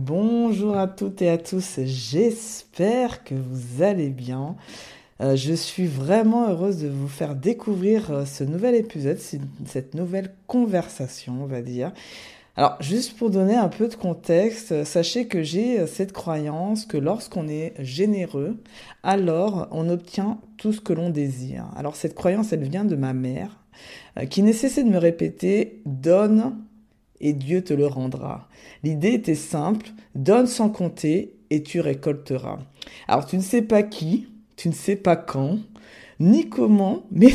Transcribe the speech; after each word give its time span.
Bonjour 0.00 0.76
à 0.76 0.86
toutes 0.86 1.22
et 1.22 1.28
à 1.28 1.38
tous, 1.38 1.80
j'espère 1.82 3.24
que 3.24 3.34
vous 3.34 3.82
allez 3.82 4.10
bien. 4.10 4.54
Euh, 5.20 5.34
je 5.34 5.52
suis 5.52 5.88
vraiment 5.88 6.48
heureuse 6.48 6.78
de 6.78 6.88
vous 6.88 7.08
faire 7.08 7.34
découvrir 7.34 8.12
euh, 8.12 8.24
ce 8.24 8.44
nouvel 8.44 8.76
épisode, 8.76 9.18
cette 9.66 9.94
nouvelle 9.96 10.32
conversation, 10.46 11.42
on 11.42 11.46
va 11.46 11.62
dire. 11.62 11.90
Alors, 12.54 12.80
juste 12.80 13.18
pour 13.18 13.30
donner 13.30 13.56
un 13.56 13.66
peu 13.66 13.88
de 13.88 13.96
contexte, 13.96 14.84
sachez 14.84 15.26
que 15.26 15.42
j'ai 15.42 15.80
euh, 15.80 15.88
cette 15.88 16.12
croyance 16.12 16.86
que 16.86 16.96
lorsqu'on 16.96 17.48
est 17.48 17.74
généreux, 17.80 18.56
alors 19.02 19.66
on 19.72 19.88
obtient 19.88 20.38
tout 20.58 20.72
ce 20.72 20.80
que 20.80 20.92
l'on 20.92 21.10
désire. 21.10 21.66
Alors, 21.76 21.96
cette 21.96 22.14
croyance, 22.14 22.52
elle 22.52 22.62
vient 22.62 22.84
de 22.84 22.94
ma 22.94 23.14
mère, 23.14 23.64
qui 24.30 24.44
ne 24.44 24.52
cessait 24.52 24.84
de 24.84 24.90
me 24.90 24.98
répéter, 24.98 25.82
donne 25.86 26.54
et 27.20 27.32
Dieu 27.32 27.62
te 27.62 27.74
le 27.74 27.86
rendra. 27.86 28.48
L'idée 28.82 29.12
était 29.12 29.34
simple, 29.34 29.88
donne 30.14 30.46
sans 30.46 30.68
compter 30.68 31.34
et 31.50 31.62
tu 31.62 31.80
récolteras. 31.80 32.58
Alors 33.06 33.26
tu 33.26 33.36
ne 33.36 33.42
sais 33.42 33.62
pas 33.62 33.82
qui, 33.82 34.28
tu 34.56 34.68
ne 34.68 34.74
sais 34.74 34.96
pas 34.96 35.16
quand, 35.16 35.58
ni 36.20 36.48
comment, 36.48 37.06
mais 37.10 37.32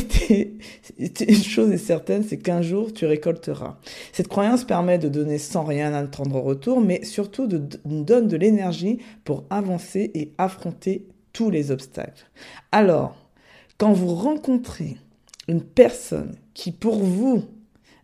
une 0.99 1.43
chose 1.43 1.71
est 1.71 1.77
certaine, 1.77 2.23
c'est 2.23 2.37
qu'un 2.37 2.61
jour 2.61 2.93
tu 2.93 3.05
récolteras. 3.05 3.77
Cette 4.11 4.27
croyance 4.27 4.65
permet 4.65 4.97
de 4.97 5.09
donner 5.09 5.37
sans 5.37 5.63
rien 5.63 5.93
attendre 5.93 6.35
en 6.35 6.41
retour, 6.41 6.81
mais 6.81 7.03
surtout 7.03 7.47
de, 7.47 7.61
nous 7.85 8.03
donne 8.03 8.27
de 8.27 8.37
l'énergie 8.37 8.99
pour 9.23 9.45
avancer 9.49 10.11
et 10.13 10.33
affronter 10.37 11.07
tous 11.31 11.49
les 11.49 11.71
obstacles. 11.71 12.29
Alors, 12.71 13.15
quand 13.77 13.93
vous 13.93 14.13
rencontrez 14.13 14.97
une 15.47 15.63
personne 15.63 16.35
qui 16.53 16.71
pour 16.71 17.03
vous 17.03 17.43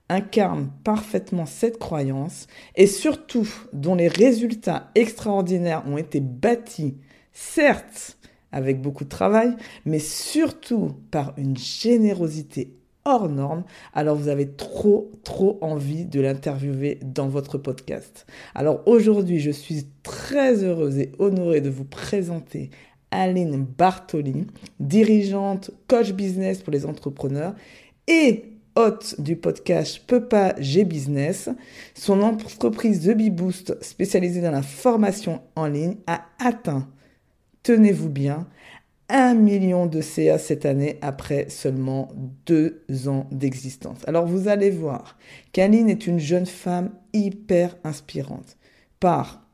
incarne 0.10 0.70
parfaitement 0.84 1.46
cette 1.46 1.78
croyance 1.78 2.48
et 2.76 2.88
surtout 2.88 3.48
dont 3.74 3.96
les 3.96 4.08
résultats 4.08 4.90
extraordinaires 4.96 5.84
ont 5.88 5.98
été 5.98 6.20
bâtis, 6.20 6.98
certes 7.32 8.18
avec 8.52 8.82
beaucoup 8.82 9.04
de 9.04 9.10
travail, 9.10 9.56
mais 9.86 10.00
surtout 10.00 10.96
par 11.12 11.34
une 11.38 11.56
générosité 11.56 12.74
hors 13.06 13.30
norme, 13.30 13.64
alors 13.94 14.16
vous 14.16 14.28
avez 14.28 14.50
trop, 14.50 15.12
trop 15.24 15.58
envie 15.62 16.06
de 16.06 16.20
l'interviewer 16.20 17.00
dans 17.04 17.28
votre 17.28 17.58
podcast. 17.58 18.26
Alors 18.56 18.82
aujourd'hui, 18.88 19.40
je 19.40 19.52
suis 19.52 19.88
très 20.04 20.64
heureuse 20.64 20.98
et 20.98 21.12
honorée 21.20 21.62
de 21.62 21.70
vous 21.70 21.86
présenter 21.86 22.70
Aline 23.12 23.66
Bartoli, 23.66 24.48
dirigeante, 24.80 25.72
coach 25.88 26.12
business 26.12 26.62
pour 26.62 26.72
les 26.72 26.86
entrepreneurs 26.86 27.56
et 28.08 28.59
hôte 28.80 29.20
du 29.20 29.36
podcast 29.36 30.00
Peu 30.08 30.26
pas 30.26 30.56
G 30.58 30.86
Business, 30.86 31.50
son 31.96 32.22
entreprise 32.22 33.06
The 33.06 33.14
Bee 33.14 33.30
Boost 33.30 33.76
spécialisée 33.84 34.40
dans 34.40 34.52
la 34.52 34.62
formation 34.62 35.42
en 35.58 35.68
ligne 35.68 35.98
a 36.08 36.22
atteint, 36.40 36.88
tenez-vous 37.64 38.08
bien, 38.08 38.48
un 39.10 39.34
million 39.34 39.86
de 39.86 40.00
CA 40.00 40.38
cette 40.38 40.66
année 40.66 40.98
après 41.02 41.50
seulement 41.50 42.10
deux 42.46 42.82
ans 43.08 43.28
d'existence. 43.32 44.00
Alors 44.08 44.26
vous 44.26 44.48
allez 44.48 44.70
voir 44.70 45.18
qu'Aline 45.52 45.90
est 45.90 46.08
une 46.08 46.20
jeune 46.20 46.46
femme 46.46 46.92
hyper 47.12 47.76
inspirante 47.84 48.56
par 49.02 49.46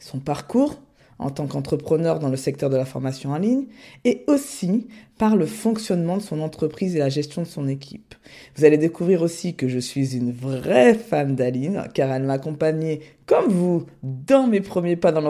son 0.00 0.18
parcours, 0.18 0.82
en 1.20 1.30
tant 1.30 1.46
qu'entrepreneur 1.46 2.18
dans 2.18 2.30
le 2.30 2.36
secteur 2.36 2.70
de 2.70 2.76
la 2.76 2.84
formation 2.84 3.30
en 3.30 3.38
ligne 3.38 3.66
et 4.04 4.24
aussi 4.26 4.88
par 5.18 5.36
le 5.36 5.46
fonctionnement 5.46 6.16
de 6.16 6.22
son 6.22 6.40
entreprise 6.40 6.96
et 6.96 6.98
la 6.98 7.10
gestion 7.10 7.42
de 7.42 7.46
son 7.46 7.68
équipe. 7.68 8.14
Vous 8.56 8.64
allez 8.64 8.78
découvrir 8.78 9.20
aussi 9.22 9.54
que 9.54 9.68
je 9.68 9.78
suis 9.78 10.16
une 10.16 10.32
vraie 10.32 10.94
fan 10.94 11.36
d'Aline 11.36 11.84
car 11.94 12.10
elle 12.10 12.24
m'a 12.24 12.34
accompagnée 12.34 13.00
comme 13.26 13.48
vous 13.48 13.84
dans 14.02 14.46
mes 14.46 14.62
premiers 14.62 14.96
pas 14.96 15.12
dans 15.12 15.20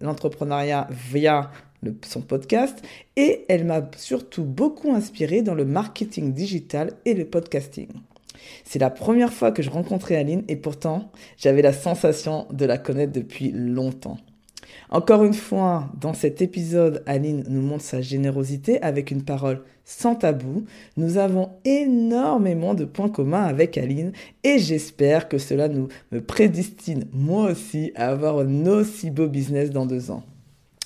l'entrepreneuriat 0.00 0.86
via 1.10 1.50
son 2.04 2.20
podcast 2.20 2.82
et 3.16 3.44
elle 3.48 3.64
m'a 3.64 3.82
surtout 3.96 4.44
beaucoup 4.44 4.92
inspiré 4.92 5.42
dans 5.42 5.54
le 5.54 5.64
marketing 5.64 6.32
digital 6.32 6.92
et 7.04 7.14
le 7.14 7.24
podcasting. 7.24 7.88
C'est 8.64 8.78
la 8.78 8.90
première 8.90 9.32
fois 9.32 9.50
que 9.50 9.62
je 9.62 9.70
rencontrais 9.70 10.16
Aline 10.16 10.44
et 10.46 10.56
pourtant 10.56 11.10
j'avais 11.36 11.62
la 11.62 11.72
sensation 11.72 12.46
de 12.52 12.64
la 12.64 12.78
connaître 12.78 13.12
depuis 13.12 13.50
longtemps. 13.50 14.18
Encore 14.90 15.24
une 15.24 15.34
fois, 15.34 15.90
dans 16.00 16.14
cet 16.14 16.42
épisode, 16.42 17.02
Aline 17.06 17.44
nous 17.48 17.62
montre 17.62 17.84
sa 17.84 18.00
générosité 18.00 18.80
avec 18.82 19.10
une 19.10 19.22
parole 19.22 19.62
sans 19.84 20.14
tabou. 20.14 20.64
Nous 20.96 21.16
avons 21.16 21.50
énormément 21.64 22.74
de 22.74 22.84
points 22.84 23.08
communs 23.08 23.44
avec 23.44 23.78
Aline 23.78 24.12
et 24.44 24.58
j'espère 24.58 25.28
que 25.28 25.38
cela 25.38 25.68
nous 25.68 25.88
me 26.12 26.20
prédestine 26.20 27.06
moi 27.12 27.50
aussi 27.50 27.92
à 27.94 28.08
avoir 28.08 28.38
un 28.38 28.66
aussi 28.66 29.10
beau 29.10 29.28
business 29.28 29.70
dans 29.70 29.86
deux 29.86 30.10
ans. 30.10 30.24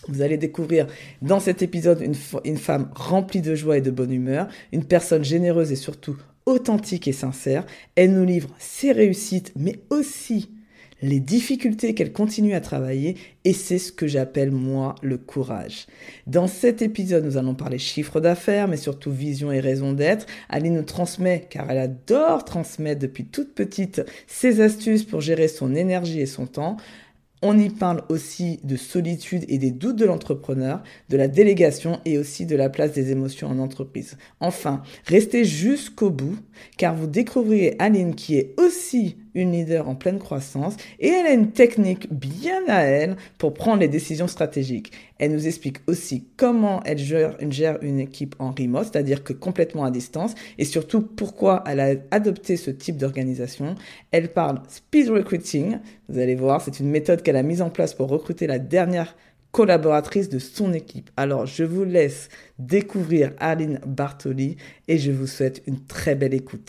Vous 0.09 0.23
allez 0.23 0.39
découvrir 0.39 0.87
dans 1.21 1.41
cet 1.41 1.63
épisode 1.63 2.01
une, 2.01 2.15
une 2.45 2.57
femme 2.57 2.91
remplie 2.95 3.43
de 3.43 3.55
joie 3.55 3.79
et 3.79 3.83
de 3.83 3.91
bonne 3.91 4.13
humeur, 4.13 4.49
une 4.73 4.85
personne 4.85 5.25
généreuse 5.25 5.73
et 5.73 5.77
surtout 5.77 6.17
authentique 6.47 7.09
et 7.09 7.13
sincère. 7.13 7.67
Elle 7.97 8.15
nous 8.15 8.25
livre 8.25 8.51
ses 8.59 8.93
réussites 8.93 9.53
mais 9.57 9.81
aussi 9.91 10.51
les 11.03 11.21
difficultés 11.21 11.95
qu'elle 11.95 12.13
continue 12.13 12.55
à 12.55 12.61
travailler 12.61 13.17
et 13.45 13.53
c'est 13.53 13.79
ce 13.79 13.93
que 13.93 14.07
j'appelle 14.07 14.51
moi 14.51 14.95
le 15.03 15.17
courage. 15.17 15.87
Dans 16.27 16.47
cet 16.47 16.83
épisode, 16.83 17.25
nous 17.25 17.37
allons 17.37 17.55
parler 17.55 17.79
chiffre 17.79 18.21
d'affaires, 18.21 18.69
mais 18.69 18.77
surtout 18.77 19.11
vision 19.11 19.51
et 19.53 19.61
raison 19.61 19.93
d'être. 19.93 20.27
Aline 20.49 20.75
nous 20.75 20.83
transmet, 20.83 21.47
car 21.49 21.71
elle 21.71 21.79
adore 21.79 22.45
transmettre 22.45 23.01
depuis 23.01 23.25
toute 23.25 23.55
petite 23.55 24.03
ses 24.27 24.61
astuces 24.61 25.05
pour 25.05 25.21
gérer 25.21 25.49
son 25.49 25.75
énergie 25.75 26.21
et 26.21 26.27
son 26.27 26.47
temps. 26.47 26.77
On 27.43 27.59
y 27.59 27.71
parle 27.71 28.03
aussi 28.11 28.61
de 28.65 28.77
solitude 28.77 29.47
et 29.49 29.57
des 29.57 29.71
doutes 29.71 29.97
de 29.97 30.05
l'entrepreneur, 30.05 30.83
de 31.09 31.17
la 31.17 31.27
délégation 31.27 31.99
et 32.05 32.19
aussi 32.19 32.45
de 32.45 32.55
la 32.55 32.69
place 32.69 32.93
des 32.93 33.13
émotions 33.13 33.49
en 33.49 33.59
entreprise. 33.59 34.19
Enfin, 34.41 34.83
restez 35.07 35.47
jusqu'au 35.47 36.11
bout 36.11 36.37
car 36.77 36.95
vous 36.95 37.07
découvrirez 37.07 37.77
Aline 37.79 38.15
qui 38.15 38.37
est 38.37 38.55
aussi 38.61 39.17
une 39.35 39.53
leader 39.53 39.89
en 39.89 39.95
pleine 39.95 40.19
croissance 40.19 40.77
et 40.99 41.09
elle 41.09 41.27
a 41.27 41.33
une 41.33 41.53
technique 41.53 42.13
bien 42.13 42.63
à 42.69 42.83
elle 42.83 43.17
pour 43.39 43.55
prendre 43.55 43.81
les 43.81 43.89
décisions 43.89 44.29
stratégiques. 44.29 44.93
Elle 45.19 45.33
nous 45.33 45.47
explique 45.47 45.79
aussi 45.87 46.25
comment 46.37 46.83
elle 46.85 46.99
gère, 46.99 47.37
une 47.83 48.01
équipe 48.01 48.35
en 48.39 48.53
remote, 48.53 48.89
c'est-à-dire 48.93 49.23
que 49.23 49.33
complètement 49.33 49.85
à 49.85 49.91
distance 49.91 50.35
et 50.59 50.65
surtout 50.65 51.03
pourquoi 51.03 51.63
elle 51.67 51.81
a 51.81 51.95
adopté 52.11 52.57
ce 52.57 52.71
type 52.71 52.97
d'organisation. 52.97 53.75
Elle 54.11 54.33
parle 54.33 54.63
speed 54.69 55.11
recruiting, 55.11 55.79
vous 56.09 56.19
allez 56.19 56.35
voir, 56.35 56.61
c'est 56.61 56.81
une 56.81 56.91
méthode 56.91 57.23
qu'elle 57.23 57.37
a 57.37 57.43
mise 57.43 57.63
en 57.63 57.71
place 57.71 57.95
pour 57.95 58.09
recruter 58.09 58.47
la 58.47 58.59
dernière 58.59 59.17
collaboratrice 59.53 60.29
de 60.29 60.39
son 60.39 60.73
équipe. 60.73 61.11
Alors, 61.17 61.47
je 61.47 61.65
vous 61.65 61.85
laisse 61.85 62.29
découvrir 62.59 63.33
Aline 63.39 63.81
Bartoli 63.87 64.57
et 64.89 64.99
je 64.99 65.11
vous 65.11 65.27
souhaite 65.27 65.63
une 65.67 65.85
très 65.85 66.15
belle 66.15 66.35
écoute. 66.35 66.69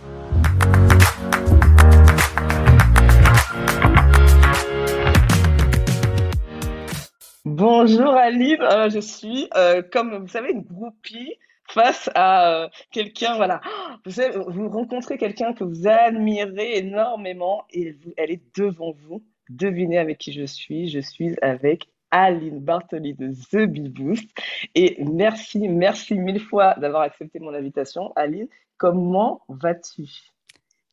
Bonjour 7.43 8.09
Aline, 8.13 8.61
euh, 8.61 8.87
je 8.91 8.99
suis, 8.99 9.49
euh, 9.55 9.81
comme 9.81 10.15
vous 10.15 10.27
savez, 10.27 10.51
une 10.51 10.61
groupie 10.61 11.33
face 11.67 12.07
à 12.13 12.65
euh, 12.65 12.69
quelqu'un, 12.91 13.35
voilà, 13.35 13.61
vous, 14.05 14.11
savez, 14.11 14.37
vous 14.47 14.69
rencontrez 14.69 15.17
quelqu'un 15.17 15.53
que 15.53 15.63
vous 15.63 15.87
admirez 15.87 16.77
énormément 16.77 17.65
et 17.71 17.95
elle 18.17 18.29
est 18.29 18.43
devant 18.55 18.91
vous. 18.91 19.23
Devinez 19.49 19.97
avec 19.97 20.19
qui 20.19 20.31
je 20.33 20.45
suis. 20.45 20.87
Je 20.89 20.99
suis 20.99 21.35
avec 21.41 21.87
Aline 22.11 22.59
Bartoli 22.59 23.15
de 23.15 23.31
The 23.31 23.65
Bee 23.67 23.89
Boost. 23.89 24.29
Et 24.75 25.03
merci, 25.03 25.67
merci 25.67 26.19
mille 26.19 26.39
fois 26.39 26.75
d'avoir 26.75 27.01
accepté 27.01 27.39
mon 27.39 27.55
invitation. 27.55 28.13
Aline, 28.15 28.49
comment 28.77 29.41
vas-tu? 29.49 30.30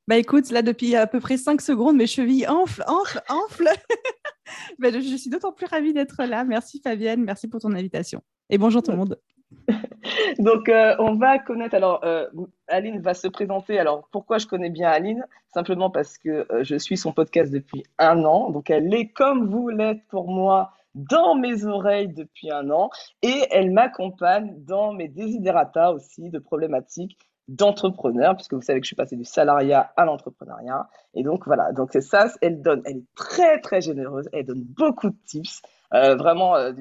Bah 0.09 0.17
écoute, 0.17 0.51
là 0.51 0.63
depuis 0.63 0.97
à 0.97 1.07
peu 1.07 1.21
près 1.21 1.37
5 1.37 1.61
secondes, 1.61 1.95
mes 1.97 2.07
chevilles 2.07 2.49
enflent, 2.49 2.83
enflent, 2.89 3.21
enflent. 3.29 3.69
bah, 4.79 4.89
je, 4.91 5.17
suis 5.17 5.29
d'autant 5.29 5.53
plus 5.53 5.67
ravie 5.67 5.93
d'être 5.93 6.25
là. 6.25 6.45
Merci 6.45 6.81
Fabienne, 6.83 7.23
merci 7.23 7.47
pour 7.47 7.61
ton 7.61 7.75
invitation. 7.75 8.23
Et 8.49 8.57
bonjour 8.57 8.83
tout 8.83 8.91
le 8.91 8.97
monde. 8.97 9.21
Donc, 10.39 10.71
euh, 10.71 10.97
on 10.99 11.17
va 11.17 11.39
connaître. 11.39 11.75
Alors, 11.75 12.01
euh, 12.05 12.27
Aline 12.69 13.03
va 13.03 13.13
se 13.13 13.29
présenter. 13.29 13.79
Alors, 13.79 14.09
pourquoi 14.11 14.39
je 14.39 14.47
connais 14.47 14.71
bien 14.71 14.89
Aline? 14.89 15.27
Simplement 15.53 15.91
parce 15.91 16.17
que 16.17 16.47
euh, 16.51 16.65
je 16.65 16.77
suis 16.77 16.97
son 16.97 17.13
podcast 17.13 17.53
depuis 17.53 17.85
un 17.99 18.25
an. 18.25 18.49
Donc, 18.49 18.71
elle 18.71 18.95
est 18.95 19.09
comme 19.09 19.51
vous 19.51 19.69
l'êtes 19.69 20.07
pour 20.09 20.31
moi 20.31 20.73
dans 20.95 21.35
mes 21.35 21.67
oreilles 21.67 22.09
depuis 22.09 22.51
un 22.51 22.71
an. 22.71 22.89
Et 23.21 23.43
elle 23.51 23.73
m'accompagne 23.73 24.55
dans 24.65 24.95
mes 24.95 25.09
desiderata 25.09 25.93
aussi 25.93 26.31
de 26.31 26.39
problématiques 26.39 27.19
d'entrepreneur, 27.49 28.37
puisque 28.37 28.55
vous 28.55 28.63
savez 28.63 28.81
que 28.81 28.85
je 28.85 28.89
suis 28.89 28.97
passée 28.97 29.17
du 29.17 29.25
salariat 29.25 29.93
à 29.97 30.05
l'entrepreneuriat. 30.05 30.89
Et 31.15 31.23
donc, 31.23 31.47
voilà. 31.47 31.73
Donc, 31.73 31.89
c'est 31.93 32.03
ça. 32.03 32.31
Elle 32.41 32.63
donne. 32.63 32.83
Elle 32.85 32.99
est 32.99 33.15
très, 33.15 33.61
très 33.61 33.81
généreuse. 33.81 34.29
Elle 34.33 34.47
donne 34.47 34.63
beaucoup 34.63 35.11
de 35.11 35.17
tips. 35.27 35.63
Euh, 35.95 36.17
vraiment, 36.17 36.57
euh, 36.57 36.73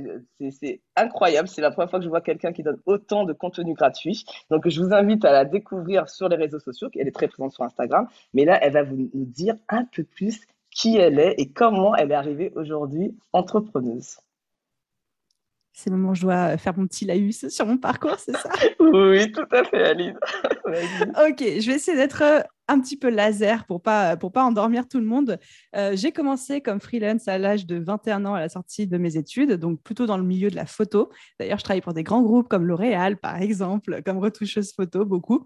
c'est 0.51 0.81
incroyable. 0.97 1.47
C'est 1.47 1.61
la 1.61 1.71
première 1.71 1.89
fois 1.89 1.99
que 1.99 2.05
je 2.05 2.09
vois 2.09 2.21
quelqu'un 2.21 2.51
qui 2.51 2.63
donne 2.63 2.79
autant 2.85 3.23
de 3.23 3.33
contenu 3.33 3.73
gratuit. 3.73 4.25
Donc, 4.51 4.67
je 4.67 4.81
vous 4.81 4.93
invite 4.93 5.23
à 5.23 5.31
la 5.31 5.45
découvrir 5.45 6.09
sur 6.09 6.27
les 6.27 6.35
réseaux 6.35 6.59
sociaux. 6.59 6.89
Elle 6.95 7.07
est 7.07 7.15
très 7.15 7.27
présente 7.27 7.53
sur 7.53 7.63
Instagram. 7.63 8.07
Mais 8.33 8.45
là, 8.45 8.59
elle 8.61 8.73
va 8.73 8.83
vous 8.83 8.97
nous 8.97 9.25
dire 9.25 9.55
un 9.69 9.85
peu 9.85 10.03
plus 10.03 10.45
qui 10.69 10.97
elle 10.97 11.19
est 11.19 11.35
et 11.37 11.49
comment 11.51 11.95
elle 11.95 12.11
est 12.11 12.15
arrivée 12.15 12.51
aujourd'hui 12.55 13.17
entrepreneuse. 13.33 14.17
C'est 15.79 15.91
le 15.91 15.95
moment 15.95 16.13
où 16.13 16.15
je 16.15 16.23
dois 16.23 16.57
faire 16.57 16.75
mon 16.75 16.87
petit 16.87 17.05
laïus 17.05 17.49
sur 17.49 17.67
mon 17.67 17.77
parcours, 17.77 18.17
c'est 18.17 18.35
ça? 18.35 18.49
Oui, 18.79 19.31
tout 19.31 19.45
à 19.51 19.63
fait, 19.63 19.83
Aline. 19.83 20.17
ok, 20.65 21.37
je 21.37 21.67
vais 21.67 21.75
essayer 21.75 21.95
d'être 21.95 22.23
euh, 22.23 22.41
un 22.67 22.79
petit 22.79 22.97
peu 22.97 23.09
laser 23.09 23.65
pour 23.65 23.81
pas 23.81 24.17
pour 24.17 24.31
pas 24.31 24.43
endormir 24.43 24.87
tout 24.87 24.99
le 24.99 25.05
monde. 25.05 25.39
Euh, 25.75 25.95
j'ai 25.95 26.11
commencé 26.11 26.61
comme 26.61 26.79
freelance 26.79 27.27
à 27.27 27.37
l'âge 27.37 27.65
de 27.65 27.77
21 27.77 28.25
ans 28.25 28.33
à 28.33 28.39
la 28.39 28.49
sortie 28.49 28.87
de 28.87 28.97
mes 28.97 29.17
études, 29.17 29.53
donc 29.53 29.81
plutôt 29.81 30.05
dans 30.05 30.17
le 30.17 30.23
milieu 30.23 30.49
de 30.49 30.55
la 30.55 30.65
photo. 30.65 31.09
D'ailleurs, 31.39 31.59
je 31.59 31.63
travaille 31.63 31.81
pour 31.81 31.93
des 31.93 32.03
grands 32.03 32.21
groupes 32.21 32.47
comme 32.47 32.65
L'Oréal, 32.65 33.17
par 33.17 33.41
exemple, 33.41 34.01
comme 34.05 34.17
retoucheuse 34.17 34.73
photo, 34.73 35.05
beaucoup. 35.05 35.45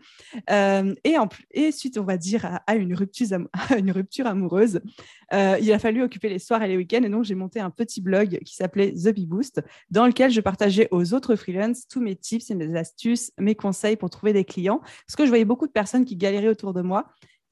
Euh, 0.49 0.93
et, 1.03 1.17
en, 1.17 1.27
suite, 1.71 1.97
on 1.97 2.03
va 2.03 2.17
dire, 2.17 2.59
à, 2.65 2.75
une, 2.75 2.93
rupture, 2.93 3.27
une 3.77 3.91
rupture 3.91 4.27
amoureuse, 4.27 4.81
euh, 5.33 5.57
il 5.61 5.71
a 5.71 5.79
fallu 5.79 6.03
occuper 6.03 6.29
les 6.29 6.39
soirs 6.39 6.63
et 6.63 6.67
les 6.67 6.77
week-ends. 6.77 7.03
Et 7.03 7.09
donc, 7.09 7.23
j'ai 7.23 7.35
monté 7.35 7.59
un 7.59 7.69
petit 7.69 8.01
blog 8.01 8.39
qui 8.45 8.55
s'appelait 8.55 8.93
The 8.93 9.13
Bee 9.13 9.25
Boost, 9.25 9.61
dans 9.89 10.05
lequel 10.05 10.31
je 10.31 10.41
partageais 10.41 10.87
aux 10.91 11.13
autres 11.13 11.35
freelance 11.35 11.87
tous 11.87 12.01
mes 12.01 12.15
tips 12.15 12.49
et 12.49 12.55
mes 12.55 12.77
astuces, 12.77 13.31
mes 13.37 13.55
conseils 13.55 13.95
pour 13.95 14.09
trouver 14.09 14.33
des 14.33 14.45
clients. 14.45 14.79
Parce 14.79 15.15
que 15.15 15.25
je 15.25 15.29
voyais 15.29 15.45
beaucoup 15.45 15.67
de 15.67 15.71
personnes 15.71 16.05
qui 16.05 16.15
galéraient 16.15 16.49
autour 16.49 16.73
de 16.73 16.81
moi 16.81 17.10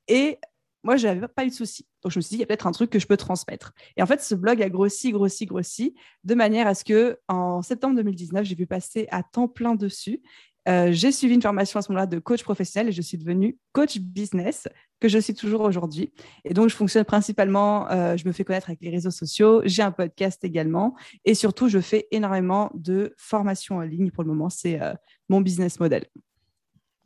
et 0.10 0.40
moi, 0.84 0.96
je 0.96 1.08
n'avais 1.08 1.28
pas 1.28 1.46
eu 1.46 1.50
de 1.50 1.54
soucis. 1.54 1.86
Donc, 2.04 2.12
je 2.12 2.20
me 2.20 2.22
suis 2.22 2.30
dit, 2.30 2.36
il 2.38 2.40
y 2.40 2.44
a 2.44 2.46
peut-être 2.46 2.68
un 2.68 2.72
truc 2.72 2.90
que 2.90 3.00
je 3.00 3.08
peux 3.08 3.18
transmettre. 3.18 3.74
Et 3.98 4.02
en 4.02 4.06
fait, 4.06 4.22
ce 4.22 4.34
blog 4.34 4.62
a 4.62 4.70
grossi, 4.70 5.12
grossi, 5.12 5.46
grossi, 5.46 5.96
de 6.24 6.36
manière 6.36 6.68
à 6.68 6.74
ce 6.74 6.86
que 6.86 7.20
en 7.28 7.62
septembre 7.62 7.96
2019, 7.98 8.46
j'ai 8.46 8.56
pu 8.56 8.66
passer 8.66 9.08
à 9.12 9.24
temps 9.24 9.48
plein 9.48 9.76
dessus. 9.76 10.22
Euh, 10.68 10.90
j'ai 10.92 11.12
suivi 11.12 11.34
une 11.34 11.42
formation 11.42 11.80
à 11.80 11.82
ce 11.82 11.92
moment-là 11.92 12.06
de 12.06 12.20
coach 12.20 12.44
professionnel 12.44 12.90
et 12.90 12.92
je 12.92 13.02
suis 13.02 13.18
devenue 13.18 13.58
coach 13.72 13.98
business, 13.98 14.68
que 15.00 15.08
je 15.08 15.18
suis 15.18 15.34
toujours 15.34 15.62
aujourd'hui. 15.62 16.14
Et 16.46 16.54
donc, 16.54 16.70
je 16.70 16.76
fonctionne 16.76 17.06
principalement, 17.06 17.90
euh, 17.92 18.16
je 18.18 18.28
me 18.28 18.32
fais 18.32 18.44
connaître 18.44 18.70
avec 18.70 18.82
les 18.82 18.90
réseaux 18.90 19.12
sociaux, 19.12 19.62
j'ai 19.66 19.82
un 19.82 19.92
podcast 19.92 20.44
également 20.44 20.96
et 21.26 21.34
surtout, 21.34 21.70
je 21.70 21.80
fais 21.80 22.08
énormément 22.12 22.72
de 22.74 23.14
formations 23.18 23.78
en 23.78 23.82
ligne. 23.82 24.12
Pour 24.12 24.24
le 24.24 24.30
moment, 24.30 24.50
c'est 24.50 24.82
euh, 24.82 24.94
mon 25.28 25.42
business 25.42 25.80
model. 25.80 26.06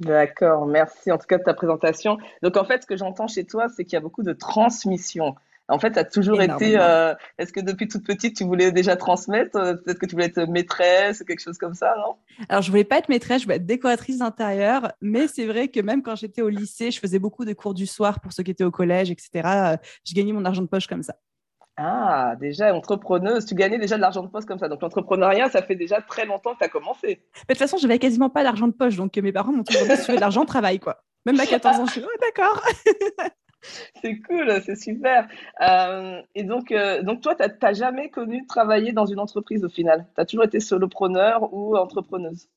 D'accord, 0.06 0.66
merci 0.66 1.12
en 1.12 1.18
tout 1.18 1.28
cas 1.28 1.38
de 1.38 1.44
ta 1.44 1.54
présentation. 1.54 2.18
Donc 2.42 2.58
en 2.58 2.66
fait, 2.66 2.84
ce 2.84 2.88
que 2.88 2.98
j'entends 2.98 3.28
chez 3.28 3.46
toi, 3.46 3.68
c'est 3.70 3.84
qu'il 3.84 3.94
y 3.94 3.98
a 3.98 4.02
beaucoup 4.02 4.24
de 4.24 4.34
transmission. 4.34 5.36
En 5.70 5.80
fait, 5.80 5.92
tu 5.92 6.00
as 6.00 6.04
toujours 6.04 6.42
été. 6.42 6.78
Euh, 6.78 7.16
est-ce 7.38 7.54
que 7.54 7.62
depuis 7.62 7.88
toute 7.88 8.06
petite, 8.06 8.36
tu 8.36 8.44
voulais 8.44 8.72
déjà 8.72 8.98
transmettre 8.98 9.56
euh, 9.56 9.76
Peut-être 9.76 9.98
que 9.98 10.06
tu 10.06 10.14
voulais 10.14 10.26
être 10.26 10.46
maîtresse 10.46 11.22
ou 11.22 11.26
quelque 11.26 11.40
chose 11.40 11.58
comme 11.58 11.74
ça, 11.74 11.96
non? 11.98 12.16
Alors, 12.50 12.62
je 12.62 12.70
voulais 12.70 12.84
pas 12.84 12.98
être 12.98 13.08
maîtresse, 13.08 13.42
je 13.42 13.46
voulais 13.46 13.56
être 13.56 13.66
décoratrice 13.66 14.18
d'intérieur. 14.18 14.92
Mais 15.02 15.28
c'est 15.28 15.46
vrai 15.46 15.70
que 15.70 15.80
même 15.80 16.04
quand 16.04 16.18
j'étais 16.18 16.42
au 16.42 16.50
lycée, 16.50 16.92
je 16.92 17.00
faisais 17.00 17.20
beaucoup 17.20 17.46
de 17.46 17.54
cours 17.54 17.74
du 17.74 17.88
soir 17.88 18.20
pour 18.20 18.34
ceux 18.34 18.44
qui 18.44 18.52
étaient 18.52 18.66
au 18.66 18.72
collège, 18.72 19.10
etc. 19.10 19.30
Euh, 19.46 19.78
je 20.06 20.14
gagnais 20.14 20.34
mon 20.34 20.44
argent 20.44 20.64
de 20.64 20.68
poche 20.68 20.88
comme 20.88 21.04
ça. 21.04 21.16
Ah, 21.76 22.36
déjà 22.40 22.74
entrepreneuse, 22.74 23.46
tu 23.46 23.56
gagnais 23.56 23.80
déjà 23.80 23.96
de 23.96 24.02
l'argent 24.02 24.22
de 24.22 24.28
poche 24.28 24.46
comme 24.46 24.60
ça. 24.60 24.68
Donc 24.68 24.82
l'entrepreneuriat, 24.82 25.50
ça 25.50 25.64
fait 25.64 25.76
déjà 25.76 26.02
très 26.02 26.26
longtemps 26.26 26.54
que 26.54 26.60
tu 26.60 26.66
as 26.66 26.70
commencé. 26.70 27.08
Mais 27.08 27.16
de 27.16 27.48
toute 27.48 27.58
façon, 27.58 27.78
je 27.78 27.88
n'avais 27.88 28.00
quasiment 28.00 28.30
pas 28.30 28.44
d'argent 28.44 28.68
de 28.68 28.74
poche. 28.74 28.96
Donc 28.96 29.18
mes 29.18 29.32
parents 29.32 29.52
m'ont 29.52 29.64
toujours 29.64 29.88
dit 29.88 29.96
si 29.96 30.06
tu 30.06 30.12
veux 30.12 30.18
de 30.18 30.22
l'argent, 30.22 30.46
travaille 30.46 30.80
quoi. 30.80 31.04
Même 31.26 31.40
à 31.40 31.46
14 31.46 31.80
ans, 31.80 31.86
je 31.86 31.92
suis 31.92 32.04
oh, 32.04 32.20
d'accord. 32.22 32.64
c'est 34.02 34.20
cool, 34.22 34.62
c'est 34.66 34.76
super. 34.76 35.28
Euh, 35.62 36.22
et 36.36 36.44
donc, 36.44 36.72
euh, 36.72 37.02
donc 37.02 37.22
toi, 37.22 37.36
tu 37.36 37.44
n'as 37.62 37.74
jamais 37.74 38.10
connu 38.10 38.46
travailler 38.46 38.92
dans 38.92 39.06
une 39.06 39.20
entreprise 39.20 39.64
au 39.64 39.70
final? 39.70 40.06
Tu 40.16 40.22
as 40.22 40.26
toujours 40.26 40.46
été 40.46 40.60
solopreneur 40.60 41.54
ou 41.54 41.76
entrepreneuse? 41.76 42.50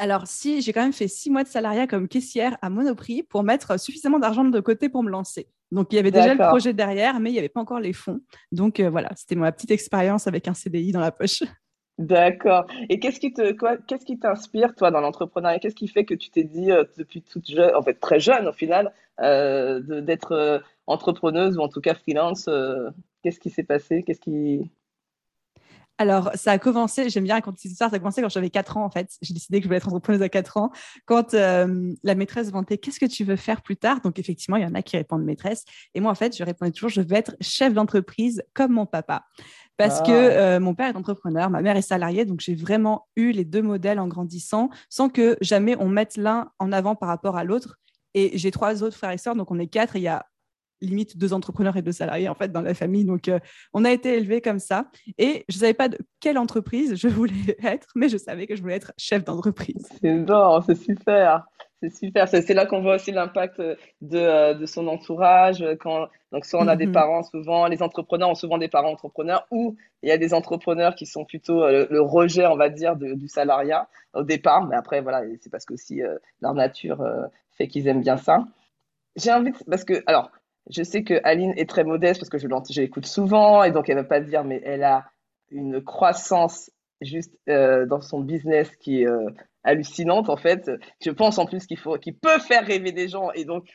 Alors, 0.00 0.26
si, 0.26 0.62
j'ai 0.62 0.72
quand 0.72 0.82
même 0.82 0.94
fait 0.94 1.08
six 1.08 1.30
mois 1.30 1.44
de 1.44 1.48
salariat 1.48 1.86
comme 1.86 2.08
caissière 2.08 2.56
à 2.62 2.70
Monoprix 2.70 3.22
pour 3.22 3.42
mettre 3.42 3.78
suffisamment 3.78 4.18
d'argent 4.18 4.44
de 4.44 4.60
côté 4.60 4.88
pour 4.88 5.02
me 5.02 5.10
lancer. 5.10 5.46
Donc, 5.72 5.92
il 5.92 5.96
y 5.96 5.98
avait 5.98 6.10
déjà 6.10 6.32
le 6.32 6.48
projet 6.48 6.72
derrière, 6.72 7.20
mais 7.20 7.28
il 7.28 7.34
n'y 7.34 7.38
avait 7.38 7.50
pas 7.50 7.60
encore 7.60 7.80
les 7.80 7.92
fonds. 7.92 8.20
Donc, 8.50 8.80
euh, 8.80 8.88
voilà, 8.88 9.10
c'était 9.14 9.34
ma 9.34 9.52
petite 9.52 9.70
expérience 9.70 10.26
avec 10.26 10.48
un 10.48 10.54
CDI 10.54 10.92
dans 10.92 11.00
la 11.00 11.12
poche. 11.12 11.42
D'accord. 11.98 12.66
Et 12.88 12.98
qu'est-ce 12.98 13.20
qui 13.20 13.34
te, 13.34 13.52
qu'est-ce 13.86 14.06
qui 14.06 14.18
t'inspire, 14.18 14.74
toi, 14.74 14.90
dans 14.90 15.02
l'entrepreneuriat? 15.02 15.58
Qu'est-ce 15.58 15.76
qui 15.76 15.86
fait 15.86 16.06
que 16.06 16.14
tu 16.14 16.30
t'es 16.30 16.44
dit, 16.44 16.72
euh, 16.72 16.84
depuis 16.96 17.20
toute 17.20 17.46
jeune, 17.50 17.74
en 17.74 17.82
fait, 17.82 18.00
très 18.00 18.20
jeune 18.20 18.48
au 18.48 18.52
final, 18.54 18.94
euh, 19.20 20.00
d'être 20.00 20.62
entrepreneuse 20.86 21.58
ou 21.58 21.60
en 21.60 21.68
tout 21.68 21.82
cas 21.82 21.94
freelance 21.94 22.48
Qu'est-ce 23.22 23.38
qui 23.38 23.50
s'est 23.50 23.64
passé? 23.64 24.02
Qu'est-ce 24.02 24.20
qui, 24.20 24.70
alors, 26.00 26.30
ça 26.32 26.52
a 26.52 26.58
commencé, 26.58 27.10
j'aime 27.10 27.24
bien 27.24 27.34
raconter 27.34 27.58
cette 27.60 27.72
histoire, 27.72 27.90
ça 27.90 27.96
a 27.96 27.98
commencé 27.98 28.22
quand 28.22 28.30
j'avais 28.30 28.48
4 28.48 28.78
ans 28.78 28.86
en 28.86 28.90
fait. 28.90 29.18
J'ai 29.20 29.34
décidé 29.34 29.58
que 29.58 29.64
je 29.64 29.68
voulais 29.68 29.76
être 29.76 29.88
entrepreneuse 29.88 30.22
à 30.22 30.30
4 30.30 30.56
ans. 30.56 30.70
Quand 31.04 31.34
euh, 31.34 31.92
la 32.02 32.14
maîtresse 32.14 32.50
vantait 32.50 32.78
Qu'est-ce 32.78 32.98
que 32.98 33.04
tu 33.04 33.22
veux 33.22 33.36
faire 33.36 33.60
plus 33.60 33.76
tard? 33.76 34.00
Donc, 34.00 34.18
effectivement, 34.18 34.56
il 34.56 34.62
y 34.62 34.66
en 34.66 34.74
a 34.74 34.80
qui 34.80 34.96
répondent 34.96 35.24
maîtresse. 35.24 35.66
Et 35.94 36.00
moi, 36.00 36.10
en 36.10 36.14
fait, 36.14 36.34
je 36.34 36.42
répondais 36.42 36.70
toujours 36.70 36.88
Je 36.88 37.02
veux 37.02 37.12
être 37.12 37.36
chef 37.42 37.74
d'entreprise 37.74 38.42
comme 38.54 38.72
mon 38.72 38.86
papa. 38.86 39.26
Parce 39.76 40.00
que 40.00 40.10
ah. 40.10 40.54
euh, 40.54 40.60
mon 40.60 40.74
père 40.74 40.88
est 40.88 40.96
entrepreneur, 40.96 41.50
ma 41.50 41.60
mère 41.60 41.76
est 41.76 41.82
salariée, 41.82 42.24
donc 42.24 42.40
j'ai 42.40 42.54
vraiment 42.54 43.06
eu 43.16 43.32
les 43.32 43.44
deux 43.44 43.62
modèles 43.62 44.00
en 44.00 44.08
grandissant 44.08 44.70
sans 44.88 45.10
que 45.10 45.36
jamais 45.42 45.76
on 45.78 45.88
mette 45.88 46.16
l'un 46.16 46.50
en 46.58 46.72
avant 46.72 46.94
par 46.94 47.10
rapport 47.10 47.36
à 47.36 47.44
l'autre. 47.44 47.78
Et 48.14 48.38
j'ai 48.38 48.50
trois 48.50 48.82
autres 48.82 48.96
frères 48.96 49.10
et 49.10 49.18
sœurs, 49.18 49.36
donc 49.36 49.50
on 49.50 49.58
est 49.58 49.66
quatre. 49.66 49.96
Et 49.96 49.98
il 49.98 50.04
y 50.04 50.08
a 50.08 50.24
limite 50.80 51.16
deux 51.16 51.32
entrepreneurs 51.32 51.76
et 51.76 51.82
deux 51.82 51.92
salariés 51.92 52.28
en 52.28 52.34
fait 52.34 52.52
dans 52.52 52.62
la 52.62 52.74
famille. 52.74 53.04
Donc, 53.04 53.28
euh, 53.28 53.38
on 53.72 53.84
a 53.84 53.90
été 53.90 54.16
élevés 54.16 54.40
comme 54.40 54.58
ça. 54.58 54.86
Et 55.18 55.44
je 55.48 55.56
ne 55.56 55.60
savais 55.60 55.74
pas 55.74 55.88
de 55.88 55.98
quelle 56.20 56.38
entreprise 56.38 56.94
je 56.96 57.08
voulais 57.08 57.32
être, 57.62 57.88
mais 57.94 58.08
je 58.08 58.16
savais 58.16 58.46
que 58.46 58.56
je 58.56 58.62
voulais 58.62 58.76
être 58.76 58.92
chef 58.96 59.24
d'entreprise. 59.24 59.88
C'est 60.00 60.24
c'est 60.66 60.74
super. 60.76 61.46
C'est 61.82 61.94
super. 61.94 62.28
C'est 62.28 62.52
là 62.52 62.66
qu'on 62.66 62.82
voit 62.82 62.96
aussi 62.96 63.10
l'impact 63.10 63.58
de, 63.58 63.76
euh, 64.12 64.52
de, 64.52 64.66
son 64.66 64.86
entourage. 64.86 65.64
Quand, 65.80 66.08
donc, 66.30 66.44
soit 66.44 66.60
on 66.60 66.68
a 66.68 66.76
des 66.76 66.86
mhm. 66.86 66.92
parents, 66.92 67.22
souvent, 67.22 67.66
les 67.68 67.82
entrepreneurs 67.82 68.28
ont 68.28 68.34
souvent 68.34 68.58
des 68.58 68.68
parents 68.68 68.90
entrepreneurs, 68.92 69.46
ou 69.50 69.76
il 70.02 70.10
y 70.10 70.12
a 70.12 70.18
des 70.18 70.34
entrepreneurs 70.34 70.94
qui 70.94 71.06
sont 71.06 71.24
plutôt 71.24 71.62
euh, 71.62 71.86
le, 71.88 72.02
rejet, 72.02 72.46
on 72.46 72.56
va 72.56 72.68
dire, 72.68 72.96
du 72.96 73.28
salariat 73.28 73.88
au 74.12 74.24
départ. 74.24 74.66
Mais 74.66 74.76
après, 74.76 75.00
voilà, 75.00 75.22
c'est 75.40 75.50
parce 75.50 75.64
que 75.64 75.72
aussi 75.72 76.02
leur 76.42 76.52
nature 76.52 77.02
fait 77.56 77.66
qu'ils 77.66 77.88
aiment 77.88 78.02
bien 78.02 78.18
ça. 78.18 78.44
J'ai 79.16 79.32
envie 79.32 79.52
de, 79.52 79.56
parce 79.68 79.84
que, 79.84 80.02
alors, 80.06 80.30
je 80.68 80.82
sais 80.82 81.02
que 81.02 81.20
Aline 81.24 81.54
est 81.56 81.68
très 81.68 81.84
modeste 81.84 82.20
parce 82.20 82.30
que 82.30 82.38
je 82.38 82.80
l'écoute 82.80 83.06
souvent 83.06 83.62
et 83.62 83.70
donc 83.70 83.88
elle 83.88 83.96
ne 83.96 84.02
va 84.02 84.08
pas 84.08 84.20
dire, 84.20 84.44
mais 84.44 84.60
elle 84.64 84.84
a 84.84 85.10
une 85.50 85.82
croissance 85.82 86.70
juste 87.00 87.34
euh, 87.48 87.86
dans 87.86 88.00
son 88.00 88.20
business 88.20 88.70
qui 88.76 89.02
est 89.02 89.06
euh, 89.06 89.30
hallucinante 89.64 90.28
en 90.28 90.36
fait. 90.36 90.70
Je 91.02 91.10
pense 91.10 91.38
en 91.38 91.46
plus 91.46 91.66
qu'il 91.66 91.78
faut, 91.78 91.96
peut 91.96 92.38
faire 92.38 92.64
rêver 92.64 92.92
des 92.92 93.08
gens 93.08 93.30
et 93.32 93.44
donc 93.44 93.68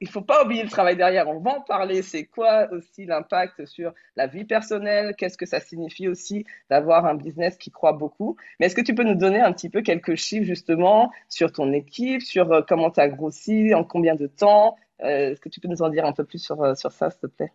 il 0.00 0.08
faut 0.08 0.22
pas 0.22 0.44
oublier 0.44 0.62
le 0.62 0.68
travail 0.68 0.96
derrière. 0.96 1.28
On 1.28 1.40
va 1.40 1.58
en 1.58 1.60
parler. 1.60 2.02
C'est 2.02 2.24
quoi 2.24 2.68
aussi 2.72 3.06
l'impact 3.06 3.64
sur 3.66 3.92
la 4.16 4.26
vie 4.26 4.44
personnelle? 4.44 5.14
Qu'est-ce 5.16 5.38
que 5.38 5.46
ça 5.46 5.60
signifie 5.60 6.08
aussi 6.08 6.44
d'avoir 6.70 7.06
un 7.06 7.14
business 7.14 7.56
qui 7.56 7.70
croit 7.70 7.92
beaucoup? 7.92 8.36
Mais 8.58 8.66
est-ce 8.66 8.76
que 8.76 8.82
tu 8.82 8.94
peux 8.94 9.02
nous 9.02 9.16
donner 9.16 9.40
un 9.40 9.52
petit 9.52 9.70
peu 9.70 9.82
quelques 9.82 10.14
chiffres 10.14 10.46
justement 10.46 11.10
sur 11.28 11.50
ton 11.52 11.72
équipe, 11.72 12.22
sur 12.22 12.52
euh, 12.52 12.62
comment 12.66 12.90
tu 12.90 13.00
as 13.00 13.08
grossi, 13.08 13.74
en 13.74 13.84
combien 13.84 14.14
de 14.14 14.26
temps? 14.26 14.76
Est-ce 15.00 15.40
que 15.40 15.48
tu 15.48 15.60
peux 15.60 15.68
nous 15.68 15.82
en 15.82 15.88
dire 15.88 16.04
un 16.04 16.12
peu 16.12 16.24
plus 16.24 16.38
sur, 16.38 16.62
euh, 16.62 16.74
sur 16.74 16.92
ça, 16.92 17.10
s'il 17.10 17.20
te 17.20 17.26
plaît? 17.26 17.52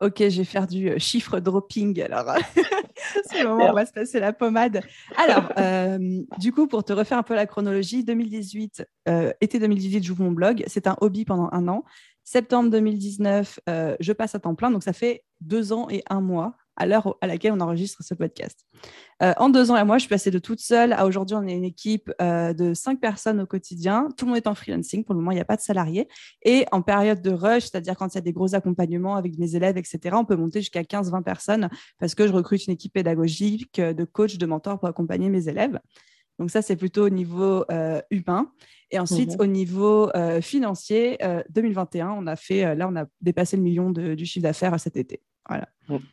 Ok, 0.00 0.16
je 0.18 0.38
vais 0.38 0.44
faire 0.44 0.66
du 0.66 0.90
euh, 0.90 0.98
chiffre 0.98 1.38
dropping. 1.38 2.00
Alors, 2.02 2.34
c'est 3.30 3.42
le 3.42 3.48
moment 3.48 3.66
où 3.66 3.70
on 3.70 3.72
va 3.72 3.86
se 3.86 3.92
passer 3.92 4.18
la 4.18 4.32
pommade. 4.32 4.80
Alors, 5.16 5.52
du 6.38 6.52
coup, 6.52 6.66
pour 6.66 6.84
te 6.84 6.92
refaire 6.92 7.18
un 7.18 7.22
peu 7.22 7.34
la 7.34 7.46
chronologie, 7.46 8.04
2018, 8.04 8.84
été 9.40 9.58
2018, 9.58 10.02
j'ouvre 10.02 10.24
mon 10.24 10.32
blog. 10.32 10.64
C'est 10.66 10.86
un 10.86 10.96
hobby 11.00 11.24
pendant 11.24 11.48
un 11.52 11.68
an. 11.68 11.84
Septembre 12.24 12.70
2019, 12.70 13.60
je 13.68 14.12
passe 14.12 14.34
à 14.34 14.40
temps 14.40 14.56
plein. 14.56 14.70
Donc, 14.70 14.82
ça 14.82 14.92
fait 14.92 15.24
deux 15.40 15.72
ans 15.72 15.88
et 15.88 16.02
un 16.10 16.20
mois 16.20 16.56
à 16.76 16.86
l'heure 16.86 17.16
à 17.20 17.26
laquelle 17.26 17.52
on 17.52 17.60
enregistre 17.60 18.02
ce 18.02 18.14
podcast. 18.14 18.66
Euh, 19.22 19.32
en 19.36 19.50
deux 19.50 19.70
ans 19.70 19.76
et 19.76 19.84
moi, 19.84 19.98
je 19.98 20.02
suis 20.02 20.08
passée 20.08 20.30
de 20.30 20.38
toute 20.38 20.60
seule 20.60 20.92
à 20.92 21.06
aujourd'hui, 21.06 21.36
on 21.36 21.46
est 21.46 21.54
une 21.54 21.64
équipe 21.64 22.12
euh, 22.20 22.52
de 22.52 22.74
cinq 22.74 23.00
personnes 23.00 23.40
au 23.40 23.46
quotidien. 23.46 24.08
Tout 24.16 24.24
le 24.24 24.30
monde 24.30 24.38
est 24.38 24.46
en 24.46 24.54
freelancing. 24.54 25.04
Pour 25.04 25.14
le 25.14 25.20
moment, 25.20 25.32
il 25.32 25.36
n'y 25.36 25.40
a 25.40 25.44
pas 25.44 25.56
de 25.56 25.60
salariés. 25.60 26.08
Et 26.44 26.66
en 26.72 26.82
période 26.82 27.20
de 27.20 27.30
rush, 27.30 27.64
c'est-à-dire 27.64 27.96
quand 27.96 28.08
il 28.14 28.16
y 28.16 28.18
a 28.18 28.22
des 28.22 28.32
gros 28.32 28.54
accompagnements 28.54 29.16
avec 29.16 29.38
mes 29.38 29.54
élèves, 29.54 29.76
etc., 29.76 30.16
on 30.18 30.24
peut 30.24 30.36
monter 30.36 30.60
jusqu'à 30.60 30.82
15-20 30.82 31.22
personnes 31.22 31.68
parce 31.98 32.14
que 32.14 32.26
je 32.26 32.32
recrute 32.32 32.66
une 32.66 32.72
équipe 32.72 32.94
pédagogique, 32.94 33.80
de 33.80 34.04
coach, 34.04 34.38
de 34.38 34.46
mentor 34.46 34.80
pour 34.80 34.88
accompagner 34.88 35.28
mes 35.28 35.48
élèves. 35.48 35.78
Donc 36.38 36.50
ça, 36.50 36.62
c'est 36.62 36.76
plutôt 36.76 37.06
au 37.06 37.10
niveau 37.10 37.64
humain. 38.10 38.50
Et 38.90 38.98
ensuite, 38.98 39.32
mhm. 39.32 39.40
au 39.40 39.46
niveau 39.46 40.10
financier, 40.40 41.18
2021, 41.50 42.10
on 42.10 42.26
a 42.26 42.36
fait, 42.36 42.74
là, 42.74 42.88
on 42.88 42.96
a 42.96 43.04
dépassé 43.20 43.56
le 43.56 43.62
million 43.62 43.90
du 43.90 44.24
chiffre 44.24 44.42
d'affaires 44.42 44.78
cet 44.80 44.96
été. 44.96 45.20
Voilà. 45.52 45.68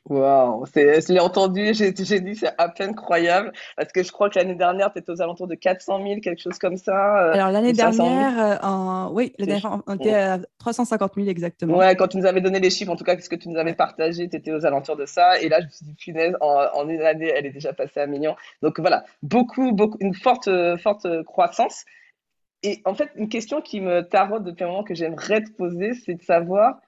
Waouh, 0.09 0.65
je 0.75 1.13
l'ai 1.13 1.19
entendu, 1.19 1.73
j'ai 1.73 1.91
dit 1.91 2.35
c'est 2.35 2.51
à 2.57 2.69
peine 2.69 2.95
croyable 2.95 3.53
parce 3.77 3.91
que 3.91 4.03
je 4.03 4.11
crois 4.11 4.29
que 4.29 4.37
l'année 4.37 4.55
dernière, 4.55 4.91
tu 4.91 4.99
étais 4.99 5.11
aux 5.11 5.21
alentours 5.21 5.47
de 5.47 5.55
400 5.55 6.03
000, 6.03 6.19
quelque 6.21 6.41
chose 6.41 6.57
comme 6.57 6.75
ça. 6.75 7.23
Euh, 7.23 7.33
Alors 7.33 7.51
l'année 7.51 7.73
dernière, 7.73 8.39
euh, 8.39 8.67
en... 8.67 9.11
oui, 9.13 9.33
l'année 9.37 9.59
dernière, 9.61 9.81
on 9.85 9.95
était 9.95 10.15
à 10.15 10.39
350 10.57 11.13
000 11.15 11.27
exactement. 11.27 11.77
Ouais, 11.77 11.95
quand 11.95 12.07
tu 12.07 12.17
nous 12.17 12.25
avais 12.25 12.41
donné 12.41 12.59
les 12.59 12.69
chiffres, 12.69 12.91
en 12.91 12.95
tout 12.95 13.03
cas, 13.03 13.17
ce 13.19 13.29
que 13.29 13.35
tu 13.35 13.47
nous 13.47 13.57
avais 13.57 13.73
partagé, 13.73 14.27
tu 14.27 14.35
étais 14.35 14.51
aux 14.51 14.65
alentours 14.65 14.97
de 14.97 15.05
ça. 15.05 15.39
Et 15.39 15.49
là, 15.49 15.61
je 15.61 15.65
me 15.65 15.69
suis 15.69 15.85
dit, 15.85 15.93
punaise, 15.93 16.35
en, 16.41 16.89
une 16.89 17.01
année, 17.01 17.31
elle 17.33 17.45
est 17.45 17.51
déjà 17.51 17.71
passée 17.71 18.01
à 18.01 18.07
million. 18.07 18.35
Donc 18.61 18.79
voilà, 18.79 19.05
beaucoup, 19.21 19.71
beaucoup, 19.71 19.97
une 20.01 20.15
forte, 20.15 20.49
forte 20.81 21.07
croissance. 21.23 21.85
Et 22.63 22.81
en 22.85 22.93
fait, 22.93 23.09
une 23.15 23.29
question 23.29 23.61
qui 23.61 23.79
me 23.79 24.01
taraude 24.01 24.43
depuis 24.43 24.65
un 24.65 24.67
moment 24.67 24.83
que 24.83 24.95
j'aimerais 24.95 25.41
te 25.41 25.51
poser, 25.51 25.93
c'est 25.93 26.15
de 26.15 26.23
savoir 26.23 26.79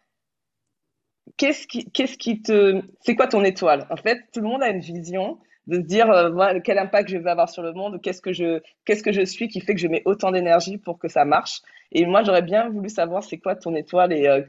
qu'est-ce 1.38 1.68
qui, 1.68 1.86
qu'est-ce 1.92 2.18
qui 2.18 2.42
te, 2.42 2.82
c'est 3.01 3.16
quoi 3.16 3.28
ton 3.28 3.44
étoile? 3.44 3.88
En 3.90 3.98
fait, 3.98 4.20
tout 4.34 4.42
le 4.42 4.48
monde 4.48 4.63
a 4.63 4.70
une 4.70 4.80
vision 4.80 5.40
de 5.68 5.75
se 5.78 5.82
dire 5.82 6.10
euh, 6.10 6.60
quel 6.63 6.80
impact 6.80 7.10
je 7.10 7.18
vais 7.18 7.30
avoir 7.30 7.50
sur 7.50 7.63
le 7.63 7.74
monde, 7.74 8.01
qu'est-ce 8.01 8.22
que 8.22 8.34
je, 8.34 8.62
qu'est-ce 8.86 9.04
que 9.04 9.12
je 9.12 9.24
suis 9.24 9.48
qui 9.48 9.62
fait 9.62 9.74
que 9.74 9.80
je 9.80 9.88
mets 9.88 10.01
autant 10.06 10.32
d'énergie 10.32 10.78
pour 10.78 11.00
que 11.00 11.08
ça 11.08 11.25
marche? 11.25 11.62
Et 11.92 12.06
moi, 12.06 12.24
j'aurais 12.24 12.42
bien 12.42 12.70
voulu 12.70 12.90
savoir 12.90 13.24
c'est 13.24 13.38
quoi 13.38 13.56
ton 13.56 13.75
étoile 13.75 14.13
et 14.13 14.28
euh, 14.28 14.42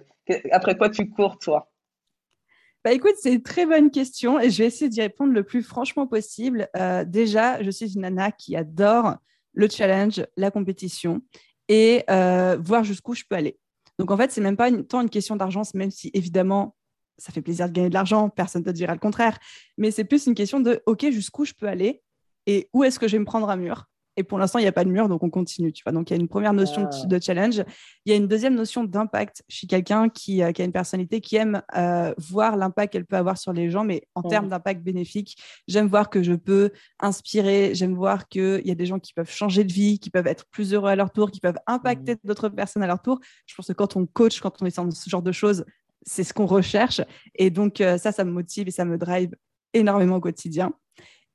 après 0.51 0.77
quoi 0.77 0.89
tu 0.89 1.09
cours 1.11 1.39
toi? 1.39 1.71
Bah 2.85 2.93
écoute, 2.93 3.15
c'est 3.19 3.33
une 3.33 3.43
très 3.43 3.65
bonne 3.65 3.91
question 3.91 4.41
et 4.41 4.51
je 4.51 4.59
vais 4.59 4.67
essayer 4.67 4.89
d'y 4.89 5.01
répondre 5.01 5.33
le 5.33 5.45
plus 5.45 5.63
franchement 5.63 6.09
possible. 6.09 6.69
Euh, 6.77 7.05
déjà, 7.05 7.63
je 7.63 7.71
suis 7.71 7.95
une 7.95 8.01
nana 8.01 8.33
qui 8.33 8.57
adore 8.57 9.17
le 9.53 9.69
challenge, 9.69 10.27
la 10.37 10.51
compétition 10.51 11.21
et 11.69 12.05
voir 12.09 12.83
jusqu'où 12.83 13.15
je 13.15 13.23
peux 13.29 13.37
aller. 13.37 13.57
Donc 14.03 14.11
en 14.11 14.17
fait, 14.17 14.33
c'est 14.33 14.41
même 14.41 14.57
pas 14.57 14.69
tant 14.83 15.01
une 15.01 15.09
question 15.09 15.37
d'argent, 15.37 15.63
même 15.75 15.93
si 15.93 16.11
évidemment 16.13 16.75
ça 17.19 17.33
fait 17.33 17.41
plaisir 17.41 17.69
de 17.69 17.73
gagner 17.73 17.89
de 17.89 17.95
l'argent, 17.95 18.29
personne 18.31 18.63
ne 18.63 18.67
te 18.67 18.71
dira 18.71 18.93
le 18.95 18.99
contraire, 18.99 19.39
mais 19.79 19.93
c'est 19.93 20.03
plus 20.03 20.27
une 20.27 20.35
question 20.35 20.59
de 20.59 20.83
OK, 20.87 21.09
jusqu'où 21.13 21.45
je 21.45 21.53
peux 21.53 21.69
aller 21.69 22.03
et 22.49 22.69
où 22.73 22.83
est-ce 22.83 22.99
que 22.99 23.07
je 23.07 23.13
vais 23.13 23.21
me 23.21 23.25
prendre 23.25 23.49
un 23.49 23.55
mur? 23.55 23.87
Et 24.17 24.25
pour 24.25 24.39
l'instant, 24.39 24.59
il 24.59 24.63
n'y 24.63 24.69
a 24.69 24.73
pas 24.73 24.85
de 24.85 24.91
mur, 24.91 25.09
donc 25.09 25.23
on 25.23 25.31
continue. 25.31 25.73
Tu 25.73 25.83
vois 25.85 25.93
donc, 25.93 26.11
il 26.11 26.15
y 26.15 26.17
a 26.17 26.21
une 26.21 26.29
première 26.29 26.53
notion 26.53 26.89
de, 27.07 27.17
ah. 27.17 27.21
challenge. 27.21 27.63
Il 28.05 28.11
y 28.11 28.13
a 28.13 28.17
une 28.17 28.29
deuxième 28.29 28.55
notion 28.55 28.85
d'impact. 28.85 29.43
Je 29.49 29.57
suis 29.57 29.67
quelqu'un 29.67 30.09
qui, 30.09 30.43
euh, 30.43 30.53
qui, 30.53 30.61
a 30.61 30.65
une 30.65 30.73
personnalité 30.73 31.21
qui 31.21 31.37
aime 31.37 31.63
euh, 31.77 32.13
voir 32.19 32.57
l'impact 32.57 32.93
qu'elle 32.93 33.07
peut 33.07 33.17
avoir 33.17 33.39
sur 33.39 33.53
les 33.53 33.71
gens, 33.71 33.85
mais 33.85 34.03
en 34.15 34.23
termes 34.23 34.49
d'impact 34.49 34.83
bénéfique. 34.83 35.37
J'aime 35.67 35.87
voir 35.87 36.11
que 36.11 36.23
je 36.23 36.35
peux 36.35 36.71
inspirer. 37.01 37.75
J'aime 37.75 37.95
voir 37.95 38.29
qu'il 38.29 38.63
y 38.67 38.71
a 38.71 38.75
des 38.75 38.87
gens 38.87 38.99
qui 38.99 39.15
peuvent 39.15 39.31
changer 39.31 39.65
de 39.65 39.73
vie, 39.73 39.99
qui 39.99 40.11
peuvent 40.11 40.27
être 40.27 40.45
plus 40.51 40.75
heureux 40.75 40.91
à 40.91 40.97
leur 40.97 41.11
tour, 41.11 41.31
qui 41.31 41.41
peuvent 41.41 41.59
impacter 41.67 42.17
d'autres 42.23 42.51
personnes 42.51 42.83
à 42.83 42.87
leur 42.87 43.01
tour. 43.01 43.19
Je 43.47 43.55
pense 43.55 43.67
que 43.67 43.73
quand 43.73 43.97
on 43.97 44.05
coach, 44.07 44.41
quand 44.41 44.61
on 44.61 44.67
est 44.67 44.77
dans 44.77 44.91
ce 44.91 45.09
genre 45.09 45.23
de 45.23 45.33
choses, 45.33 45.65
c'est 46.05 46.25
ce 46.25 46.35
qu'on 46.35 46.47
recherche. 46.47 47.01
Et 47.35 47.49
donc, 47.49 47.81
euh, 47.81 47.97
ça, 47.97 48.13
ça 48.13 48.25
me 48.25 48.31
motive 48.31 48.69
et 48.69 48.73
ça 48.73 48.85
me 48.85 48.99
drive 48.99 49.35
énormément 49.73 50.17
au 50.17 50.21
quotidien. 50.21 50.73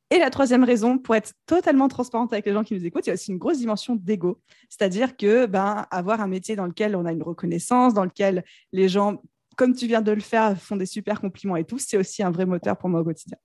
Et 0.09 0.19
la 0.19 0.29
troisième 0.29 0.63
raison, 0.63 0.97
pour 0.97 1.15
être 1.15 1.33
totalement 1.45 1.89
transparente 1.89 2.31
avec 2.31 2.45
les 2.45 2.53
gens 2.53 2.63
qui 2.63 2.73
nous 2.75 2.85
écoutent, 2.85 3.05
il 3.07 3.09
y 3.09 3.11
a 3.11 3.15
aussi 3.15 3.31
une 3.31 3.37
grosse 3.37 3.57
dimension 3.57 3.95
d'ego. 3.95 4.39
C'est-à-dire 4.69 5.17
que 5.17 5.45
ben, 5.45 5.85
avoir 5.91 6.21
un 6.21 6.27
métier 6.27 6.55
dans 6.55 6.65
lequel 6.65 6.95
on 6.95 7.05
a 7.05 7.11
une 7.11 7.23
reconnaissance, 7.23 7.93
dans 7.93 8.05
lequel 8.05 8.45
les 8.71 8.87
gens, 8.87 9.21
comme 9.57 9.73
tu 9.73 9.85
viens 9.85 10.01
de 10.01 10.11
le 10.13 10.21
faire, 10.21 10.57
font 10.57 10.77
des 10.77 10.85
super 10.85 11.19
compliments 11.19 11.57
et 11.57 11.65
tout, 11.65 11.77
c'est 11.77 11.97
aussi 11.97 12.23
un 12.23 12.31
vrai 12.31 12.45
moteur 12.45 12.77
pour 12.77 12.87
moi 12.87 13.01
au 13.01 13.03
quotidien. 13.03 13.37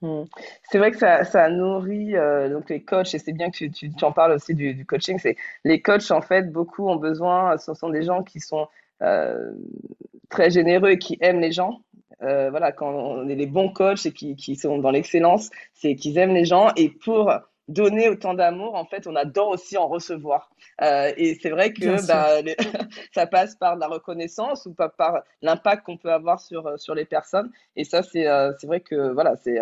Hmm. 0.00 0.24
C'est 0.70 0.78
vrai 0.78 0.92
que 0.92 0.98
ça, 0.98 1.50
nourrit 1.50 2.16
euh, 2.16 2.48
donc 2.48 2.70
les 2.70 2.84
coachs 2.84 3.12
et 3.14 3.18
c'est 3.18 3.32
bien 3.32 3.50
que 3.50 3.64
tu, 3.66 3.90
en 4.00 4.12
parles 4.12 4.32
aussi 4.32 4.54
du, 4.54 4.86
coaching. 4.86 5.18
C'est 5.18 5.36
les 5.64 5.82
coachs 5.82 6.10
en 6.10 6.22
fait 6.22 6.52
beaucoup 6.52 6.88
ont 6.88 6.96
besoin. 6.96 7.58
Ce 7.58 7.74
sont 7.74 7.90
des 7.90 8.04
gens 8.04 8.22
qui 8.22 8.40
sont 8.40 8.68
très 9.00 10.50
généreux 10.50 10.90
et 10.90 10.98
qui 10.98 11.16
aiment 11.20 11.40
les 11.40 11.52
gens 11.52 11.80
euh, 12.22 12.50
voilà, 12.50 12.72
quand 12.72 12.90
on 12.90 13.28
est 13.28 13.34
les 13.34 13.46
bons 13.46 13.68
coachs 13.68 14.06
et 14.06 14.12
qui, 14.12 14.34
qui 14.34 14.56
sont 14.56 14.78
dans 14.78 14.90
l'excellence, 14.90 15.50
c'est 15.74 15.94
qu'ils 15.94 16.18
aiment 16.18 16.34
les 16.34 16.44
gens. 16.44 16.70
Et 16.76 16.88
pour 16.88 17.32
donner 17.68 18.08
autant 18.08 18.34
d'amour, 18.34 18.74
en 18.74 18.86
fait, 18.86 19.06
on 19.06 19.14
adore 19.14 19.48
aussi 19.48 19.76
en 19.76 19.86
recevoir. 19.88 20.50
Euh, 20.82 21.12
et 21.16 21.34
c'est 21.40 21.50
vrai 21.50 21.72
que 21.72 22.06
bah, 22.06 22.40
ça 23.14 23.26
passe 23.26 23.54
par 23.56 23.76
la 23.76 23.86
reconnaissance 23.86 24.66
ou 24.66 24.72
pas 24.72 24.88
par 24.88 25.22
l'impact 25.42 25.84
qu'on 25.84 25.98
peut 25.98 26.10
avoir 26.10 26.40
sur, 26.40 26.78
sur 26.78 26.94
les 26.94 27.04
personnes. 27.04 27.50
Et 27.76 27.84
ça, 27.84 28.02
c'est 28.02 28.26
euh, 28.26 28.52
vrai 28.64 28.80
que 28.80 29.12
voilà, 29.12 29.36
c'est 29.36 29.60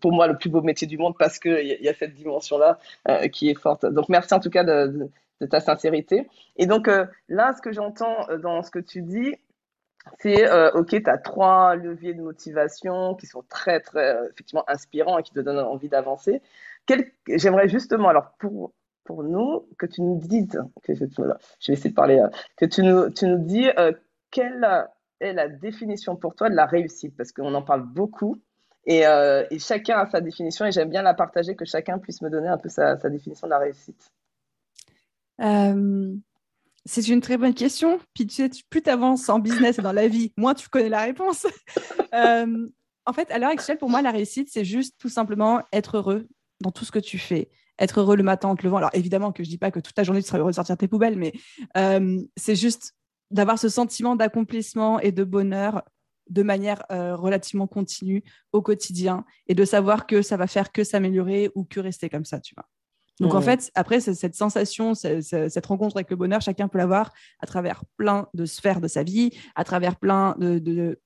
pour 0.00 0.12
moi 0.12 0.26
le 0.26 0.36
plus 0.36 0.48
beau 0.48 0.62
métier 0.62 0.86
du 0.86 0.96
monde 0.96 1.14
parce 1.18 1.38
qu'il 1.38 1.78
y, 1.78 1.84
y, 1.84 1.88
a 1.88 1.94
cette 1.94 2.14
dimension-là 2.14 2.78
euh, 3.08 3.28
qui 3.28 3.50
est 3.50 3.58
forte. 3.58 3.84
Donc, 3.84 4.08
merci 4.08 4.32
en 4.32 4.40
tout 4.40 4.50
cas 4.50 4.64
de, 4.64 4.86
de, 4.86 5.10
de 5.42 5.46
ta 5.46 5.60
sincérité. 5.60 6.28
Et 6.56 6.66
donc, 6.66 6.88
euh, 6.88 7.06
là, 7.28 7.52
ce 7.54 7.60
que 7.60 7.72
j'entends 7.72 8.26
dans 8.38 8.62
ce 8.62 8.70
que 8.70 8.78
tu 8.78 9.02
dis, 9.02 9.34
c'est 10.18 10.50
euh, 10.50 10.70
ok, 10.72 10.88
tu 10.88 11.10
as 11.10 11.18
trois 11.18 11.76
leviers 11.76 12.14
de 12.14 12.22
motivation 12.22 13.14
qui 13.14 13.26
sont 13.26 13.42
très 13.48 13.80
très 13.80 14.16
euh, 14.16 14.28
effectivement 14.30 14.64
inspirants 14.68 15.18
et 15.18 15.22
qui 15.22 15.32
te 15.32 15.40
donnent 15.40 15.58
envie 15.58 15.88
d'avancer. 15.88 16.42
J'aimerais 17.28 17.68
justement 17.68 18.08
alors 18.08 18.32
pour 18.38 18.72
pour 19.04 19.24
nous 19.24 19.66
que 19.78 19.86
tu 19.86 20.02
nous 20.02 20.18
dises, 20.18 20.60
je, 20.88 20.92
vais 20.92 21.72
essayer 21.72 21.90
de 21.90 21.94
parler, 21.94 22.18
euh, 22.18 22.28
que 22.56 22.66
tu 22.66 22.82
nous 22.82 23.10
tu 23.10 23.26
nous 23.26 23.38
dis 23.38 23.68
quelle 24.30 24.88
est 25.20 25.32
la 25.32 25.48
définition 25.48 26.16
pour 26.16 26.34
toi 26.34 26.50
de 26.50 26.54
la 26.54 26.66
réussite? 26.66 27.16
Parce 27.16 27.32
qu'on 27.32 27.54
en 27.54 27.62
parle 27.62 27.82
beaucoup 27.82 28.36
et, 28.86 29.02
et, 29.02 29.58
chacun 29.60 29.98
a 29.98 30.06
sa 30.06 30.20
définition 30.20 30.66
et 30.66 30.72
j'aime 30.72 30.90
bien 30.90 31.02
la 31.02 31.14
partager 31.14 31.54
que 31.54 31.64
chacun 31.64 31.98
puisse 31.98 32.22
me 32.22 32.30
donner 32.30 32.48
un 32.48 32.58
peu 32.58 32.68
sa 32.68 32.96
définition 32.96 33.46
de 33.46 33.50
la 33.50 33.58
réussite. 33.58 34.10
C'est 36.84 37.06
une 37.06 37.20
très 37.20 37.36
bonne 37.36 37.54
question. 37.54 38.00
Plus 38.14 38.26
tu 38.26 38.90
avances 38.90 39.28
en 39.28 39.38
business 39.38 39.78
et 39.78 39.82
dans 39.82 39.92
la 39.92 40.08
vie, 40.08 40.32
moins 40.36 40.54
tu 40.54 40.68
connais 40.68 40.88
la 40.88 41.02
réponse. 41.02 41.46
Euh, 42.14 42.68
en 43.06 43.14
fait, 43.14 43.30
à 43.30 43.38
l'heure 43.38 43.48
actuelle, 43.48 43.78
pour 43.78 43.88
moi, 43.88 44.02
la 44.02 44.10
réussite, 44.10 44.50
c'est 44.52 44.66
juste 44.66 44.96
tout 44.98 45.08
simplement 45.08 45.62
être 45.72 45.96
heureux 45.96 46.28
dans 46.60 46.70
tout 46.70 46.84
ce 46.84 46.92
que 46.92 46.98
tu 46.98 47.16
fais. 47.18 47.50
Être 47.78 48.00
heureux 48.00 48.16
le 48.16 48.22
matin 48.22 48.48
en 48.48 48.54
te 48.54 48.62
levant. 48.64 48.76
Alors 48.76 48.90
évidemment 48.92 49.32
que 49.32 49.42
je 49.42 49.48
dis 49.48 49.56
pas 49.56 49.70
que 49.70 49.80
toute 49.80 49.94
ta 49.94 50.04
journée 50.04 50.20
tu 50.20 50.28
seras 50.28 50.38
heureux 50.38 50.50
de 50.50 50.56
sortir 50.56 50.76
tes 50.76 50.88
poubelles, 50.88 51.16
mais 51.16 51.32
euh, 51.78 52.20
c'est 52.36 52.54
juste 52.54 52.94
d'avoir 53.30 53.58
ce 53.58 53.70
sentiment 53.70 54.14
d'accomplissement 54.14 55.00
et 55.00 55.10
de 55.10 55.24
bonheur 55.24 55.82
de 56.28 56.42
manière 56.42 56.84
euh, 56.92 57.16
relativement 57.16 57.66
continue 57.66 58.22
au 58.52 58.60
quotidien 58.60 59.24
et 59.46 59.54
de 59.54 59.64
savoir 59.64 60.06
que 60.06 60.20
ça 60.20 60.36
va 60.36 60.46
faire 60.46 60.70
que 60.70 60.84
s'améliorer 60.84 61.50
ou 61.54 61.64
que 61.64 61.80
rester 61.80 62.10
comme 62.10 62.26
ça, 62.26 62.40
tu 62.40 62.54
vois. 62.54 62.68
Donc 63.22 63.34
en 63.34 63.40
fait, 63.40 63.70
après, 63.74 64.00
cette 64.00 64.34
sensation, 64.34 64.94
cette 64.94 65.66
rencontre 65.66 65.96
avec 65.96 66.10
le 66.10 66.16
bonheur, 66.16 66.40
chacun 66.40 66.68
peut 66.68 66.78
l'avoir 66.78 67.12
à 67.40 67.46
travers 67.46 67.84
plein 67.96 68.28
de 68.34 68.44
sphères 68.44 68.80
de 68.80 68.88
sa 68.88 69.02
vie, 69.02 69.30
à 69.54 69.64
travers 69.64 69.96
plein 69.96 70.34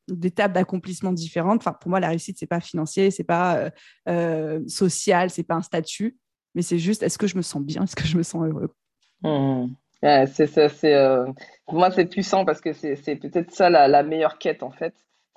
d'étapes 0.09 0.53
d'accomplissement 0.53 1.13
différentes. 1.13 1.61
Enfin, 1.61 1.75
pour 1.75 1.91
moi, 1.91 2.01
la 2.01 2.09
réussite, 2.09 2.39
c'est 2.39 2.47
pas 2.47 2.61
financier, 2.61 3.11
c'est 3.11 3.25
pas 3.25 3.57
euh, 3.57 3.71
euh, 4.09 4.61
social, 4.67 5.31
c'est 5.31 5.43
pas 5.43 5.55
un 5.55 5.63
statut, 5.63 6.17
mais 6.55 6.63
c'est 6.63 6.79
juste 6.79 7.03
est-ce 7.03 7.19
que 7.19 7.27
je 7.27 7.37
me 7.37 7.43
sens 7.43 7.63
bien, 7.63 7.85
est-ce 7.85 7.97
que 7.97 8.07
je 8.07 8.17
me 8.17 8.23
sens 8.23 8.45
heureux? 8.47 8.73
Mmh. 9.23 9.75
c'est, 10.03 10.85
euh, 10.85 11.27
pour 11.67 11.75
moi, 11.75 11.91
c'est 11.91 12.07
puissant 12.07 12.45
parce 12.45 12.61
que 12.61 12.73
c'est, 12.73 12.97
peut-être 13.17 13.53
ça 13.53 13.71
la, 13.71 13.89
la, 13.89 14.03
meilleure 14.03 14.39
quête 14.39 14.63
en 14.63 14.71
fait. 14.71 14.95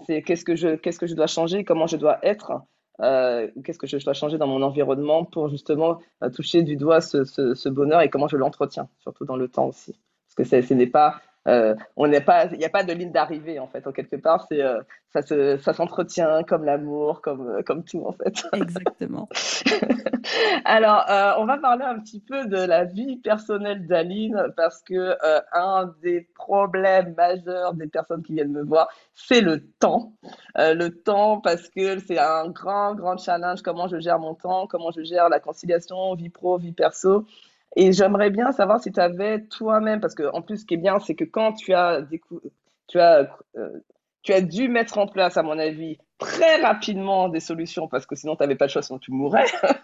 C'est 0.08 0.22
qu'est-ce 0.22 0.46
que 0.46 0.56
je, 0.56 0.76
qu'est-ce 0.76 1.00
que 1.00 1.08
je 1.08 1.16
dois 1.16 1.28
changer, 1.28 1.66
comment 1.66 1.88
je 1.88 1.98
dois 1.98 2.20
être? 2.24 2.62
Euh, 3.02 3.48
qu'est-ce 3.64 3.80
que 3.80 3.88
je 3.88 3.98
dois 4.04 4.14
changer 4.14 4.38
dans 4.38 4.48
mon 4.48 4.62
environnement 4.62 5.24
pour 5.24 5.50
justement 5.50 6.00
euh, 6.24 6.30
toucher 6.30 6.64
du 6.64 6.76
doigt 6.76 7.02
ce, 7.02 7.24
ce, 7.24 7.54
ce, 7.54 7.70
bonheur 7.70 8.02
et 8.02 8.10
comment 8.10 8.28
je 8.28 8.38
l'entretiens, 8.38 8.90
surtout 9.00 9.26
dans 9.26 9.38
le 9.38 9.48
temps 9.48 9.68
aussi. 9.68 9.98
Parce 10.36 10.50
que 10.50 10.62
ce 10.68 10.74
n'est 10.74 10.88
pas 10.88 11.22
euh, 11.48 11.76
on 11.96 12.08
n'est 12.08 12.22
pas, 12.22 12.46
il 12.46 12.58
n'y 12.58 12.66
a 12.66 12.70
pas 12.70 12.84
de 12.84 12.92
ligne 12.94 13.12
d'arrivée 13.12 13.60
en 13.60 13.68
fait. 13.68 13.88
En 13.88 13.92
quelque 13.92 14.18
part, 14.18 14.46
c'est 14.50 14.62
euh, 14.62 14.82
ça 15.14 15.22
se, 15.22 15.58
ça 15.58 15.74
s'entretient 15.74 16.44
comme 16.44 16.66
l'amour, 16.66 17.22
comme 17.22 17.48
euh, 17.50 17.62
comme 17.64 17.84
tout 17.84 18.06
en 18.06 18.12
fait. 18.12 18.44
Exactement. 18.54 19.28
Alors, 20.66 21.06
on 21.40 21.46
va 21.46 21.58
parler 21.58 21.86
un 21.86 22.00
petit 22.00 22.20
peu 22.20 22.46
de 22.46 22.58
la 22.58 22.84
vie 22.84 23.18
personnelle 23.18 23.88
d'Aline 23.88 24.54
parce 24.56 24.82
que 24.82 25.16
un 25.54 25.94
des 26.04 26.28
problèmes 26.36 27.16
majeurs 27.16 27.74
des 27.74 27.88
personnes 27.88 28.22
qui 28.22 28.34
viennent 28.34 28.52
me 28.52 28.64
voir, 28.64 28.90
c'est 29.16 29.42
le 29.42 29.66
temps. 29.80 30.14
le 30.56 30.90
temps 30.90 31.40
parce 31.40 31.70
que 31.70 32.00
c'est 32.00 32.20
un 32.20 32.50
grand 32.50 32.96
grand 32.96 33.18
challenge. 33.18 33.62
Comment 33.62 33.88
je 33.88 34.00
gère 34.00 34.20
mon 34.20 34.36
temps, 34.36 34.68
comment 34.68 34.92
je 34.92 35.04
gère 35.04 35.30
la 35.30 35.40
conciliation 35.40 36.14
vie 36.16 36.30
pro 36.30 36.58
vie 36.58 36.74
perso. 36.74 37.26
Et 37.76 37.92
j'aimerais 37.92 38.30
bien 38.30 38.52
savoir 38.52 38.82
si 38.82 38.92
tu 38.92 39.00
avais 39.00 39.42
toi-même, 39.42 40.00
parce 40.00 40.16
que 40.16 40.24
en 40.34 40.42
plus, 40.42 40.58
ce 40.58 40.66
qui 40.66 40.74
est 40.74 40.78
bien, 40.78 41.00
c'est 41.00 41.16
que 41.16 41.24
quand 41.24 41.54
tu 41.54 41.74
as, 41.74 42.02
tu 42.88 43.00
as, 43.00 43.30
euh, 43.58 43.70
tu 44.24 44.34
as 44.34 44.42
dû 44.42 44.68
mettre 44.68 44.98
en 44.98 45.08
place, 45.08 45.38
à 45.38 45.44
mon 45.44 45.58
avis, 45.60 45.98
très 46.18 46.62
rapidement 46.62 47.30
des 47.30 47.40
solutions, 47.40 47.88
parce 47.88 48.06
que 48.06 48.16
sinon 48.16 48.36
tu 48.36 48.44
n'avais 48.44 48.56
pas 48.56 48.66
de 48.66 48.72
choix, 48.72 48.82
sinon 48.82 49.00
tu 49.00 49.12
mourrais. 49.12 49.46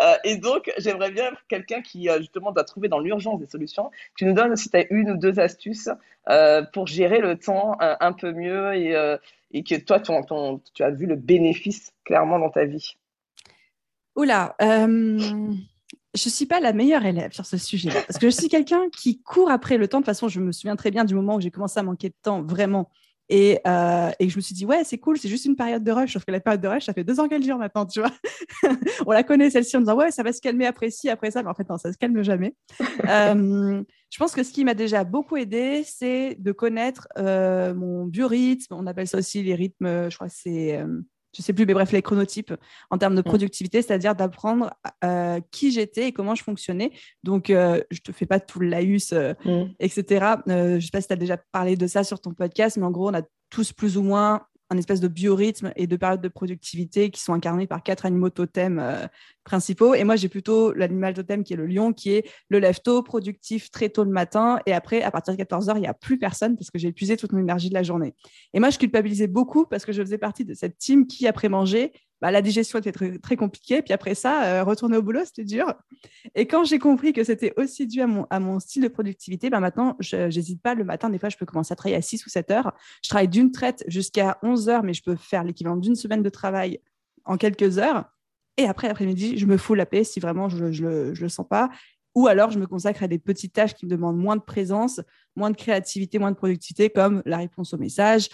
Euh, 0.00 0.14
et 0.22 0.36
donc, 0.36 0.70
j'aimerais 0.78 1.10
bien 1.10 1.32
quelqu'un 1.48 1.82
qui 1.82 2.08
euh, 2.08 2.18
justement 2.18 2.52
doit 2.52 2.62
trouver 2.62 2.88
dans 2.88 3.00
l'urgence 3.00 3.40
des 3.40 3.46
solutions. 3.46 3.90
Tu 4.16 4.24
nous 4.24 4.32
donnes 4.32 4.54
si 4.54 4.70
tu 4.70 4.76
as 4.76 4.84
une 4.90 5.10
ou 5.10 5.16
deux 5.16 5.40
astuces 5.40 5.88
pour 6.72 6.86
gérer 6.86 7.18
le 7.18 7.36
temps 7.36 7.76
un 7.80 8.12
peu 8.12 8.30
mieux 8.30 8.74
et, 8.74 9.62
que 9.64 9.80
toi, 9.80 9.98
tu 9.98 10.82
as 10.84 10.90
vu 10.90 11.06
le 11.06 11.16
bénéfice 11.16 11.92
clairement 12.04 12.38
dans 12.38 12.50
ta 12.50 12.64
vie. 12.64 12.96
Oula. 14.14 14.54
Je 16.16 16.28
suis 16.28 16.46
pas 16.46 16.60
la 16.60 16.72
meilleure 16.72 17.04
élève 17.04 17.32
sur 17.32 17.46
ce 17.46 17.56
sujet-là 17.56 18.02
parce 18.06 18.18
que 18.18 18.26
je 18.28 18.34
suis 18.34 18.48
quelqu'un 18.48 18.88
qui 18.90 19.20
court 19.22 19.50
après 19.50 19.76
le 19.78 19.88
temps. 19.88 19.98
De 19.98 20.02
toute 20.02 20.06
façon, 20.06 20.28
je 20.28 20.40
me 20.40 20.52
souviens 20.52 20.76
très 20.76 20.90
bien 20.90 21.04
du 21.04 21.14
moment 21.14 21.36
où 21.36 21.40
j'ai 21.40 21.50
commencé 21.50 21.78
à 21.78 21.82
manquer 21.82 22.08
de 22.08 22.14
temps 22.22 22.42
vraiment 22.42 22.90
et, 23.28 23.58
euh, 23.66 24.10
et, 24.20 24.28
je 24.28 24.36
me 24.36 24.40
suis 24.40 24.54
dit, 24.54 24.64
ouais, 24.64 24.84
c'est 24.84 24.98
cool, 24.98 25.18
c'est 25.18 25.28
juste 25.28 25.46
une 25.46 25.56
période 25.56 25.82
de 25.82 25.90
rush. 25.90 26.12
Sauf 26.12 26.24
que 26.24 26.30
la 26.30 26.38
période 26.38 26.60
de 26.60 26.68
rush, 26.68 26.84
ça 26.84 26.92
fait 26.92 27.02
deux 27.02 27.18
ans 27.18 27.28
qu'elle 27.28 27.42
dure 27.42 27.58
maintenant, 27.58 27.84
tu 27.84 28.00
vois. 28.00 28.12
on 29.06 29.10
la 29.10 29.24
connaît, 29.24 29.50
celle-ci, 29.50 29.76
en 29.76 29.80
disant, 29.80 29.96
ouais, 29.96 30.12
ça 30.12 30.22
va 30.22 30.32
se 30.32 30.40
calmer 30.40 30.66
après 30.66 30.90
ci, 30.90 31.08
après 31.08 31.32
ça. 31.32 31.42
Mais 31.42 31.48
en 31.48 31.54
fait, 31.54 31.68
non, 31.68 31.76
ça 31.76 31.92
se 31.92 31.98
calme 31.98 32.22
jamais. 32.22 32.54
euh, 33.08 33.82
je 34.10 34.18
pense 34.18 34.32
que 34.32 34.44
ce 34.44 34.52
qui 34.52 34.64
m'a 34.64 34.74
déjà 34.74 35.02
beaucoup 35.02 35.36
aidé, 35.36 35.82
c'est 35.84 36.36
de 36.38 36.52
connaître 36.52 37.08
euh, 37.18 37.74
mon 37.74 38.06
biorhythme. 38.06 38.74
On 38.74 38.86
appelle 38.86 39.08
ça 39.08 39.18
aussi 39.18 39.42
les 39.42 39.56
rythmes, 39.56 40.08
je 40.08 40.14
crois 40.14 40.28
que 40.28 40.34
c'est 40.36 40.78
euh, 40.78 41.00
je 41.36 41.42
sais 41.42 41.52
plus, 41.52 41.66
mais 41.66 41.74
bref, 41.74 41.92
les 41.92 42.02
chronotypes 42.02 42.54
en 42.90 42.98
termes 42.98 43.14
de 43.14 43.20
mm. 43.20 43.24
productivité, 43.24 43.82
c'est-à-dire 43.82 44.14
d'apprendre 44.14 44.72
euh, 45.04 45.40
qui 45.50 45.70
j'étais 45.70 46.08
et 46.08 46.12
comment 46.12 46.34
je 46.34 46.42
fonctionnais. 46.42 46.92
Donc, 47.22 47.50
euh, 47.50 47.80
je 47.90 48.00
te 48.00 48.12
fais 48.12 48.26
pas 48.26 48.40
tout 48.40 48.60
le 48.60 48.68
laïus, 48.68 49.12
euh, 49.12 49.34
mm. 49.44 49.74
etc. 49.80 50.26
je 50.46 50.80
sais 50.80 50.90
pas 50.90 51.00
si 51.00 51.08
tu 51.08 51.12
as 51.12 51.16
déjà 51.16 51.36
parlé 51.52 51.76
de 51.76 51.86
ça 51.86 52.04
sur 52.04 52.20
ton 52.20 52.32
podcast, 52.32 52.76
mais 52.76 52.86
en 52.86 52.90
gros, 52.90 53.10
on 53.10 53.14
a 53.14 53.22
tous 53.50 53.72
plus 53.72 53.96
ou 53.96 54.02
moins 54.02 54.46
un 54.70 54.78
espèce 54.78 55.00
de 55.00 55.08
biorhythme 55.08 55.72
et 55.76 55.86
de 55.86 55.96
période 55.96 56.20
de 56.20 56.28
productivité 56.28 57.10
qui 57.10 57.20
sont 57.20 57.32
incarnés 57.32 57.66
par 57.66 57.82
quatre 57.82 58.06
animaux 58.06 58.30
totems 58.30 58.78
euh, 58.78 59.06
principaux. 59.44 59.94
Et 59.94 60.04
moi, 60.04 60.16
j'ai 60.16 60.28
plutôt 60.28 60.72
l'animal 60.72 61.14
totem 61.14 61.44
qui 61.44 61.52
est 61.52 61.56
le 61.56 61.66
lion, 61.66 61.92
qui 61.92 62.12
est 62.12 62.28
le 62.48 62.58
lève-tôt, 62.58 63.02
productif 63.02 63.70
très 63.70 63.88
tôt 63.88 64.04
le 64.04 64.10
matin. 64.10 64.58
Et 64.66 64.72
après, 64.72 65.02
à 65.02 65.10
partir 65.10 65.34
de 65.34 65.38
14 65.38 65.68
heures, 65.68 65.78
il 65.78 65.82
n'y 65.82 65.86
a 65.86 65.94
plus 65.94 66.18
personne 66.18 66.56
parce 66.56 66.70
que 66.70 66.78
j'ai 66.78 66.88
épuisé 66.88 67.16
toute 67.16 67.32
mon 67.32 67.38
énergie 67.38 67.68
de 67.68 67.74
la 67.74 67.82
journée. 67.82 68.14
Et 68.54 68.60
moi, 68.60 68.70
je 68.70 68.78
culpabilisais 68.78 69.28
beaucoup 69.28 69.66
parce 69.66 69.84
que 69.84 69.92
je 69.92 70.02
faisais 70.02 70.18
partie 70.18 70.44
de 70.44 70.54
cette 70.54 70.78
team 70.78 71.06
qui, 71.06 71.26
après 71.26 71.48
manger, 71.48 71.92
bah, 72.20 72.30
la 72.30 72.40
digestion 72.40 72.78
était 72.78 72.92
très, 72.92 73.36
compliquée. 73.36 73.82
Puis 73.82 73.92
après 73.92 74.14
ça, 74.14 74.44
euh, 74.44 74.64
retourner 74.64 74.96
au 74.96 75.02
boulot, 75.02 75.20
c'était 75.24 75.44
dur. 75.44 75.74
Et 76.34 76.46
quand 76.46 76.64
j'ai 76.64 76.78
compris 76.78 77.12
que 77.12 77.24
c'était 77.24 77.52
aussi 77.56 77.86
dû 77.86 78.00
à 78.00 78.40
mon, 78.40 78.60
style 78.60 78.82
de 78.82 78.88
productivité, 78.88 79.50
bah, 79.50 79.60
maintenant, 79.60 79.96
je 80.00 80.16
n'hésite 80.16 80.62
pas. 80.62 80.74
Le 80.74 80.84
matin, 80.84 81.10
des 81.10 81.18
fois, 81.18 81.28
je 81.28 81.36
peux 81.36 81.46
commencer 81.46 81.72
à 81.72 81.76
travailler 81.76 81.98
à 81.98 82.02
6 82.02 82.24
ou 82.24 82.30
7 82.30 82.50
heures. 82.50 82.72
Je 83.02 83.08
travaille 83.10 83.28
d'une 83.28 83.52
traite 83.52 83.84
jusqu'à 83.86 84.38
11 84.42 84.68
heures, 84.68 84.82
mais 84.82 84.94
je 84.94 85.02
peux 85.02 85.16
faire 85.16 85.44
l'équivalent 85.44 85.76
d'une 85.76 85.96
semaine 85.96 86.22
de 86.22 86.30
travail 86.30 86.80
en 87.24 87.36
quelques 87.36 87.78
heures. 87.78 88.04
Et 88.56 88.64
après, 88.64 88.88
l'après-midi, 88.88 89.36
je 89.36 89.46
me 89.46 89.58
fous 89.58 89.74
la 89.74 89.84
paix 89.84 90.02
si 90.02 90.18
vraiment 90.18 90.48
je 90.48 90.64
ne 90.64 91.12
le 91.12 91.28
sens 91.28 91.46
pas. 91.46 91.68
Ou 92.14 92.28
alors, 92.28 92.50
je 92.50 92.58
me 92.58 92.66
consacre 92.66 93.02
à 93.02 93.08
des 93.08 93.18
petites 93.18 93.52
tâches 93.52 93.74
qui 93.74 93.84
me 93.84 93.90
demandent 93.90 94.16
moins 94.16 94.36
de 94.36 94.42
présence, 94.42 95.02
moins 95.36 95.50
de 95.50 95.56
créativité, 95.56 96.18
moins 96.18 96.30
de 96.30 96.36
productivité, 96.36 96.88
comme 96.88 97.22
la 97.26 97.36
réponse 97.36 97.74
aux 97.74 97.78
messages, 97.78 98.30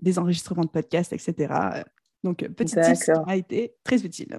des 0.00 0.18
enregistrements 0.18 0.64
de 0.64 0.70
podcasts, 0.70 1.12
etc. 1.12 1.84
Donc, 2.24 2.42
euh, 2.42 2.48
petit 2.48 2.74
tip 2.74 2.94
qui 2.94 3.10
a 3.10 3.36
été 3.36 3.74
très 3.84 4.04
utile. 4.04 4.38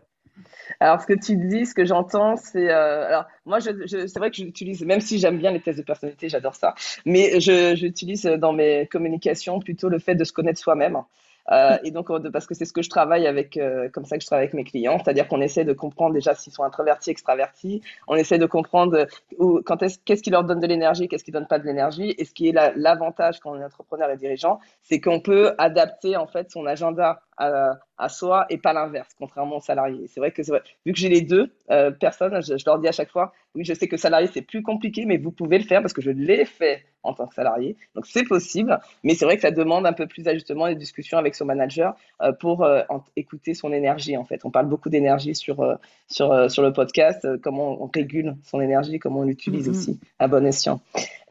Alors, 0.80 1.02
ce 1.02 1.08
que 1.08 1.14
tu 1.14 1.36
dis, 1.36 1.66
ce 1.66 1.74
que 1.74 1.86
j'entends, 1.86 2.38
c'est. 2.38 2.70
Euh, 2.70 3.08
alors, 3.08 3.26
moi, 3.46 3.60
je, 3.60 4.08
c'est 4.08 4.20
vrai 4.20 4.30
que 4.30 4.38
j'utilise, 4.38 4.86
même 4.86 5.02
si 5.02 5.20
j'aime 5.20 5.38
bien 5.38 5.52
les 5.52 5.62
tests 5.62 5.80
de 5.80 5.84
personnalité, 5.84 6.30
j'adore 6.30 6.56
ça, 6.56 6.76
mais 7.06 7.40
j'utilise 7.40 8.24
dans 8.24 8.54
mes 8.54 8.88
communications 8.88 9.60
plutôt 9.60 9.90
le 9.90 10.00
fait 10.00 10.16
de 10.16 10.24
se 10.24 10.32
connaître 10.32 10.60
soi-même. 10.60 11.04
Euh, 11.52 11.78
et 11.84 11.92
donc, 11.92 12.10
parce 12.32 12.46
que 12.46 12.54
c'est 12.54 12.66
ce 12.66 12.74
que 12.74 12.82
je 12.82 12.90
travaille 12.90 13.26
avec, 13.26 13.58
euh, 13.58 13.90
comme 13.90 14.06
ça 14.06 14.18
que 14.18 14.22
je 14.22 14.28
travaille 14.28 14.46
avec 14.46 14.54
mes 14.54 14.64
clients, 14.64 15.00
c'est-à-dire 15.04 15.28
qu'on 15.28 15.42
essaie 15.42 15.66
de 15.66 15.74
comprendre 15.74 16.14
déjà 16.14 16.36
s'ils 16.36 16.54
sont 16.54 16.64
introvertis, 16.64 17.10
extravertis, 17.10 17.82
on 18.08 18.16
essaie 18.16 18.38
de 18.38 18.46
comprendre 18.46 19.08
où, 19.40 19.62
quand 19.66 19.82
est-ce, 19.82 19.98
qu'est-ce 20.06 20.22
qui 20.22 20.30
leur 20.30 20.44
donne 20.44 20.60
de 20.60 20.68
l'énergie, 20.68 21.08
qu'est-ce 21.08 21.24
qui 21.24 21.32
donne 21.32 21.48
pas 21.48 21.60
de 21.60 21.66
l'énergie, 21.66 22.14
et 22.18 22.26
ce 22.26 22.34
qui 22.34 22.50
est 22.50 22.52
l'avantage 22.76 23.40
quand 23.40 23.52
on 23.52 23.60
est 23.60 23.66
entrepreneur 23.66 24.12
et 24.12 24.18
dirigeant, 24.18 24.60
c'est 24.84 25.00
qu'on 25.00 25.22
peut 25.22 25.54
adapter 25.58 26.18
en 26.18 26.28
fait 26.28 26.52
son 26.52 26.66
agenda 26.66 27.22
à, 27.40 27.80
à 27.98 28.10
soi 28.10 28.46
et 28.50 28.58
pas 28.58 28.74
l'inverse, 28.74 29.10
contrairement 29.18 29.58
aux 29.58 29.62
salariés. 29.62 30.08
C'est 30.08 30.20
vrai 30.20 30.32
que 30.32 30.42
vrai. 30.44 30.62
vu 30.86 30.92
que 30.92 31.00
j'ai 31.00 31.10
les 31.10 31.22
deux 31.22 31.52
euh, 31.72 31.90
personnes, 31.90 32.42
je, 32.42 32.54
leur 32.66 32.80
dis 32.80 32.88
à 32.88 32.92
chaque 32.92 33.10
fois, 33.10 33.32
oui, 33.56 33.64
je 33.64 33.74
sais 33.74 33.88
que 33.88 33.98
salarié 33.98 34.30
c'est 34.32 34.42
plus 34.42 34.62
compliqué, 34.62 35.06
mais 35.06 35.18
vous 35.18 35.32
pouvez 35.32 35.58
le 35.58 35.64
faire 35.64 35.82
parce 35.82 35.94
que 35.94 36.02
je 36.02 36.12
l'ai 36.12 36.46
fait 36.46 36.86
en 37.02 37.14
tant 37.14 37.28
que 37.28 37.34
salarié, 37.34 37.78
donc 37.96 38.06
c'est 38.06 38.26
possible. 38.26 38.78
Mais 39.04 39.16
c'est 39.16 39.24
vrai 39.24 39.38
que 39.38 39.42
ça 39.42 39.52
demande 39.52 39.86
un 39.86 39.94
peu 39.94 40.06
plus 40.06 40.24
d'ajustement 40.24 40.68
et 40.68 40.76
de 40.76 40.80
discussion 40.80 41.18
avec 41.18 41.34
son 41.34 41.46
manager 41.46 41.96
euh, 42.22 42.34
pour 42.34 42.64
euh, 42.64 42.82
écouter 43.16 43.54
son 43.54 43.72
énergie. 43.72 44.18
En 44.18 44.26
fait, 44.26 44.44
on 44.44 44.52
parle 44.52 44.68
beaucoup 44.68 44.90
d'énergie 44.90 45.34
sur 45.34 45.78
sur 46.10 46.52
sur 46.52 46.62
le 46.62 46.74
podcast, 46.74 47.26
comment 47.42 47.82
on 47.82 47.90
régule 47.94 48.36
son 48.44 48.60
énergie, 48.60 49.00
comment 49.00 49.22
on 49.22 49.26
l'utilise 49.26 49.68
mm-hmm. 49.68 49.72
aussi 49.72 50.00
à 50.20 50.28
bon 50.28 50.46
escient, 50.46 50.82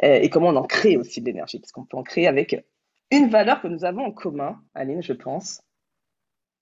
et 0.03 0.31
comment 0.31 0.49
on 0.49 0.57
en 0.57 0.65
crée 0.65 0.97
aussi 0.97 1.21
de 1.21 1.27
l'énergie, 1.27 1.59
parce 1.59 1.73
qu'on 1.73 1.85
peut 1.85 1.99
en 1.99 2.03
créer 2.03 2.27
avec 2.27 2.65
une 3.11 3.29
valeur 3.29 3.63
que 3.63 3.69
nous 3.69 3.85
avons 3.85 4.05
en 4.05 4.13
commun, 4.13 4.61
Aline, 4.75 5.03
je 5.03 5.15
pense, 5.15 5.63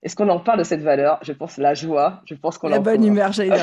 est-ce 0.02 0.14
qu'on 0.14 0.28
en 0.28 0.38
parle 0.38 0.59
de 0.59 0.64
cette 0.64 0.82
valeur? 0.82 1.18
Je 1.22 1.32
pense 1.32 1.56
la 1.56 1.74
joie. 1.74 2.22
Je 2.26 2.35
pense 2.35 2.59
qu'on 2.59 2.68
la 2.68 2.78
bonne 2.78 3.04
humeur, 3.04 3.32
j'ai 3.32 3.50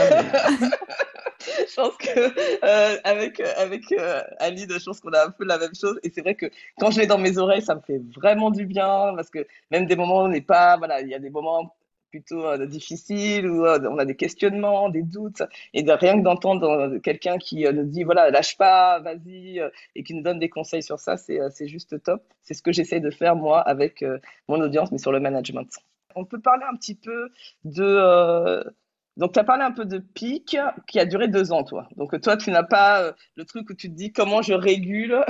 je 1.45 1.75
pense 1.75 1.95
que 1.97 2.19
euh, 2.65 2.97
avec 3.03 3.39
euh, 3.39 3.53
avec 3.57 3.91
euh, 3.91 4.21
Aline, 4.39 4.69
je 4.69 4.83
pense 4.83 4.99
qu'on 4.99 5.11
a 5.11 5.25
un 5.27 5.31
peu 5.31 5.45
la 5.45 5.57
même 5.57 5.75
chose. 5.75 5.99
Et 6.03 6.11
c'est 6.13 6.21
vrai 6.21 6.35
que 6.35 6.47
quand 6.79 6.91
je 6.91 6.99
l'ai 6.99 7.07
dans 7.07 7.17
mes 7.17 7.37
oreilles, 7.37 7.61
ça 7.61 7.75
me 7.75 7.81
fait 7.81 8.01
vraiment 8.15 8.51
du 8.51 8.65
bien 8.65 9.13
parce 9.15 9.29
que 9.29 9.45
même 9.71 9.85
des 9.85 9.95
moments 9.95 10.23
où 10.23 10.25
on 10.25 10.29
n'est 10.29 10.41
pas, 10.41 10.77
voilà, 10.77 11.01
il 11.01 11.09
y 11.09 11.15
a 11.15 11.19
des 11.19 11.29
moments 11.29 11.75
plutôt 12.09 12.45
euh, 12.45 12.65
difficiles 12.65 13.47
où 13.47 13.65
on 13.65 13.97
a 13.97 14.05
des 14.05 14.15
questionnements, 14.15 14.89
des 14.89 15.01
doutes, 15.01 15.43
et 15.73 15.81
de 15.81 15.91
rien 15.91 16.17
que 16.17 16.23
d'entendre 16.23 16.97
quelqu'un 16.97 17.37
qui 17.37 17.63
nous 17.63 17.85
dit 17.85 18.03
voilà 18.03 18.29
lâche 18.31 18.57
pas, 18.57 18.99
vas-y, 18.99 19.61
et 19.95 20.03
qui 20.03 20.13
nous 20.13 20.23
donne 20.23 20.39
des 20.39 20.49
conseils 20.49 20.83
sur 20.83 20.99
ça, 20.99 21.17
c'est 21.17 21.39
c'est 21.51 21.67
juste 21.67 22.01
top. 22.03 22.21
C'est 22.43 22.53
ce 22.53 22.61
que 22.61 22.71
j'essaie 22.71 22.99
de 22.99 23.11
faire 23.11 23.35
moi 23.35 23.61
avec 23.61 24.03
mon 24.47 24.59
audience, 24.61 24.91
mais 24.91 24.97
sur 24.97 25.11
le 25.11 25.19
management 25.19 25.69
on 26.15 26.25
peut 26.25 26.39
parler 26.39 26.63
un 26.71 26.75
petit 26.75 26.95
peu 26.95 27.29
de. 27.65 27.83
Euh, 27.83 28.63
donc, 29.17 29.33
tu 29.33 29.39
as 29.39 29.43
parlé 29.43 29.63
un 29.63 29.71
peu 29.71 29.85
de 29.85 29.99
pic 29.99 30.57
qui 30.87 30.99
a 30.99 31.05
duré 31.05 31.27
deux 31.27 31.51
ans, 31.51 31.63
toi. 31.63 31.87
Donc, 31.97 32.19
toi, 32.21 32.35
tu 32.35 32.49
n'as 32.51 32.63
pas 32.63 33.01
euh, 33.01 33.11
le 33.35 33.45
truc 33.45 33.69
où 33.69 33.73
tu 33.75 33.89
te 33.89 33.95
dis 33.95 34.11
comment 34.11 34.41
je 34.41 34.53
régule 34.53 35.23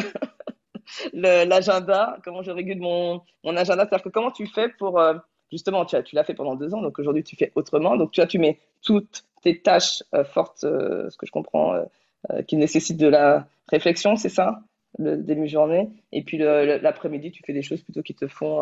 l'agenda, 1.13 2.17
comment 2.23 2.41
je 2.43 2.51
régule 2.51 2.79
mon, 2.79 3.21
mon 3.43 3.57
agenda. 3.57 3.83
C'est-à-dire 3.83 4.03
que 4.03 4.09
comment 4.09 4.31
tu 4.31 4.47
fais 4.47 4.69
pour. 4.69 4.99
Euh, 4.99 5.15
justement, 5.51 5.85
tu, 5.85 5.97
l'as 6.13 6.23
fait 6.23 6.33
pendant 6.33 6.55
deux 6.55 6.73
ans, 6.73 6.81
donc 6.81 6.97
aujourd'hui, 6.99 7.23
tu 7.23 7.35
fais 7.35 7.51
autrement. 7.55 7.97
Donc, 7.97 8.11
tu, 8.11 8.21
vois, 8.21 8.27
tu 8.27 8.39
mets 8.39 8.59
toutes 8.81 9.25
tes 9.41 9.61
tâches 9.61 10.03
fortes, 10.31 10.61
ce 10.61 11.15
que 11.17 11.25
je 11.25 11.31
comprends, 11.31 11.75
qui 12.47 12.55
nécessitent 12.55 12.97
de 12.97 13.07
la 13.07 13.45
réflexion, 13.69 14.15
c'est 14.15 14.29
ça 14.29 14.61
le 14.97 15.17
début 15.17 15.41
de 15.41 15.47
journée. 15.47 15.89
Et 16.11 16.23
puis 16.23 16.37
l'après-midi, 16.37 17.31
tu 17.31 17.43
fais 17.45 17.53
des 17.53 17.61
choses 17.61 17.81
plutôt 17.81 18.01
qui 18.01 18.15
te 18.15 18.27
font, 18.27 18.61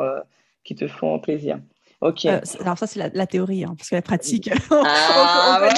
qui 0.63 0.75
te 0.75 0.87
font 0.87 1.19
plaisir. 1.19 1.59
Ok. 2.01 2.25
Euh, 2.25 2.39
alors 2.61 2.79
ça, 2.79 2.87
c'est 2.87 3.11
la, 3.13 3.27
théorie, 3.27 3.63
hein, 3.63 3.75
parce 3.77 3.89
que 3.89 3.95
la 3.95 4.01
pratique, 4.01 4.49
ah, 4.71 5.61
on, 5.61 5.69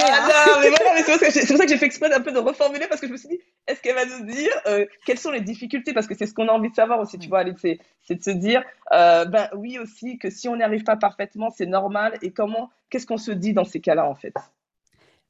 c'est 1.30 1.46
pour 1.46 1.56
ça 1.58 1.64
que 1.64 1.68
j'ai 1.68 1.76
fait 1.76 1.84
exprès 1.84 2.10
un 2.12 2.20
peu 2.22 2.32
de 2.32 2.38
reformuler, 2.38 2.86
parce 2.88 3.00
que 3.02 3.06
je 3.06 3.12
me 3.12 3.18
suis 3.18 3.28
dit, 3.28 3.40
est-ce 3.66 3.82
qu'elle 3.82 3.94
va 3.94 4.06
nous 4.06 4.24
dire 4.24 4.50
euh, 4.66 4.86
quelles 5.04 5.18
sont 5.18 5.30
les 5.30 5.42
difficultés? 5.42 5.92
Parce 5.92 6.06
que 6.06 6.14
c'est 6.14 6.26
ce 6.26 6.32
qu'on 6.32 6.48
a 6.48 6.52
envie 6.52 6.70
de 6.70 6.74
savoir 6.74 6.98
aussi, 6.98 7.18
tu 7.18 7.28
vois, 7.28 7.44
c'est, 7.60 7.78
c'est 8.02 8.14
de 8.14 8.22
se 8.22 8.30
dire, 8.30 8.64
euh, 8.92 9.26
ben 9.26 9.50
oui 9.54 9.78
aussi, 9.78 10.16
que 10.18 10.30
si 10.30 10.48
on 10.48 10.56
n'y 10.56 10.62
arrive 10.62 10.84
pas 10.84 10.96
parfaitement, 10.96 11.50
c'est 11.50 11.66
normal, 11.66 12.18
et 12.22 12.32
comment, 12.32 12.70
qu'est-ce 12.88 13.06
qu'on 13.06 13.18
se 13.18 13.30
dit 13.30 13.52
dans 13.52 13.64
ces 13.64 13.80
cas-là, 13.80 14.08
en 14.08 14.14
fait? 14.14 14.34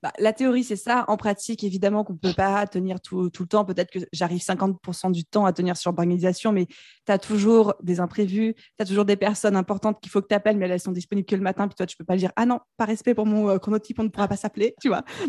Bah, 0.04 0.12
la 0.18 0.34
théorie, 0.34 0.64
c'est 0.64 0.76
ça. 0.76 1.06
En 1.08 1.16
pratique, 1.16 1.64
évidemment 1.64 2.04
qu'on 2.04 2.12
ne 2.12 2.18
peut 2.18 2.34
pas 2.34 2.66
tenir 2.66 3.00
tout, 3.00 3.22
le 3.22 3.46
temps. 3.46 3.64
Peut-être 3.64 3.90
que 3.90 4.00
j'arrive 4.12 4.42
50% 4.42 5.10
du 5.10 5.24
temps 5.24 5.46
à 5.46 5.54
tenir 5.54 5.78
sur 5.78 5.92
l'organisation, 5.92 6.52
mais 6.52 6.66
tu 6.66 7.10
as 7.10 7.16
toujours 7.16 7.72
des 7.82 8.00
imprévus, 8.00 8.52
tu 8.54 8.82
as 8.82 8.84
toujours 8.84 9.06
des 9.06 9.16
personnes 9.16 9.56
importantes 9.56 10.02
qu'il 10.02 10.12
faut 10.12 10.20
que 10.20 10.26
tu 10.26 10.34
appelles, 10.34 10.58
mais 10.58 10.68
elles 10.68 10.78
sont 10.78 10.92
disponibles 10.92 11.24
que 11.24 11.34
le 11.34 11.40
matin. 11.40 11.66
Puis 11.68 11.76
toi, 11.76 11.86
tu 11.86 11.96
peux 11.96 12.04
pas 12.04 12.18
dire 12.18 12.30
Ah 12.36 12.44
non, 12.44 12.60
par 12.76 12.86
respect 12.86 13.14
pour 13.14 13.24
mon 13.24 13.48
euh, 13.48 13.56
chronotype, 13.56 13.98
on 13.98 14.02
ne 14.02 14.08
pourra 14.08 14.28
pas 14.28 14.36
s'appeler. 14.36 14.74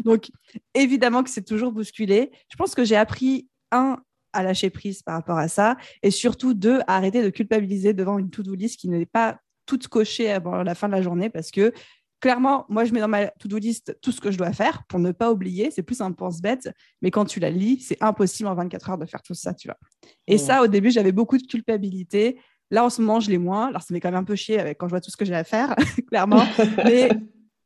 Donc, 0.04 0.30
évidemment 0.74 1.24
que 1.24 1.30
c'est 1.30 1.46
toujours 1.46 1.72
bousculé. 1.72 2.32
Je 2.50 2.58
pense 2.58 2.76
que 2.76 2.84
j'ai 2.84 2.98
appris, 2.98 3.48
un, 3.72 4.00
à 4.34 4.44
lâcher 4.44 4.72
prise 4.72 5.04
par 5.04 5.16
rapport 5.16 5.38
à 5.38 5.48
ça, 5.48 5.78
et 6.04 6.12
surtout, 6.12 6.54
deux, 6.54 6.82
à 6.82 6.98
arrêter 6.98 7.24
de 7.24 7.30
culpabiliser 7.30 7.94
devant 7.94 8.20
une 8.20 8.30
to-do 8.30 8.54
list 8.56 8.78
qui 8.78 8.90
n'est 8.90 9.06
pas 9.06 9.38
toute 9.66 9.88
cochée 9.88 10.34
avant 10.34 10.64
la 10.64 10.76
fin 10.76 10.90
de 10.90 10.94
la 10.94 11.02
journée 11.02 11.30
parce 11.30 11.50
que 11.50 11.72
clairement, 12.20 12.66
moi, 12.70 12.86
je 12.86 12.94
mets 12.94 13.00
dans 13.00 13.08
ma 13.08 13.28
to-do 13.28 13.58
list 13.58 13.98
tout 14.02 14.12
ce 14.12 14.22
que 14.22 14.32
je 14.32 14.38
dois 14.38 14.54
faire 14.54 14.84
pour 14.88 15.00
ne 15.00 15.12
pas 15.12 15.32
oublier. 15.32 15.72
C'est 15.72 15.84
plus 15.84 16.02
un 16.02 16.12
pense-bête, 16.12 16.70
mais 17.02 17.12
quand 17.12 17.26
tu 17.26 17.40
la 17.40 17.50
lis, 17.50 17.82
c'est 17.82 18.02
impossible 18.02 18.50
en 18.50 18.56
24 18.56 18.90
heures 18.90 18.98
de 18.98 19.06
faire 19.06 19.22
tout 19.22 19.34
ça, 19.34 19.54
tu 19.54 19.68
vois. 19.68 19.78
Et 20.28 20.38
ça, 20.38 20.64
au 20.64 20.68
début, 20.68 20.92
j'avais 20.92 21.12
beaucoup 21.12 21.38
de 21.38 21.46
culpabilité. 21.46 22.40
Là, 22.72 22.84
en 22.84 22.90
ce 22.90 23.02
moment, 23.02 23.20
je 23.20 23.30
l'ai 23.30 23.38
moins. 23.38 23.68
Alors, 23.68 23.82
ça 23.82 23.94
m'est 23.94 24.00
quand 24.00 24.10
même 24.10 24.20
un 24.20 24.24
peu 24.24 24.36
chier 24.36 24.60
avec, 24.60 24.78
quand 24.78 24.88
je 24.88 24.92
vois 24.92 25.02
tout 25.02 25.12
ce 25.12 25.18
que 25.18 25.26
j'ai 25.26 25.36
à 25.36 25.44
faire, 25.44 25.76
clairement. 26.10 26.44
mais 26.84 27.10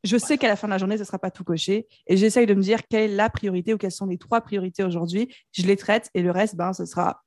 je 0.04 0.16
sais 0.16 0.38
qu'à 0.38 0.48
la 0.48 0.56
fin 0.56 0.66
de 0.66 0.72
la 0.72 0.78
journée, 0.78 0.96
ce 0.96 1.02
ne 1.02 1.06
sera 1.06 1.18
pas 1.18 1.30
tout 1.30 1.44
coché. 1.44 1.86
Et 2.06 2.16
j'essaye 2.16 2.46
de 2.46 2.54
me 2.54 2.62
dire 2.62 2.80
quelle 2.88 3.10
est 3.10 3.14
la 3.14 3.30
priorité 3.30 3.74
ou 3.74 3.78
quelles 3.78 3.92
sont 3.92 4.06
les 4.06 4.18
trois 4.18 4.40
priorités 4.40 4.82
aujourd'hui. 4.82 5.34
Je 5.52 5.62
les 5.62 5.76
traite 5.76 6.10
et 6.14 6.22
le 6.22 6.30
reste, 6.30 6.56
ben, 6.56 6.72
ce 6.72 6.84
sera 6.84 7.22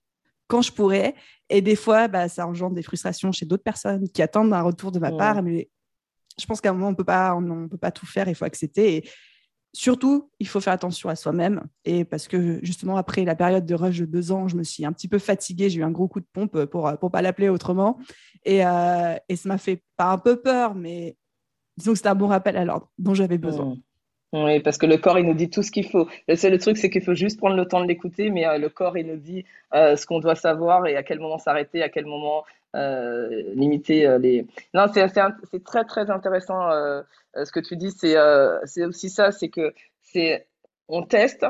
quand 0.47 0.61
je 0.61 0.71
pourrai. 0.71 1.15
Et 1.49 1.61
des 1.61 1.75
fois, 1.75 2.07
bah, 2.07 2.29
ça 2.29 2.47
engendre 2.47 2.75
des 2.75 2.83
frustrations 2.83 3.31
chez 3.31 3.45
d'autres 3.45 3.63
personnes 3.63 4.07
qui 4.09 4.21
attendent 4.21 4.53
un 4.53 4.61
retour 4.61 4.91
de 4.91 4.99
ma 4.99 5.11
part. 5.11 5.43
Mais 5.43 5.69
je 6.39 6.45
pense 6.45 6.61
qu'à 6.61 6.69
un 6.69 6.73
moment, 6.73 6.89
on 6.89 6.95
peut 6.95 7.03
pas, 7.03 7.35
on, 7.35 7.67
peut 7.67 7.77
pas 7.77 7.91
tout 7.91 8.05
faire, 8.05 8.27
il 8.27 8.35
faut 8.35 8.45
accepter. 8.45 8.95
Et 8.95 9.09
surtout, 9.73 10.29
il 10.39 10.47
faut 10.47 10.59
faire 10.59 10.73
attention 10.73 11.09
à 11.09 11.15
soi-même. 11.15 11.63
Et 11.85 12.05
parce 12.05 12.27
que 12.27 12.59
justement, 12.63 12.97
après 12.97 13.23
la 13.23 13.35
période 13.35 13.65
de 13.65 13.75
rush 13.75 13.99
de 13.99 14.05
deux 14.05 14.31
ans, 14.31 14.47
je 14.47 14.55
me 14.55 14.63
suis 14.63 14.85
un 14.85 14.91
petit 14.91 15.07
peu 15.07 15.19
fatiguée, 15.19 15.69
j'ai 15.69 15.79
eu 15.79 15.83
un 15.83 15.91
gros 15.91 16.07
coup 16.07 16.19
de 16.19 16.27
pompe 16.31 16.65
pour 16.65 16.89
ne 16.89 17.09
pas 17.09 17.21
l'appeler 17.21 17.49
autrement. 17.49 17.99
Et, 18.45 18.65
euh, 18.65 19.15
et 19.29 19.35
ça 19.35 19.49
m'a 19.49 19.57
fait 19.57 19.81
pas 19.97 20.11
un 20.11 20.17
peu 20.17 20.41
peur, 20.41 20.75
mais 20.75 21.15
disons 21.77 21.91
que 21.91 21.97
c'était 21.97 22.09
un 22.09 22.15
bon 22.15 22.27
rappel 22.27 22.57
à 22.57 22.65
l'ordre 22.65 22.91
dont 22.97 23.13
j'avais 23.13 23.37
besoin. 23.37 23.77
Oui, 24.33 24.59
parce 24.61 24.79
que 24.79 24.87
le 24.87 24.97
corps, 24.97 25.19
il 25.19 25.27
nous 25.27 25.35
dit 25.35 25.51
tout 25.51 25.61
ce 25.61 25.69
qu'il 25.69 25.87
faut. 25.87 26.07
Le 26.27 26.35
seul 26.35 26.57
truc, 26.57 26.77
c'est 26.77 26.89
qu'il 26.89 27.03
faut 27.03 27.13
juste 27.13 27.37
prendre 27.37 27.55
le 27.55 27.67
temps 27.67 27.81
de 27.81 27.87
l'écouter, 27.87 28.31
mais 28.31 28.47
euh, 28.47 28.57
le 28.57 28.67
corps, 28.67 28.97
il 28.97 29.05
nous 29.05 29.17
dit 29.17 29.45
euh, 29.75 29.95
ce 29.95 30.07
qu'on 30.07 30.19
doit 30.19 30.35
savoir 30.35 30.87
et 30.87 30.95
à 30.95 31.03
quel 31.03 31.19
moment 31.19 31.37
s'arrêter, 31.37 31.83
à 31.83 31.89
quel 31.89 32.07
moment 32.07 32.43
euh, 32.75 33.43
limiter 33.53 34.07
euh, 34.07 34.17
les. 34.17 34.47
Non, 34.73 34.85
c'est 34.91 35.63
très 35.63 35.83
très 35.83 36.09
intéressant 36.09 36.71
euh, 36.71 37.03
ce 37.35 37.51
que 37.51 37.59
tu 37.59 37.75
dis. 37.75 37.91
C'est 37.91 38.85
aussi 38.85 39.09
ça, 39.09 39.31
c'est 39.31 39.49
que 39.49 39.73
c'est 40.01 40.47
on 40.87 41.03
teste, 41.03 41.45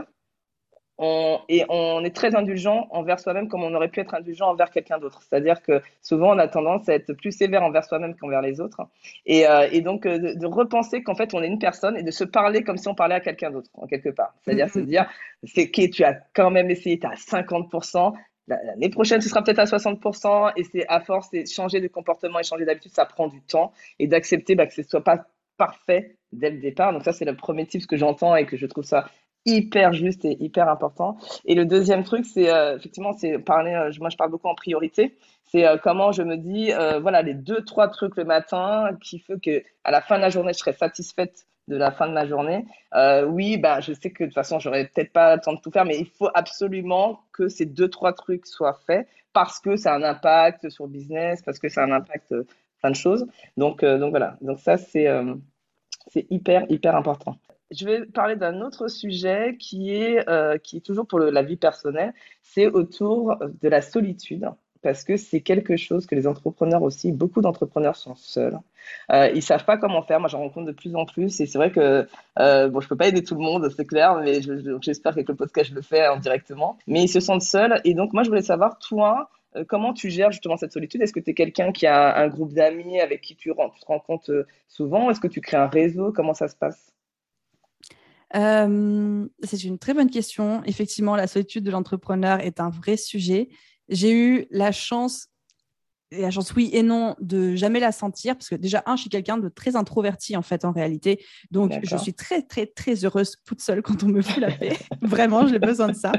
on, 0.97 1.39
et 1.47 1.63
on 1.69 2.03
est 2.03 2.15
très 2.15 2.35
indulgent 2.35 2.87
envers 2.91 3.19
soi-même 3.19 3.47
comme 3.47 3.63
on 3.63 3.73
aurait 3.73 3.87
pu 3.87 4.01
être 4.01 4.13
indulgent 4.13 4.49
envers 4.49 4.69
quelqu'un 4.69 4.99
d'autre. 4.99 5.21
C'est-à-dire 5.21 5.61
que 5.61 5.81
souvent 6.01 6.35
on 6.35 6.39
a 6.39 6.47
tendance 6.47 6.87
à 6.89 6.93
être 6.93 7.13
plus 7.13 7.31
sévère 7.31 7.63
envers 7.63 7.85
soi-même 7.85 8.15
qu'envers 8.15 8.41
les 8.41 8.59
autres. 8.59 8.81
Et, 9.25 9.45
et 9.71 9.81
donc 9.81 10.03
de, 10.03 10.37
de, 10.37 10.45
repenser 10.45 11.03
qu'en 11.03 11.15
fait 11.15 11.33
on 11.33 11.41
est 11.41 11.47
une 11.47 11.57
personne 11.57 11.97
et 11.97 12.03
de 12.03 12.11
se 12.11 12.23
parler 12.23 12.63
comme 12.63 12.77
si 12.77 12.87
on 12.89 12.95
parlait 12.95 13.15
à 13.15 13.21
quelqu'un 13.21 13.49
d'autre, 13.49 13.71
en 13.73 13.87
quelque 13.87 14.09
part. 14.09 14.35
C'est-à-dire 14.41 14.69
se 14.69 14.79
dire, 14.79 15.09
c'est 15.43 15.71
que 15.71 15.89
tu 15.89 16.03
as 16.03 16.19
quand 16.35 16.51
même 16.51 16.69
essayé, 16.69 16.99
tu 16.99 17.07
as 17.07 17.15
50%. 17.15 18.13
L'année 18.47 18.89
prochaine, 18.89 19.21
tu 19.21 19.29
seras 19.29 19.41
peut-être 19.41 19.59
à 19.59 19.65
60%, 19.65 20.53
et 20.57 20.63
c'est 20.63 20.85
à 20.87 20.99
force, 20.99 21.29
c'est 21.31 21.49
changer 21.49 21.79
de 21.79 21.87
comportement 21.87 22.39
et 22.39 22.43
changer 22.43 22.65
d'habitude, 22.65 22.91
ça 22.91 23.05
prend 23.05 23.27
du 23.27 23.41
temps, 23.41 23.71
et 23.99 24.07
d'accepter 24.07 24.55
bah, 24.55 24.67
que 24.67 24.73
ce 24.73 24.81
ne 24.81 24.87
soit 24.87 25.03
pas 25.03 25.25
parfait 25.57 26.17
dès 26.31 26.49
le 26.49 26.59
départ. 26.59 26.91
Donc 26.91 27.03
ça, 27.03 27.13
c'est 27.13 27.25
le 27.25 27.35
premier 27.35 27.65
type 27.65 27.85
que 27.87 27.95
j'entends 27.95 28.35
et 28.35 28.45
que 28.45 28.57
je 28.57 28.65
trouve 28.65 28.83
ça 28.83 29.05
hyper 29.45 29.93
juste 29.93 30.25
et 30.25 30.37
hyper 30.41 30.69
important. 30.69 31.17
Et 31.45 31.55
le 31.55 31.65
deuxième 31.65 32.03
truc, 32.03 32.25
c'est 32.25 32.49
euh, 32.49 32.77
effectivement, 32.77 33.13
c'est 33.13 33.39
parler. 33.39 33.73
Euh, 33.73 33.91
moi, 33.99 34.09
je 34.09 34.17
parle 34.17 34.31
beaucoup 34.31 34.47
en 34.47 34.55
priorité. 34.55 35.17
C'est 35.45 35.65
euh, 35.67 35.77
comment 35.81 36.11
je 36.11 36.23
me 36.23 36.37
dis, 36.37 36.71
voilà, 37.01 37.21
les 37.21 37.33
deux 37.33 37.63
trois 37.63 37.87
trucs 37.87 38.15
le 38.15 38.25
matin 38.25 38.89
qui 39.01 39.19
fait 39.19 39.39
que 39.39 39.63
à 39.83 39.91
la 39.91 40.01
fin 40.01 40.17
de 40.17 40.21
la 40.21 40.29
journée, 40.29 40.53
je 40.53 40.59
serai 40.59 40.73
satisfaite 40.73 41.45
de 41.67 41.75
la 41.75 41.91
fin 41.91 42.07
de 42.07 42.13
ma 42.13 42.25
journée. 42.25 42.65
Euh, 42.95 43.25
oui, 43.25 43.57
bah, 43.57 43.79
je 43.79 43.93
sais 43.93 44.11
que 44.11 44.23
de 44.23 44.29
toute 44.29 44.35
façon, 44.35 44.59
j'aurais 44.59 44.85
peut-être 44.87 45.11
pas 45.13 45.35
le 45.35 45.41
temps 45.41 45.53
de 45.53 45.59
tout 45.59 45.71
faire, 45.71 45.85
mais 45.85 45.97
il 45.97 46.07
faut 46.07 46.29
absolument 46.33 47.21
que 47.31 47.47
ces 47.47 47.65
deux 47.65 47.89
trois 47.89 48.13
trucs 48.13 48.45
soient 48.45 48.79
faits 48.85 49.07
parce 49.33 49.59
que 49.59 49.75
ça 49.75 49.93
a 49.93 49.97
un 49.97 50.03
impact 50.03 50.69
sur 50.69 50.85
le 50.85 50.91
business, 50.91 51.41
parce 51.41 51.59
que 51.59 51.69
ça 51.69 51.81
a 51.81 51.85
un 51.85 51.91
impact 51.91 52.35
plein 52.79 52.91
de 52.91 52.95
choses. 52.95 53.25
Donc, 53.57 53.83
donc 53.83 54.11
voilà. 54.11 54.37
Donc 54.41 54.59
ça, 54.59 54.77
c'est 54.77 55.07
c'est 56.07 56.27
hyper 56.29 56.65
hyper 56.69 56.95
important 56.95 57.37
je 57.73 57.85
vais 57.85 58.05
parler 58.05 58.35
d'un 58.35 58.61
autre 58.61 58.87
sujet 58.87 59.57
qui 59.59 59.91
est, 59.91 60.27
euh, 60.29 60.57
qui 60.57 60.77
est 60.77 60.81
toujours 60.81 61.07
pour 61.07 61.19
la 61.19 61.41
vie 61.41 61.57
personnelle, 61.57 62.13
c'est 62.41 62.67
autour 62.67 63.35
de 63.61 63.67
la 63.67 63.81
solitude, 63.81 64.47
parce 64.83 65.03
que 65.03 65.17
c'est 65.17 65.41
quelque 65.41 65.77
chose 65.77 66.05
que 66.05 66.13
les 66.13 66.27
entrepreneurs 66.27 66.83
aussi, 66.83 67.11
beaucoup 67.11 67.41
d'entrepreneurs 67.41 67.95
sont 67.95 68.15
seuls. 68.15 68.59
Euh, 69.11 69.29
ils 69.33 69.41
savent 69.41 69.65
pas 69.65 69.77
comment 69.77 70.01
faire. 70.03 70.19
Moi, 70.19 70.29
j'en 70.29 70.39
rencontre 70.39 70.67
de 70.67 70.71
plus 70.73 70.95
en 70.95 71.05
plus, 71.05 71.39
et 71.39 71.45
c'est 71.45 71.57
vrai 71.57 71.71
que 71.71 72.07
euh, 72.39 72.69
bon, 72.69 72.81
je 72.81 72.87
peux 72.87 72.97
pas 72.97 73.07
aider 73.07 73.23
tout 73.23 73.35
le 73.35 73.41
monde, 73.41 73.69
c'est 73.75 73.85
clair, 73.85 74.15
mais 74.15 74.41
j'espère 74.81 75.13
qu'avec 75.13 75.29
le 75.29 75.35
podcast, 75.35 75.69
je 75.69 75.75
le 75.75 75.81
fais 75.81 76.05
indirectement. 76.05 76.77
Mais 76.85 77.03
ils 77.03 77.09
se 77.09 77.19
sentent 77.19 77.41
seuls, 77.41 77.81
et 77.85 77.93
donc 77.93 78.13
moi, 78.13 78.23
je 78.23 78.29
voulais 78.29 78.41
savoir, 78.41 78.77
toi, 78.77 79.29
euh, 79.55 79.63
comment 79.67 79.93
tu 79.93 80.09
gères 80.09 80.31
justement 80.31 80.57
cette 80.57 80.73
solitude? 80.73 81.01
Est-ce 81.01 81.13
que 81.13 81.19
tu 81.19 81.31
es 81.31 81.33
quelqu'un 81.33 81.71
qui 81.71 81.85
a 81.85 82.17
un 82.17 82.27
groupe 82.27 82.53
d'amis 82.53 82.99
avec 82.99 83.21
qui 83.21 83.35
tu, 83.35 83.51
tu 83.51 83.79
te 83.79 83.85
rencontres 83.85 84.31
euh, 84.31 84.47
souvent? 84.67 85.09
Est-ce 85.09 85.19
que 85.19 85.27
tu 85.27 85.41
crées 85.41 85.57
un 85.57 85.67
réseau? 85.67 86.11
Comment 86.11 86.33
ça 86.33 86.47
se 86.47 86.55
passe? 86.55 86.91
Euh, 88.35 89.27
c'est 89.43 89.63
une 89.63 89.77
très 89.77 89.93
bonne 89.93 90.09
question. 90.09 90.63
Effectivement, 90.65 91.15
la 91.15 91.27
solitude 91.27 91.63
de 91.63 91.71
l'entrepreneur 91.71 92.39
est 92.39 92.59
un 92.59 92.69
vrai 92.69 92.97
sujet. 92.97 93.49
J'ai 93.93 94.11
eu 94.11 94.47
la 94.51 94.71
chance 94.73 95.27
la 96.21 96.31
chance, 96.31 96.53
oui 96.55 96.69
et 96.73 96.83
non, 96.83 97.15
de 97.19 97.55
jamais 97.55 97.79
la 97.79 97.91
sentir, 97.91 98.35
parce 98.35 98.49
que 98.49 98.55
déjà, 98.55 98.83
un, 98.85 98.95
je 98.95 99.01
suis 99.01 99.09
quelqu'un 99.09 99.37
de 99.37 99.49
très 99.49 99.75
introverti, 99.75 100.35
en 100.35 100.41
fait, 100.41 100.65
en 100.65 100.71
réalité. 100.71 101.23
Donc, 101.51 101.73
je 101.83 101.97
suis 101.97 102.13
très, 102.13 102.41
très, 102.41 102.65
très 102.65 103.05
heureuse 103.05 103.37
toute 103.45 103.61
seule 103.61 103.81
quand 103.81 104.03
on 104.03 104.07
me 104.07 104.21
fout 104.21 104.41
la 104.41 104.51
paix. 104.51 104.77
Vraiment, 105.01 105.47
j'ai 105.47 105.59
besoin 105.59 105.87
de 105.87 105.95
ça. 105.95 106.11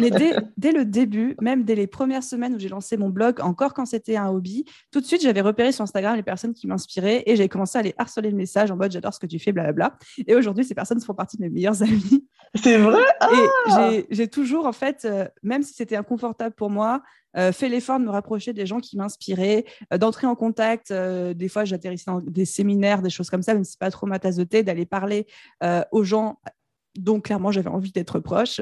Mais 0.00 0.10
dès, 0.10 0.34
dès, 0.56 0.72
le 0.72 0.84
début, 0.84 1.36
même 1.40 1.64
dès 1.64 1.74
les 1.74 1.86
premières 1.86 2.24
semaines 2.24 2.54
où 2.54 2.58
j'ai 2.58 2.68
lancé 2.68 2.96
mon 2.96 3.08
blog, 3.08 3.40
encore 3.40 3.74
quand 3.74 3.86
c'était 3.86 4.16
un 4.16 4.28
hobby, 4.28 4.64
tout 4.90 5.00
de 5.00 5.06
suite, 5.06 5.22
j'avais 5.22 5.40
repéré 5.40 5.72
sur 5.72 5.82
Instagram 5.82 6.16
les 6.16 6.22
personnes 6.22 6.54
qui 6.54 6.66
m'inspiraient 6.66 7.22
et 7.26 7.36
j'ai 7.36 7.48
commencé 7.48 7.78
à 7.78 7.82
les 7.82 7.94
harceler 7.98 8.30
de 8.30 8.36
messages 8.36 8.70
en 8.70 8.76
mode 8.76 8.92
j'adore 8.92 9.14
ce 9.14 9.20
que 9.20 9.26
tu 9.26 9.38
fais, 9.38 9.52
blablabla. 9.52 9.96
Et 10.26 10.34
aujourd'hui, 10.34 10.64
ces 10.64 10.74
personnes 10.74 11.00
font 11.00 11.14
partie 11.14 11.36
de 11.36 11.42
mes 11.42 11.50
meilleurs 11.50 11.82
amis. 11.82 12.26
C'est 12.54 12.78
vrai? 12.78 13.02
Ah 13.20 13.90
Et 13.92 14.06
j'ai 14.10 14.28
toujours, 14.28 14.66
en 14.66 14.72
fait, 14.72 15.04
euh, 15.04 15.26
même 15.42 15.62
si 15.62 15.74
c'était 15.74 15.96
inconfortable 15.96 16.54
pour 16.54 16.70
moi, 16.70 17.02
euh, 17.36 17.52
fait 17.52 17.68
l'effort 17.68 17.98
de 17.98 18.04
me 18.04 18.10
rapprocher 18.10 18.52
des 18.52 18.66
gens 18.66 18.80
qui 18.80 18.96
m'inspiraient, 18.96 19.64
euh, 19.92 19.98
d'entrer 19.98 20.26
en 20.26 20.34
contact. 20.34 20.90
Euh, 20.90 21.34
des 21.34 21.48
fois, 21.48 21.64
j'atterrissais 21.64 22.04
dans 22.06 22.20
des 22.20 22.44
séminaires, 22.44 23.02
des 23.02 23.10
choses 23.10 23.30
comme 23.30 23.42
ça, 23.42 23.54
mais 23.54 23.64
c'est 23.64 23.78
pas 23.78 23.90
trop 23.90 24.06
ma 24.06 24.18
tasse 24.18 24.36
de 24.36 24.44
thé, 24.44 24.62
d'aller 24.62 24.86
parler 24.86 25.26
euh, 25.62 25.82
aux 25.92 26.04
gens 26.04 26.40
donc 26.98 27.24
clairement 27.24 27.50
j'avais 27.50 27.70
envie 27.70 27.90
d'être 27.90 28.20
proche, 28.20 28.60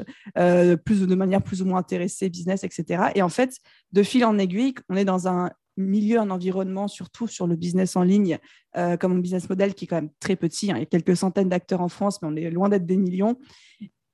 plus 0.85 1.05
de 1.05 1.15
manière 1.15 1.41
plus 1.41 1.61
ou 1.61 1.65
moins 1.65 1.79
intéressée, 1.79 2.29
business, 2.29 2.63
etc. 2.63 3.11
Et 3.13 3.21
en 3.21 3.27
fait, 3.27 3.57
de 3.91 4.03
fil 4.03 4.23
en 4.23 4.37
aiguille, 4.37 4.73
on 4.87 4.95
est 4.95 5.03
dans 5.03 5.27
un 5.27 5.51
milieu, 5.75 6.17
un 6.17 6.29
environnement, 6.29 6.87
surtout 6.87 7.27
sur 7.27 7.45
le 7.45 7.57
business 7.57 7.97
en 7.97 8.03
ligne, 8.03 8.39
comme 8.73 9.11
un 9.11 9.19
business 9.19 9.49
model 9.49 9.73
qui 9.73 9.83
est 9.83 9.87
quand 9.89 9.97
même 9.97 10.11
très 10.21 10.37
petit. 10.37 10.71
Hein. 10.71 10.77
Il 10.77 10.79
y 10.79 10.83
a 10.83 10.85
quelques 10.85 11.17
centaines 11.17 11.49
d'acteurs 11.49 11.81
en 11.81 11.89
France, 11.89 12.21
mais 12.21 12.29
on 12.29 12.35
est 12.37 12.49
loin 12.49 12.69
d'être 12.69 12.85
des 12.85 12.95
millions. 12.95 13.37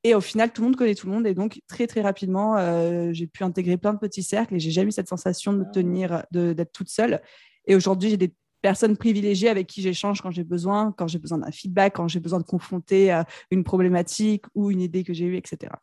Et 0.07 0.15
au 0.15 0.21
final, 0.21 0.53
tout 0.53 0.61
le 0.61 0.67
monde 0.67 0.77
connaît 0.77 0.95
tout 0.95 1.05
le 1.07 1.11
monde. 1.11 1.27
Et 1.27 1.33
donc, 1.33 1.59
très, 1.67 1.85
très 1.85 1.99
rapidement, 1.99 2.55
euh, 2.57 3.09
j'ai 3.11 3.27
pu 3.27 3.43
intégrer 3.43 3.75
plein 3.75 3.93
de 3.93 3.99
petits 3.99 4.23
cercles 4.23 4.55
et 4.55 4.59
j'ai 4.59 4.71
jamais 4.71 4.87
eu 4.87 4.91
cette 4.93 5.09
sensation 5.09 5.51
de 5.51 5.57
me 5.57 5.65
tenir, 5.69 6.23
d'être 6.31 6.71
toute 6.71 6.87
seule. 6.87 7.21
Et 7.65 7.75
aujourd'hui, 7.75 8.11
j'ai 8.11 8.17
des 8.17 8.33
personnes 8.61 8.95
privilégiées 8.95 9.49
avec 9.49 9.67
qui 9.67 9.81
j'échange 9.81 10.21
quand 10.21 10.31
j'ai 10.31 10.45
besoin, 10.45 10.93
quand 10.97 11.09
j'ai 11.09 11.19
besoin 11.19 11.39
d'un 11.39 11.51
feedback, 11.51 11.97
quand 11.97 12.07
j'ai 12.07 12.21
besoin 12.21 12.39
de 12.39 12.45
confronter 12.45 13.11
euh, 13.11 13.23
une 13.51 13.65
problématique 13.65 14.45
ou 14.55 14.71
une 14.71 14.79
idée 14.79 15.03
que 15.03 15.11
j'ai 15.11 15.25
eue, 15.25 15.35
etc. 15.35 15.73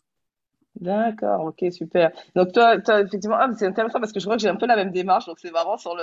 D'accord, 0.80 1.44
ok, 1.44 1.64
super. 1.72 2.10
Donc 2.34 2.52
toi, 2.52 2.80
toi 2.80 3.00
effectivement, 3.00 3.37
ah, 3.38 3.48
c'est 3.56 3.64
intéressant 3.66 4.00
parce 4.00 4.12
que 4.12 4.18
je 4.18 4.24
crois 4.24 4.34
que 4.37 4.42
j'ai 4.42 4.48
un 4.48 4.56
peu 4.56 4.66
la 4.66 4.74
même 4.74 4.90
démarche, 4.90 5.24
donc 5.26 5.38
c'est 5.38 5.52
marrant 5.52 5.76
sur 5.76 5.94
le. 5.94 6.02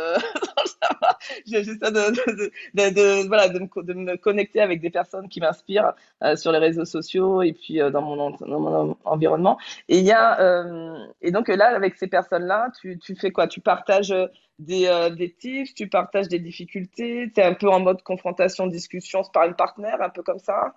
j'ai 1.46 1.64
juste 1.64 1.82
ça 1.84 1.92
de, 1.92 2.00
de, 2.00 2.52
de, 2.74 2.90
de, 3.24 3.28
voilà, 3.28 3.50
de, 3.50 3.60
me, 3.60 3.84
de 3.84 3.94
me 3.94 4.16
connecter 4.18 4.62
avec 4.62 4.80
des 4.82 4.90
personnes 4.90 5.28
qui 5.28 5.42
m'inspirent 5.42 5.94
euh, 6.24 6.38
sur 6.38 6.54
les 6.54 6.58
réseaux 6.60 6.86
sociaux 6.86 7.42
et 7.42 7.52
puis 7.54 7.82
euh, 7.82 7.90
dans, 7.90 8.02
mon, 8.02 8.30
dans 8.32 8.60
mon 8.60 8.98
environnement. 9.04 9.58
Et 9.90 10.00
y 10.00 10.12
a 10.12 10.40
euh, 10.40 11.06
et 11.22 11.32
donc 11.32 11.50
là, 11.50 11.76
avec 11.76 11.96
ces 11.98 12.08
personnes-là, 12.08 12.70
tu, 12.80 12.98
tu 12.98 13.16
fais 13.16 13.32
quoi? 13.32 13.48
Tu 13.48 13.60
partages 13.60 14.14
des, 14.60 15.10
des 15.18 15.34
tips, 15.34 15.74
tu 15.74 15.90
partages 15.90 16.30
des 16.30 16.40
difficultés, 16.40 17.30
tu 17.34 17.42
es 17.42 17.44
un 17.44 17.54
peu 17.56 17.70
en 17.70 17.80
mode 17.82 18.02
confrontation, 18.04 18.68
discussion 18.68 19.22
par 19.34 19.46
une 19.46 19.56
partenaire, 19.56 20.02
un 20.02 20.10
peu 20.10 20.24
comme 20.24 20.40
ça? 20.40 20.74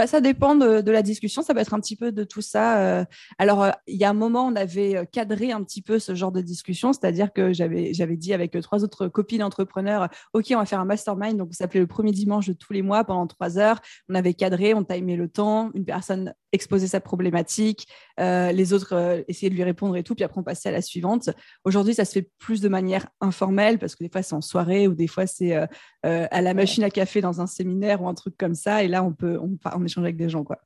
Bah, 0.00 0.06
ça 0.06 0.22
dépend 0.22 0.54
de, 0.54 0.80
de, 0.80 0.90
la 0.90 1.02
discussion, 1.02 1.42
ça 1.42 1.52
peut 1.52 1.60
être 1.60 1.74
un 1.74 1.78
petit 1.78 1.94
peu 1.94 2.10
de 2.10 2.24
tout 2.24 2.40
ça. 2.40 2.80
Euh. 2.80 3.04
Alors, 3.36 3.62
euh, 3.62 3.70
il 3.86 3.96
y 3.96 4.04
a 4.04 4.08
un 4.08 4.14
moment, 4.14 4.46
on 4.46 4.56
avait 4.56 4.96
euh, 4.96 5.04
cadré 5.04 5.52
un 5.52 5.62
petit 5.62 5.82
peu 5.82 5.98
ce 5.98 6.14
genre 6.14 6.32
de 6.32 6.40
discussion, 6.40 6.94
c'est-à-dire 6.94 7.34
que 7.34 7.52
j'avais 7.52 8.16
dit 8.16 8.32
avec 8.32 8.58
trois 8.62 8.82
autres 8.82 9.08
copines 9.08 9.42
entrepreneurs, 9.42 10.08
OK, 10.32 10.46
on 10.52 10.56
va 10.56 10.64
faire 10.64 10.80
un 10.80 10.86
mastermind, 10.86 11.36
donc 11.36 11.52
ça 11.52 11.64
s'appelait 11.64 11.80
le 11.80 11.86
premier 11.86 12.12
dimanche 12.12 12.46
de 12.46 12.54
tous 12.54 12.72
les 12.72 12.80
mois 12.80 13.04
pendant 13.04 13.26
trois 13.26 13.58
heures. 13.58 13.82
On 14.08 14.14
avait 14.14 14.32
cadré, 14.32 14.72
on 14.72 14.84
timait 14.84 15.16
le 15.16 15.28
temps, 15.28 15.70
une 15.74 15.84
personne 15.84 16.32
exposait 16.52 16.86
sa 16.86 17.00
problématique, 17.00 17.86
euh, 18.18 18.52
les 18.52 18.72
autres 18.72 18.94
euh, 18.94 19.22
essayaient 19.28 19.50
de 19.50 19.54
lui 19.54 19.62
répondre 19.62 19.96
et 19.96 20.02
tout, 20.02 20.14
puis 20.14 20.24
après 20.24 20.40
on 20.40 20.42
passait 20.42 20.68
à 20.68 20.72
la 20.72 20.82
suivante. 20.82 21.30
Aujourd'hui, 21.64 21.94
ça 21.94 22.04
se 22.04 22.12
fait 22.12 22.30
plus 22.38 22.60
de 22.60 22.68
manière 22.68 23.06
informelle, 23.20 23.78
parce 23.78 23.94
que 23.94 24.04
des 24.04 24.10
fois 24.10 24.22
c'est 24.22 24.34
en 24.34 24.40
soirée 24.40 24.88
ou 24.88 24.94
des 24.94 25.06
fois 25.06 25.26
c'est 25.26 25.54
euh, 25.54 25.66
à 26.02 26.40
la 26.40 26.54
machine 26.54 26.82
à 26.84 26.90
café 26.90 27.20
dans 27.20 27.40
un 27.40 27.46
séminaire 27.46 28.02
ou 28.02 28.08
un 28.08 28.14
truc 28.14 28.36
comme 28.36 28.54
ça, 28.54 28.82
et 28.82 28.88
là 28.88 29.04
on 29.04 29.12
peut 29.12 29.38
on, 29.38 29.58
on 29.74 29.84
échange 29.90 30.04
avec 30.04 30.16
des 30.16 30.28
gens. 30.28 30.44
quoi. 30.44 30.60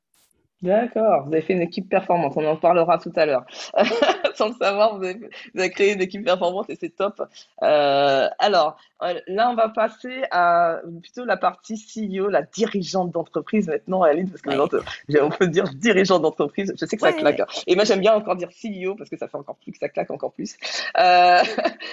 D'accord, 0.61 1.25
vous 1.25 1.33
avez 1.33 1.41
fait 1.41 1.53
une 1.53 1.61
équipe 1.61 1.89
performante, 1.89 2.33
on 2.37 2.45
en 2.45 2.55
parlera 2.55 2.97
tout 2.97 3.11
à 3.15 3.25
l'heure. 3.25 3.45
Sans 4.35 4.49
le 4.49 4.55
savoir, 4.55 4.97
vous 4.97 5.03
avez, 5.03 5.15
vous 5.53 5.59
avez, 5.59 5.69
créé 5.69 5.93
une 5.93 6.01
équipe 6.01 6.23
performante 6.23 6.69
et 6.69 6.75
c'est 6.75 6.95
top. 6.95 7.21
Euh, 7.61 8.27
alors, 8.39 8.77
euh, 9.03 9.19
là, 9.27 9.49
on 9.49 9.55
va 9.55 9.69
passer 9.69 10.23
à 10.31 10.79
plutôt 11.01 11.25
la 11.25 11.37
partie 11.37 11.75
CEO, 11.75 12.29
la 12.29 12.41
dirigeante 12.41 13.11
d'entreprise 13.11 13.67
maintenant, 13.67 14.03
Aline, 14.03 14.29
parce 14.29 14.41
que 14.41 14.49
ouais. 14.49 15.21
on 15.21 15.29
peut 15.29 15.47
dire 15.47 15.65
dirigeante 15.75 16.21
d'entreprise, 16.21 16.73
je 16.79 16.85
sais 16.85 16.95
que 16.95 17.01
ça 17.01 17.13
claque. 17.13 17.41
Hein. 17.41 17.45
Et 17.67 17.75
moi, 17.75 17.83
j'aime 17.83 17.99
bien 17.99 18.13
encore 18.13 18.35
dire 18.35 18.49
CEO 18.49 18.95
parce 18.95 19.09
que 19.09 19.17
ça 19.17 19.27
fait 19.27 19.37
encore 19.37 19.57
plus 19.57 19.73
que 19.73 19.77
ça 19.77 19.89
claque 19.89 20.11
encore 20.11 20.31
plus. 20.31 20.55
Euh, 20.97 21.41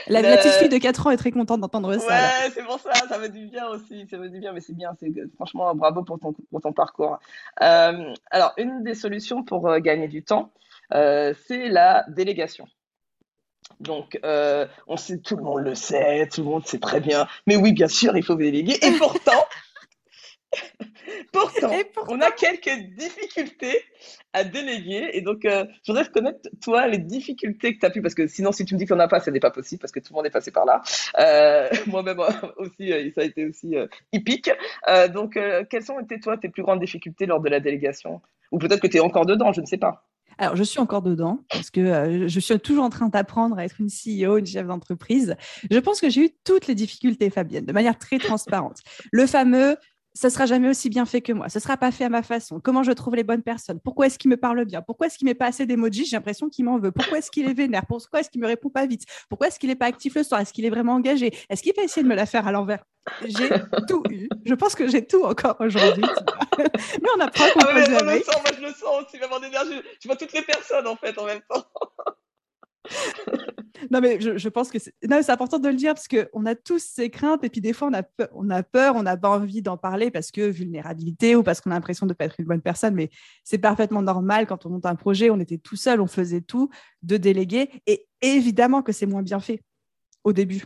la, 0.07 0.23
la 0.23 0.37
petite 0.37 0.53
fille 0.53 0.69
de 0.69 0.79
4 0.79 1.07
ans 1.07 1.11
est 1.11 1.17
très 1.17 1.33
contente 1.33 1.61
d'entendre 1.61 1.93
ça. 1.99 2.09
Ouais, 2.09 2.51
c'est 2.55 2.65
pour 2.65 2.79
ça, 2.79 2.93
ça 3.09 3.19
me 3.19 3.29
dit 3.29 3.47
bien 3.47 3.69
aussi, 3.69 4.07
ça 4.09 4.19
me 4.19 4.29
dit 4.29 4.39
bien, 4.39 4.53
mais 4.53 4.61
c'est 4.61 4.75
bien, 4.75 4.97
franchement 5.35 5.75
bravo 5.75 6.03
pour 6.03 6.19
ton, 6.19 6.33
pour 6.33 6.61
ton 6.61 6.73
parcours. 6.73 7.19
Euh, 7.61 8.15
alors, 8.31 8.53
une 8.63 8.83
des 8.83 8.95
solutions 8.95 9.43
pour 9.45 9.69
euh, 9.69 9.79
gagner 9.79 10.09
du 10.09 10.23
temps, 10.23 10.53
euh, 10.95 11.35
c'est 11.47 11.69
la 11.69 12.05
délégation. 12.09 12.67
Donc, 13.81 14.19
euh, 14.25 14.67
on 14.87 14.97
sait, 14.97 15.19
tout 15.19 15.37
le 15.37 15.43
monde 15.43 15.61
le 15.61 15.75
sait, 15.75 16.29
tout 16.29 16.43
le 16.43 16.49
monde 16.49 16.67
sait 16.67 16.79
très 16.79 17.01
bien. 17.01 17.27
Mais 17.47 17.57
oui, 17.57 17.73
bien 17.73 17.89
sûr, 17.89 18.17
il 18.17 18.25
faut 18.25 18.35
déléguer. 18.35 18.77
Et 18.83 18.93
pourtant, 18.93 19.45
pourtant, 21.33 21.71
on 22.09 22.21
a 22.21 22.31
quelques 22.31 22.95
difficultés 22.95 23.83
à 24.33 24.45
déléguer. 24.45 25.11
Et 25.15 25.21
donc, 25.23 25.45
euh, 25.45 25.65
je 25.85 25.93
voudrais 25.93 26.05
reconnaître, 26.05 26.49
toi, 26.63 26.87
les 26.87 26.99
difficultés 26.99 27.75
que 27.75 27.81
tu 27.81 27.87
as 27.87 27.91
pu, 27.91 28.03
parce 28.03 28.15
que 28.15 28.27
sinon, 28.27 28.53
si 28.53 28.65
tu 28.65 28.75
me 28.75 28.79
dis 28.79 28.87
qu'on 28.87 28.97
n'a 28.97 29.09
pas, 29.09 29.21
ce 29.21 29.31
n'est 29.31 29.41
pas 29.41 29.51
possible, 29.51 29.81
parce 29.81 29.93
que 29.93 30.01
tout 30.01 30.13
le 30.13 30.17
monde 30.17 30.27
est 30.27 30.31
passé 30.31 30.51
par 30.51 30.67
là. 30.67 30.83
Euh, 31.19 31.69
Moi-même 31.87 32.21
aussi, 32.59 32.93
ça 33.15 33.23
a 33.23 33.25
été 33.25 33.47
aussi 33.47 33.75
hippique. 34.13 34.51
Donc, 35.13 35.39
quelles 35.71 35.85
sont 35.85 35.99
été, 36.01 36.21
toi, 36.21 36.37
tes 36.37 36.51
plus 36.51 36.63
grandes 36.63 36.81
difficultés 36.81 37.27
lors 37.27 37.41
de 37.41 37.49
la 37.49 37.61
délégation? 37.61 38.21
Ou 38.53 38.59
peut-être 38.59 38.81
que 38.81 38.87
tu 38.87 38.99
es 38.99 39.01
encore 39.01 39.27
dedans, 39.27 39.53
je 39.53 39.61
ne 39.61 39.67
sais 39.67 39.79
pas. 39.79 40.07
Alors, 40.39 40.57
je 40.57 40.63
suis 40.63 40.81
encore 40.81 41.03
dedans 41.03 41.41
parce 41.51 41.71
que 41.71 42.27
je 42.27 42.41
suis 42.41 42.59
toujours 42.59 42.85
en 42.85 42.91
train 42.91 43.09
d'apprendre 43.09 43.59
à 43.59 43.65
être 43.65 43.81
une 43.81 43.89
CEO, 43.89 44.39
une 44.39 44.47
chef 44.47 44.67
d'entreprise. 44.67 45.37
Je 45.71 45.79
pense 45.79 46.01
que 46.01 46.09
j'ai 46.09 46.27
eu 46.27 46.31
toutes 46.45 46.67
les 46.67 46.75
difficultés, 46.75 47.29
Fabienne, 47.31 47.67
de 47.67 47.73
manière 47.73 47.99
très 47.99 48.19
transparente. 48.19 48.79
Le 49.11 49.27
fameux 49.27 49.77
ça 50.15 50.31
sera 50.31 50.47
jamais 50.47 50.69
aussi 50.69 50.91
bien 50.91 51.07
fait 51.07 51.23
que 51.23 51.33
moi. 51.33 51.49
Ce 51.49 51.59
sera 51.59 51.77
pas 51.77 51.91
fait 51.91 52.05
à 52.05 52.09
ma 52.09 52.23
façon. 52.23 52.61
Comment 52.61 52.83
je 52.83 52.93
trouve 52.93 53.17
les 53.17 53.25
bonnes 53.25 53.43
personnes? 53.43 53.81
Pourquoi 53.81 54.07
est-ce 54.07 54.19
qu'il 54.19 54.31
me 54.31 54.37
parle 54.37 54.65
bien? 54.65 54.83
Pourquoi 54.83 55.07
est-ce 55.07 55.17
qu'il 55.17 55.27
met 55.27 55.35
pas 55.35 55.47
assez 55.47 55.67
d'emojis? 55.67 56.07
J'ai 56.07 56.17
l'impression 56.17 56.49
qu'il 56.49 56.65
m'en 56.65 56.79
veut. 56.79 56.93
Pourquoi 56.93 57.19
est-ce 57.19 57.31
qu'il 57.31 57.49
est 57.49 57.55
vénère? 57.55 57.87
Pourquoi 57.87 58.21
est-ce 58.21 58.31
qu'il 58.31 58.41
me 58.41 58.47
répond 58.47 58.69
pas 58.69 58.87
vite? 58.87 59.05
Pourquoi 59.29 59.49
est-ce 59.49 59.59
qu'il 59.59 59.71
est 59.71 59.77
pas 59.77 59.87
actif 59.87 60.15
le 60.15 60.23
soir? 60.23 60.41
Est-ce 60.41 60.53
qu'il 60.53 60.65
est 60.65 60.71
vraiment 60.71 60.95
engagé? 60.95 61.33
Est-ce 61.49 61.63
qu'il 61.63 61.73
va 61.75 61.83
essayer 61.83 62.03
de 62.03 62.09
me 62.09 62.15
la 62.15 62.27
faire 62.27 62.47
à 62.47 62.53
l'envers? 62.53 62.85
J'ai 63.25 63.49
tout 63.89 64.03
eu. 64.11 64.29
Je 64.45 64.55
pense 64.55 64.75
que 64.75 64.87
j'ai 64.87 65.07
tout 65.07 65.25
encore 65.25 65.57
aujourd'hui. 65.61 66.05
mais 66.59 67.09
on 67.17 67.21
apprend 67.21 67.47
qu'on 67.55 67.61
ah 67.61 67.75
ouais, 67.75 67.85
peut 67.85 67.91
jamais. 67.91 68.19
Le 68.19 68.25
sens, 68.25 68.37
moi 68.43 68.53
je 68.57 68.63
le 68.63 68.73
sens 68.73 69.05
aussi, 69.05 69.19
vraiment 69.19 69.41
d'énergie. 69.41 69.81
Tu 70.01 70.09
vois 70.09 70.17
toutes 70.17 70.33
les 70.33 70.43
personnes 70.43 70.87
en 70.87 70.97
fait 70.97 71.17
en 71.19 71.25
même 71.25 71.41
temps. 71.49 71.65
Non, 73.91 74.01
mais 74.01 74.21
je, 74.21 74.49
pense 74.49 74.71
que 74.71 74.79
c'est 74.79 75.31
important 75.31 75.59
de 75.59 75.69
le 75.69 75.75
dire 75.75 75.95
parce 75.95 76.09
qu'on 76.09 76.47
a 76.47 76.55
tous 76.55 76.83
ces 76.83 77.11
craintes 77.11 77.45
et 77.45 77.49
puis 77.49 77.61
des 77.61 77.73
fois 77.73 77.89
on 77.89 77.93
a 77.93 78.03
peur, 78.03 78.29
on 78.35 78.51
a 78.51 78.63
peur, 78.63 78.97
on 78.97 79.03
n'a 79.03 79.17
pas 79.17 79.31
envie 79.31 79.63
d'en 79.63 79.77
parler 79.77 80.11
parce 80.11 80.31
que 80.31 80.43
vulnérabilité 80.43 81.37
ou 81.37 81.43
parce 81.43 81.61
qu'on 81.61 81.71
a 81.71 81.75
l'impression 81.75 82.07
de 82.07 82.13
ne 82.13 82.15
pas 82.15 82.25
être 82.25 82.41
une 82.41 82.47
bonne 82.47 82.61
personne. 82.61 82.95
Mais 82.95 83.11
c'est 83.45 83.59
parfaitement 83.59 84.03
normal 84.03 84.47
quand 84.47 84.67
on 84.67 84.71
monte 84.71 84.87
un 84.87 84.97
projet, 84.97 85.31
on 85.31 85.41
était 85.41 85.59
tout 85.59 85.77
seul, 85.77 86.01
on 86.01 86.07
faisait 86.07 86.41
tout, 86.41 86.71
de 87.03 87.17
déléguer. 87.17 87.71
Et 87.87 88.07
évidemment 88.21 88.83
que 88.83 88.93
c'est 88.93 89.07
moins 89.07 89.23
bien 89.23 89.41
fait 89.41 89.63
au 90.25 90.33
début. 90.33 90.65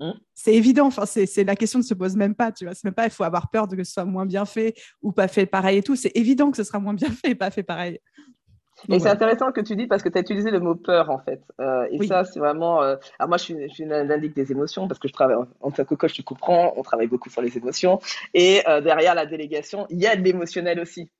Mmh. 0.00 0.12
C'est 0.34 0.54
évident, 0.54 0.86
enfin, 0.86 1.06
c'est 1.06 1.44
la 1.44 1.54
question 1.54 1.78
ne 1.78 1.84
se 1.84 1.94
pose 1.94 2.16
même 2.16 2.34
pas, 2.34 2.50
tu 2.50 2.64
vois. 2.64 2.74
C'est 2.74 2.84
même 2.84 2.94
pas, 2.94 3.04
il 3.04 3.10
faut 3.10 3.24
avoir 3.24 3.50
peur 3.50 3.68
de 3.68 3.76
que 3.76 3.84
ce 3.84 3.92
soit 3.92 4.04
moins 4.04 4.26
bien 4.26 4.44
fait 4.44 4.74
ou 5.00 5.12
pas 5.12 5.28
fait 5.28 5.46
pareil 5.46 5.78
et 5.78 5.82
tout. 5.82 5.94
C'est 5.94 6.12
évident 6.16 6.50
que 6.50 6.56
ce 6.56 6.64
sera 6.64 6.80
moins 6.80 6.94
bien 6.94 7.10
fait 7.10 7.30
et 7.30 7.34
pas 7.34 7.50
fait 7.50 7.62
pareil. 7.62 8.00
Et 8.88 8.98
c'est 8.98 9.08
intéressant 9.08 9.52
que 9.52 9.60
tu 9.60 9.76
dis 9.76 9.86
parce 9.86 10.02
que 10.02 10.08
tu 10.08 10.18
as 10.18 10.20
utilisé 10.22 10.50
le 10.50 10.60
mot 10.60 10.74
peur 10.74 11.10
en 11.10 11.18
fait. 11.18 11.40
Euh, 11.60 11.86
et 11.90 12.04
ça, 12.06 12.24
c'est 12.24 12.40
vraiment. 12.40 12.82
Euh... 12.82 12.96
Alors 13.18 13.28
moi, 13.28 13.36
je 13.36 13.44
suis, 13.44 13.56
je 13.68 13.74
suis 13.74 13.84
une 13.84 13.92
indique 13.92 14.34
des 14.34 14.50
émotions 14.50 14.88
parce 14.88 14.98
que 14.98 15.08
je 15.08 15.12
travaille 15.12 15.36
en, 15.60 15.70
tant 15.70 15.84
que 15.84 15.94
coach, 15.94 16.12
tu 16.12 16.22
comprends, 16.22 16.72
on 16.76 16.82
travaille 16.82 17.06
beaucoup 17.06 17.30
sur 17.30 17.42
les 17.42 17.56
émotions. 17.56 18.00
Et 18.34 18.62
euh, 18.68 18.80
derrière 18.80 19.14
la 19.14 19.26
délégation, 19.26 19.86
il 19.90 20.00
y 20.00 20.06
a 20.06 20.16
de 20.16 20.22
l'émotionnel 20.22 20.80
aussi 20.80 21.10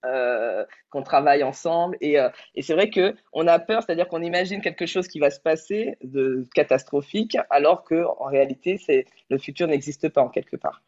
qu'on 0.90 1.02
travaille 1.02 1.42
ensemble. 1.42 1.96
Et, 2.00 2.16
et 2.54 2.62
c'est 2.62 2.74
vrai 2.74 2.90
que 2.90 3.14
on 3.32 3.46
a 3.46 3.58
peur, 3.58 3.82
c'est-à-dire 3.82 4.08
qu'on 4.08 4.22
imagine 4.22 4.60
quelque 4.60 4.86
chose 4.86 5.08
qui 5.08 5.20
va 5.20 5.30
se 5.30 5.40
passer 5.40 5.96
de 6.02 6.46
catastrophique, 6.54 7.36
alors 7.50 7.84
que 7.84 8.04
en 8.18 8.26
réalité, 8.26 8.78
c'est 8.78 9.06
le 9.30 9.38
futur 9.38 9.68
n'existe 9.68 10.08
pas 10.10 10.20
en 10.20 10.28
quelque 10.28 10.56
part. 10.56 10.82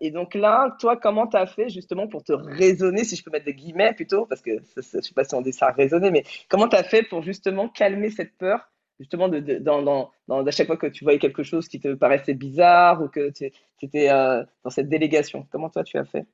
Et 0.00 0.10
donc 0.10 0.34
là, 0.34 0.74
toi, 0.80 0.96
comment 0.96 1.26
tu 1.26 1.36
as 1.36 1.46
fait 1.46 1.68
justement 1.68 2.08
pour 2.08 2.24
te 2.24 2.32
raisonner, 2.32 3.04
si 3.04 3.16
je 3.16 3.22
peux 3.22 3.30
mettre 3.30 3.44
des 3.44 3.54
guillemets 3.54 3.92
plutôt, 3.92 4.26
parce 4.26 4.40
que 4.40 4.52
je 4.76 4.96
ne 4.96 5.02
sais 5.02 5.14
pas 5.14 5.24
si 5.24 5.34
on 5.34 5.42
dit 5.42 5.52
ça 5.56 5.70
raisonner, 5.70 6.10
mais 6.10 6.24
comment 6.48 6.68
tu 6.68 6.76
as 6.76 6.84
fait 6.84 7.02
pour 7.02 7.22
justement 7.22 7.68
calmer 7.68 8.10
cette 8.10 8.36
peur 8.36 8.70
justement 8.98 9.28
de, 9.28 9.40
dans, 9.58 9.82
dans, 9.82 10.10
dans, 10.28 10.46
à 10.46 10.50
chaque 10.50 10.66
fois 10.66 10.76
que 10.76 10.86
tu 10.86 11.04
voyais 11.04 11.18
quelque 11.18 11.42
chose 11.42 11.68
qui 11.68 11.80
te 11.80 11.94
paraissait 11.94 12.34
bizarre 12.34 13.02
ou 13.02 13.08
que 13.08 13.30
tu 13.30 13.52
étais 13.82 14.10
euh, 14.10 14.42
dans 14.64 14.70
cette 14.70 14.88
délégation? 14.88 15.46
Comment 15.50 15.70
toi 15.70 15.84
tu 15.84 15.98
as 15.98 16.04
fait? 16.04 16.26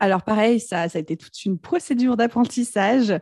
Alors 0.00 0.22
pareil, 0.22 0.60
ça, 0.60 0.82
a 0.82 0.98
été 0.98 1.16
toute 1.16 1.44
une 1.44 1.58
procédure 1.58 2.16
d'apprentissage 2.16 3.14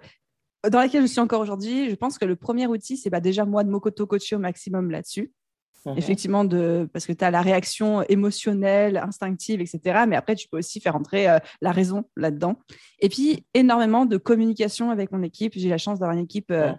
dans 0.69 0.79
laquelle 0.79 1.03
je 1.03 1.07
suis 1.07 1.21
encore 1.21 1.41
aujourd'hui. 1.41 1.89
Je 1.89 1.95
pense 1.95 2.19
que 2.19 2.25
le 2.25 2.37
premier 2.37 2.67
outil, 2.67 2.97
c'est 2.97 3.09
bah, 3.09 3.21
déjà 3.21 3.45
moi 3.45 3.65
de 3.65 3.71
m'auto-coacher 3.71 4.37
au 4.37 4.41
maximum 4.41 4.91
là-dessus. 4.91 5.33
Mhm. 5.87 5.99
Effectivement, 5.99 6.45
de, 6.45 6.89
parce 6.93 7.07
que 7.07 7.13
tu 7.13 7.25
as 7.25 7.31
la 7.31 7.41
réaction 7.41 8.03
émotionnelle, 8.03 8.97
instinctive, 8.97 9.61
etc. 9.61 10.05
Mais 10.09 10.17
après, 10.17 10.35
tu 10.35 10.49
peux 10.49 10.59
aussi 10.59 10.81
faire 10.81 10.97
entrer 10.97 11.29
euh, 11.29 11.39
la 11.61 11.71
raison 11.71 12.05
là-dedans. 12.17 12.59
Et 13.01 13.09
puis, 13.09 13.45
énormément 13.55 14.05
de 14.05 14.17
communication 14.17 14.91
avec 14.91 15.13
mon 15.13 15.23
équipe. 15.23 15.53
J'ai 15.55 15.69
la 15.69 15.79
chance 15.79 16.01
d'avoir 16.01 16.17
une 16.17 16.25
équipe 16.25 16.51
euh, 16.51 16.73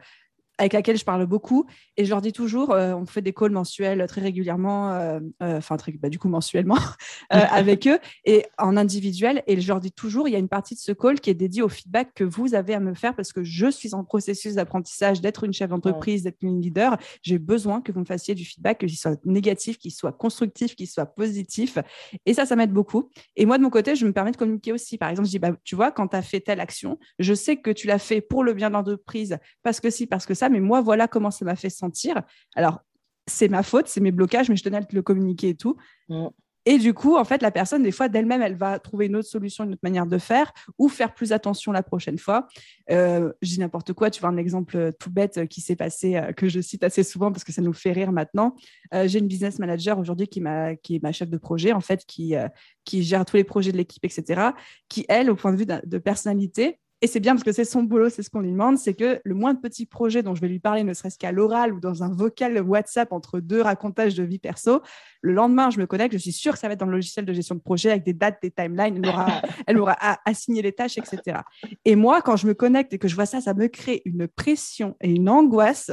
avec 0.58 0.74
laquelle 0.74 0.98
je 0.98 1.06
parle 1.06 1.26
beaucoup. 1.26 1.66
Et 1.98 2.06
je 2.06 2.10
leur 2.10 2.22
dis 2.22 2.34
toujours, 2.34 2.72
euh, 2.72 2.94
on 2.94 3.06
fait 3.06 3.22
des 3.22 3.34
calls 3.34 3.52
mensuels 3.52 4.06
très 4.08 4.22
régulièrement, 4.22 4.92
euh, 4.92 5.20
euh, 5.44 5.58
enfin, 5.58 5.78
bah, 6.00 6.10
du 6.10 6.20
coup, 6.20 6.30
mensuellement, 6.30 6.78
avec 7.30 7.88
eux 7.88 8.00
et 8.26 8.46
en 8.58 8.78
individuel. 8.78 9.44
Et 9.48 9.60
je 9.60 9.68
leur 9.68 9.80
dis 9.80 9.92
toujours, 9.92 10.28
il 10.28 10.32
y 10.32 10.36
a 10.36 10.40
une 10.40 10.48
partie 10.48 10.76
de 10.76 10.80
ce 10.80 10.92
call 10.92 11.20
qui 11.20 11.30
est 11.30 11.36
dédiée 11.36 11.62
au 11.62 11.70
feedback 11.70 12.14
que 12.14 12.24
vous 12.24 12.56
avez 12.56 12.74
à 12.74 12.80
me 12.80 12.94
faire 12.94 13.16
parce 13.16 13.34
que 13.34 13.44
je 13.44 13.70
suis 13.70 13.94
en 13.94 14.04
processus 14.04 14.56
d'apprentissage, 14.56 15.22
d'être 15.22 15.44
une 15.44 15.54
chef 15.54 15.70
d'entreprise, 15.70 16.24
d'être 16.24 16.42
une 16.42 16.62
leader. 16.62 16.98
J'ai 17.22 17.40
besoin 17.40 17.82
que 17.82 17.92
vous 17.92 18.00
me 18.00 18.06
fassiez 18.06 18.36
du 18.36 18.46
feedback, 18.46 18.80
qu'il 18.80 18.98
soit 18.98 19.20
négatif, 19.26 19.78
qu'il 19.78 19.92
soit 19.92 20.12
constructif, 20.12 20.76
qu'il 20.76 20.88
soit 20.88 21.06
positif. 21.06 21.78
Et 22.26 22.34
ça, 22.34 22.46
ça 22.46 22.56
m'aide 22.56 22.72
beaucoup. 22.72 23.10
Et 23.36 23.46
moi, 23.46 23.58
de 23.58 23.64
mon 23.64 23.70
côté, 23.70 23.96
je 23.96 24.06
me 24.06 24.14
permets 24.14 24.32
de 24.32 24.38
communiquer 24.38 24.72
aussi. 24.72 24.98
Par 24.98 25.10
exemple, 25.10 25.28
je 25.28 25.32
dis, 25.32 25.40
bah, 25.40 25.52
tu 25.64 25.76
vois, 25.76 25.92
quand 25.92 26.08
tu 26.10 26.16
as 26.16 26.22
fait 26.22 26.40
telle 26.40 26.60
action, 26.60 26.98
je 27.20 27.34
sais 27.34 27.58
que 27.58 27.72
tu 27.72 27.88
l'as 27.88 28.00
fait 28.00 28.22
pour 28.22 28.44
le 28.44 28.54
bien 28.54 28.70
de 28.70 28.74
l'entreprise, 28.74 29.38
parce 29.64 29.80
que 29.80 29.90
si, 29.90 30.08
parce 30.08 30.26
que 30.26 30.34
ça, 30.34 30.47
mais 30.50 30.60
moi, 30.60 30.82
voilà 30.82 31.08
comment 31.08 31.32
ça 31.32 31.46
m'a 31.46 31.56
fait 31.56 31.70
sentir. 31.70 32.22
Alors, 32.56 32.82
c'est 33.28 33.50
ma 33.50 33.64
faute, 33.64 33.88
c'est 33.88 34.02
mes 34.02 34.12
blocages, 34.12 34.50
mais 34.50 34.56
je 34.56 34.64
tenais 34.64 34.78
à 34.78 34.84
te 34.84 34.96
le 34.96 35.02
communiquer 35.02 35.50
et 35.50 35.56
tout. 35.56 35.78
Mm. 36.10 36.28
Et 36.70 36.80
du 36.80 36.94
coup, 36.94 37.16
en 37.16 37.24
fait, 37.24 37.42
la 37.42 37.50
personne, 37.50 37.82
des 37.82 37.94
fois, 37.94 38.10
d'elle-même, 38.10 38.42
elle 38.42 38.58
va 38.58 38.78
trouver 38.78 39.06
une 39.06 39.16
autre 39.16 39.30
solution, 39.30 39.64
une 39.64 39.72
autre 39.72 39.80
manière 39.84 40.06
de 40.06 40.18
faire 40.18 40.52
ou 40.78 40.90
faire 40.90 41.14
plus 41.14 41.32
attention 41.32 41.72
la 41.72 41.82
prochaine 41.82 42.18
fois. 42.18 42.46
Euh, 42.92 43.32
je 43.42 43.52
dis 43.52 43.60
n'importe 43.62 43.94
quoi, 43.94 44.10
tu 44.10 44.20
vois 44.20 44.30
un 44.30 44.36
exemple 44.36 44.92
tout 45.00 45.10
bête 45.10 45.48
qui 45.48 45.62
s'est 45.62 45.78
passé, 45.78 46.18
euh, 46.18 46.34
que 46.34 46.50
je 46.50 46.60
cite 46.60 46.84
assez 46.84 47.04
souvent 47.04 47.32
parce 47.32 47.46
que 47.46 47.54
ça 47.54 47.62
nous 47.62 47.72
fait 47.72 47.94
rire 47.94 48.12
maintenant. 48.12 48.54
Euh, 48.94 49.08
j'ai 49.08 49.20
une 49.20 49.30
business 49.30 49.60
manager 49.60 49.98
aujourd'hui 49.98 50.28
qui, 50.28 50.44
qui 50.84 50.96
est 50.98 51.02
ma 51.02 51.14
chef 51.14 51.30
de 51.30 51.38
projet, 51.38 51.72
en 51.72 51.80
fait, 51.80 52.04
qui, 52.06 52.36
qui 52.84 53.02
gère 53.02 53.24
tous 53.24 53.38
les 53.38 53.46
projets 53.46 53.72
de 53.72 53.78
l'équipe, 53.78 54.04
etc., 54.04 54.50
qui, 54.90 55.06
elle, 55.08 55.32
au 55.32 55.38
point 55.38 55.54
de 55.54 55.58
vue 55.58 55.66
de 55.66 55.98
personnalité, 56.00 56.80
et 57.02 57.08
c'est 57.08 57.20
bien 57.20 57.34
parce 57.34 57.44
que 57.44 57.52
c'est 57.52 57.66
son 57.66 57.84
boulot, 57.84 58.10
c'est 58.10 58.24
ce 58.24 58.30
qu'on 58.30 58.40
lui 58.40 58.52
demande, 58.52 58.78
c'est 58.78 58.96
que 58.96 59.22
le 59.24 59.36
moins 59.36 59.54
de 59.54 59.60
petits 59.60 59.86
projets 59.86 60.24
dont 60.24 60.34
je 60.34 60.42
vais 60.42 60.48
lui 60.48 60.60
parler, 60.60 60.84
ne 60.84 60.94
serait-ce 60.94 61.20
qu'à 61.20 61.32
l'oral 61.32 61.74
ou 61.74 61.80
dans 61.80 62.04
un 62.04 62.12
vocal 62.12 62.60
WhatsApp 62.60 63.12
entre 63.12 63.40
deux 63.40 63.62
racontages 63.62 64.16
de 64.16 64.24
vie 64.24 64.40
perso, 64.40 64.82
le 65.22 65.34
lendemain, 65.34 65.70
je 65.70 65.80
me 65.80 65.86
connecte, 65.86 66.14
je 66.14 66.18
suis 66.18 66.32
sûre 66.32 66.54
que 66.54 66.60
ça 66.60 66.68
va 66.68 66.74
être 66.74 66.80
dans 66.80 66.88
le 66.88 66.94
logiciel 66.94 67.26
de 67.26 67.34
gestion 67.34 67.54
de 67.54 67.60
projet 67.60 67.92
avec 67.92 68.04
des 68.04 68.14
dates, 68.14 68.40
des 68.42 68.50
timelines, 68.50 68.98
elle 68.98 69.10
aura, 69.10 69.28
elle 69.68 69.78
aura 69.78 69.96
assigné 70.26 70.64
les 70.64 70.72
tâches, 70.72 70.98
etc. 70.98 71.42
Et 71.86 71.96
moi, 71.96 72.22
quand 72.24 72.36
je 72.36 72.48
me 72.48 72.56
connecte 72.56 72.94
et 72.94 72.98
que 72.98 73.08
je 73.08 73.16
vois 73.16 73.28
ça, 73.28 73.42
ça 73.42 73.54
me 73.54 73.68
crée 73.68 74.02
une 74.06 74.28
pression 74.28 74.96
et 75.00 75.12
une 75.12 75.30
angoisse 75.30 75.92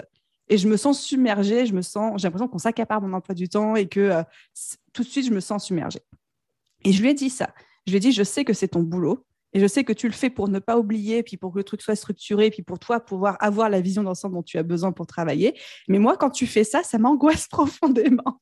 et 0.49 0.59
je 0.59 0.69
me 0.69 0.77
sens 0.77 1.01
submergée, 1.01 1.67
je 1.67 1.75
me 1.75 1.83
sens, 1.83 2.21
j'ai 2.21 2.29
l'impression 2.29 2.49
qu'on 2.49 2.59
s'accapare 2.59 3.01
mon 3.01 3.13
emploi 3.13 3.35
du 3.35 3.49
temps 3.49 3.77
et 3.77 3.89
que 3.89 4.01
euh, 4.01 4.23
tout 4.93 5.03
de 5.03 5.09
suite, 5.09 5.27
je 5.27 5.33
me 5.33 5.41
sens 5.41 5.67
submergée. 5.67 6.01
Et 6.85 6.93
je 6.93 7.03
lui 7.03 7.11
ai 7.11 7.15
dit 7.15 7.31
ça. 7.31 7.55
Je 7.87 7.93
lui 7.93 7.97
ai 7.97 8.01
dit, 8.01 8.13
je 8.13 8.23
sais 8.23 8.45
que 8.45 8.53
c'est 8.53 8.69
ton 8.69 8.83
boulot, 8.83 9.27
et 9.55 9.61
je 9.61 9.67
sais 9.67 9.85
que 9.85 9.93
tu 9.93 10.09
le 10.09 10.13
fais 10.13 10.31
pour 10.31 10.49
ne 10.49 10.59
pas 10.59 10.77
oublier, 10.79 11.23
puis 11.23 11.37
pour 11.37 11.53
que 11.53 11.59
le 11.59 11.65
truc 11.65 11.81
soit 11.81 11.95
structuré, 11.95 12.51
puis 12.51 12.63
pour 12.63 12.81
toi 12.81 12.99
pouvoir 12.99 13.37
avoir 13.41 13.71
la 13.71 13.81
vision 13.81 14.03
d'ensemble 14.03 14.35
dont 14.35 14.43
tu 14.43 14.59
as 14.59 14.65
besoin 14.65 14.91
pour 14.91 15.07
travailler. 15.07 15.57
Mais 15.89 16.01
moi, 16.01 16.17
quand 16.17 16.31
tu 16.31 16.47
fais 16.47 16.65
ça, 16.65 16.83
ça 16.83 16.99
m'angoisse 16.99 17.47
profondément. 17.49 18.41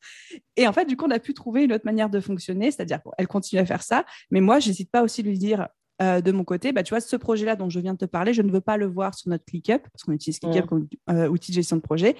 Et 0.56 0.66
en 0.66 0.72
fait, 0.72 0.86
du 0.86 0.96
coup, 0.96 1.04
on 1.06 1.10
a 1.10 1.18
pu 1.18 1.34
trouver 1.34 1.64
une 1.64 1.72
autre 1.74 1.84
manière 1.84 2.08
de 2.08 2.18
fonctionner, 2.18 2.70
c'est-à-dire 2.70 3.00
qu'elle 3.02 3.28
continue 3.28 3.60
à 3.60 3.66
faire 3.66 3.82
ça. 3.82 4.06
Mais 4.30 4.40
moi, 4.40 4.58
j'hésite 4.58 4.90
pas 4.90 5.02
aussi 5.02 5.22
de 5.22 5.28
lui 5.28 5.38
dire, 5.38 5.68
euh, 6.00 6.22
de 6.22 6.32
mon 6.32 6.44
côté, 6.44 6.72
bah, 6.72 6.82
tu 6.82 6.90
vois, 6.90 7.00
ce 7.00 7.16
projet-là 7.16 7.56
dont 7.56 7.68
je 7.68 7.78
viens 7.78 7.92
de 7.92 7.98
te 7.98 8.06
parler, 8.06 8.32
je 8.32 8.40
ne 8.40 8.50
veux 8.50 8.62
pas 8.62 8.78
le 8.78 8.86
voir 8.86 9.14
sur 9.14 9.28
notre 9.28 9.44
ClickUp, 9.44 9.82
parce 9.92 10.04
qu'on 10.04 10.12
utilise 10.12 10.38
ClickUp 10.38 10.64
mmh. 10.64 10.66
comme 10.66 10.88
euh, 11.10 11.28
outil 11.28 11.50
de 11.50 11.56
gestion 11.56 11.76
de 11.76 11.82
projet, 11.82 12.16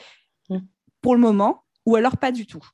mmh. 0.51 0.59
pour 1.01 1.15
le 1.15 1.21
moment, 1.21 1.65
ou 1.87 1.97
alors 1.97 2.19
pas 2.19 2.31
du 2.31 2.47
tout. 2.47 2.65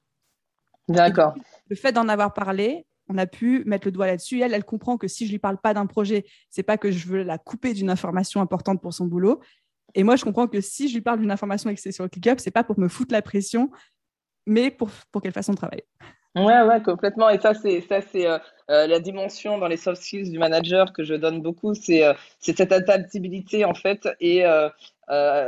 D'accord. 0.89 1.35
Le 1.69 1.77
fait 1.77 1.93
d'en 1.93 2.09
avoir 2.09 2.35
parlé, 2.35 2.87
on 3.09 3.19
a 3.19 3.27
pu 3.27 3.65
mettre 3.65 3.87
le 3.87 3.93
doigt 3.93 4.07
là-dessus. 4.07 4.41
Elle, 4.41 4.55
elle 4.55 4.65
comprend 4.65 4.97
que 4.99 5.09
si 5.09 5.27
je 5.27 5.33
lui 5.33 5.39
parle 5.39 5.59
pas 5.59 5.75
d'un 5.75 5.87
projet, 5.87 6.27
c'est 6.51 6.63
pas 6.63 6.77
que 6.77 6.91
je 6.91 7.07
veux 7.07 7.23
la 7.23 7.39
couper 7.39 7.75
d'une 7.75 7.91
information 7.91 8.41
importante 8.41 8.81
pour 8.81 8.93
son 8.93 9.07
boulot. 9.07 9.41
Et 9.95 10.05
moi, 10.05 10.17
je 10.17 10.25
comprends 10.25 10.47
que 10.47 10.61
si 10.61 10.89
je 10.89 10.95
lui 10.95 11.01
parle 11.01 11.21
d'une 11.21 11.31
information 11.31 11.71
et 11.71 11.75
que 11.75 11.81
c'est 11.81 11.93
sur 11.93 12.09
ClickUp, 12.09 12.39
pas 12.51 12.65
pour 12.65 12.79
me 12.79 12.89
foutre 12.89 13.13
la 13.13 13.23
pression, 13.23 13.71
mais 14.47 14.71
pour, 14.71 14.91
pour 15.11 15.23
qu'elle 15.23 15.33
fasse 15.33 15.47
son 15.47 15.55
travail. 15.55 15.83
Ouais, 16.37 16.63
ouais, 16.63 16.83
complètement. 16.83 17.31
Et 17.31 17.39
ça, 17.39 17.55
c'est 17.55 17.81
ça, 17.81 18.01
c'est 18.01 18.27
euh, 18.27 18.39
euh, 18.71 18.87
la 18.87 19.01
dimension 19.01 19.59
dans 19.59 19.67
les 19.67 19.77
soft 19.77 20.03
skills 20.03 20.31
du 20.31 20.39
manager 20.39 20.93
que 20.93 21.03
je 21.03 21.15
donne 21.15 21.41
beaucoup. 21.41 21.75
C'est 21.75 22.05
euh, 22.05 22.13
c'est 22.39 22.57
cette 22.57 22.71
adaptabilité 22.71 23.65
en 23.65 23.75
fait 23.75 24.09
et 24.21 24.45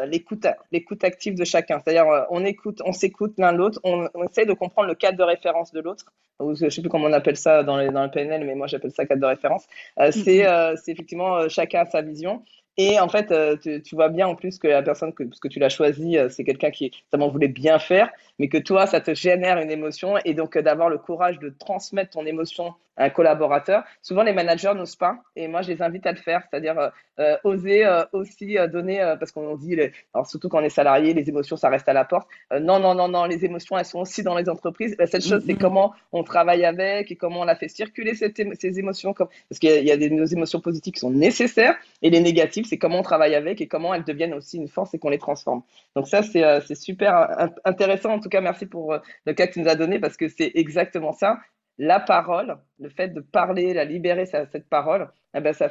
l'écoute 0.06 0.46
l'écoute 0.72 1.04
active 1.04 1.34
de 1.34 1.44
chacun. 1.44 1.80
C'est-à-dire, 1.84 2.06
on 2.30 2.44
écoute, 2.44 2.80
on 2.84 2.92
s'écoute 2.92 3.34
l'un 3.38 3.52
l'autre, 3.52 3.78
on, 3.84 4.08
on, 4.14 4.24
essaie 4.24 4.46
de 4.46 4.54
comprendre 4.54 4.88
le 4.88 4.94
cadre 4.94 5.18
de 5.18 5.22
référence 5.22 5.70
de 5.72 5.80
l'autre. 5.80 6.06
Je 6.40 6.70
sais 6.70 6.80
plus 6.80 6.88
comment 6.88 7.06
on 7.06 7.12
appelle 7.12 7.36
ça 7.36 7.62
dans, 7.62 7.76
les, 7.76 7.90
dans 7.90 8.02
le 8.02 8.10
PNL, 8.10 8.44
mais 8.44 8.54
moi 8.54 8.66
j'appelle 8.66 8.92
ça 8.92 9.04
cadre 9.04 9.20
de 9.20 9.26
référence. 9.26 9.66
c'est 10.10 10.46
c'est 10.76 10.92
effectivement 10.92 11.48
chacun 11.48 11.82
a 11.82 11.86
sa 11.86 12.00
vision. 12.00 12.42
Et 12.82 12.98
en 12.98 13.10
fait, 13.10 13.30
euh, 13.30 13.58
tu, 13.58 13.94
vois 13.94 14.08
bien 14.08 14.26
en 14.26 14.34
plus 14.34 14.58
que 14.58 14.66
la 14.66 14.82
personne 14.82 15.12
que, 15.12 15.24
que 15.24 15.48
tu 15.48 15.58
l'as 15.58 15.68
choisie, 15.68 16.16
euh, 16.16 16.30
c'est 16.30 16.44
quelqu'un 16.44 16.70
qui 16.70 16.90
vraiment 17.12 17.28
voulait 17.28 17.46
bien 17.46 17.78
faire, 17.78 18.10
mais 18.38 18.48
que 18.48 18.56
toi, 18.56 18.86
ça 18.86 19.02
te 19.02 19.14
génère 19.14 19.58
une 19.58 19.70
émotion. 19.70 20.14
Et 20.24 20.32
donc, 20.32 20.56
euh, 20.56 20.62
d'avoir 20.62 20.88
le 20.88 20.96
courage 20.96 21.38
de 21.40 21.50
transmettre 21.50 22.12
ton 22.12 22.24
émotion 22.24 22.72
un 23.00 23.10
collaborateur. 23.10 23.82
Souvent, 24.02 24.22
les 24.22 24.32
managers 24.32 24.72
n'osent 24.74 24.96
pas, 24.96 25.18
et 25.34 25.48
moi, 25.48 25.62
je 25.62 25.72
les 25.72 25.82
invite 25.82 26.06
à 26.06 26.12
le 26.12 26.18
faire, 26.18 26.42
c'est-à-dire 26.48 26.78
euh, 26.78 26.90
euh, 27.18 27.36
oser 27.44 27.84
euh, 27.84 28.04
aussi 28.12 28.56
donner, 28.70 28.98
parce 29.18 29.32
qu'on 29.32 29.56
dit, 29.56 29.76
alors 30.12 30.26
surtout 30.26 30.48
quand 30.48 30.60
on 30.60 30.64
est 30.64 30.68
salarié, 30.68 31.14
les 31.14 31.28
émotions, 31.28 31.56
ça 31.56 31.68
reste 31.70 31.88
à 31.88 31.92
la 31.92 32.04
porte. 32.04 32.28
non, 32.60 32.78
non, 32.78 32.94
non, 32.94 33.08
non, 33.08 33.24
les 33.24 33.44
émotions, 33.44 33.78
elles 33.78 33.84
sont 33.86 34.00
aussi 34.00 34.22
dans 34.22 34.36
les 34.36 34.48
entreprises. 34.48 34.94
La 34.98 35.06
seule 35.06 35.22
chose, 35.22 35.42
c'est 35.46 35.54
mm-hmm. 35.54 35.58
comment 35.58 35.94
on 36.12 36.22
travaille 36.22 36.64
avec 36.64 37.10
et 37.10 37.16
comment 37.16 37.40
on 37.40 37.44
la 37.44 37.56
fait 37.56 37.68
circuler 37.68 38.14
ces 38.14 38.78
émotions, 38.78 39.14
parce 39.14 39.58
qu'il 39.58 39.84
y 39.84 39.90
a, 39.90 39.96
des 39.96 40.32
émotions 40.32 40.60
positives 40.60 40.92
qui 40.92 41.00
sont 41.00 41.10
nécessaires, 41.10 41.76
et 42.02 42.10
les 42.10 42.20
négatives, 42.20 42.66
c'est 42.66 42.78
comment 42.78 42.98
on 42.98 43.02
travaille 43.02 43.34
avec 43.34 43.60
et 43.60 43.66
comment 43.66 43.94
elles 43.94 44.04
deviennent 44.04 44.34
aussi 44.34 44.58
une 44.58 44.68
force 44.68 44.92
et 44.94 44.98
qu'on 44.98 45.08
les 45.08 45.18
transforme. 45.18 45.62
Donc 45.96 46.06
ça, 46.06 46.22
c'est 46.22 46.74
super 46.74 47.48
intéressant. 47.64 48.10
En 48.10 48.20
tout 48.20 48.28
cas, 48.28 48.42
merci 48.42 48.66
pour 48.66 48.94
le 49.24 49.32
cas 49.32 49.46
que 49.46 49.54
tu 49.54 49.60
nous 49.60 49.68
as 49.68 49.74
donné, 49.74 49.98
parce 49.98 50.16
que 50.18 50.28
c'est 50.28 50.52
exactement 50.54 51.12
ça 51.12 51.38
la 51.80 51.98
parole, 51.98 52.58
le 52.78 52.90
fait 52.90 53.08
de 53.08 53.22
parler, 53.22 53.72
la 53.72 53.86
libérer 53.86 54.26
cette 54.26 54.68
parole, 54.68 55.10
eh 55.32 55.40
ben 55.40 55.54
ça, 55.54 55.70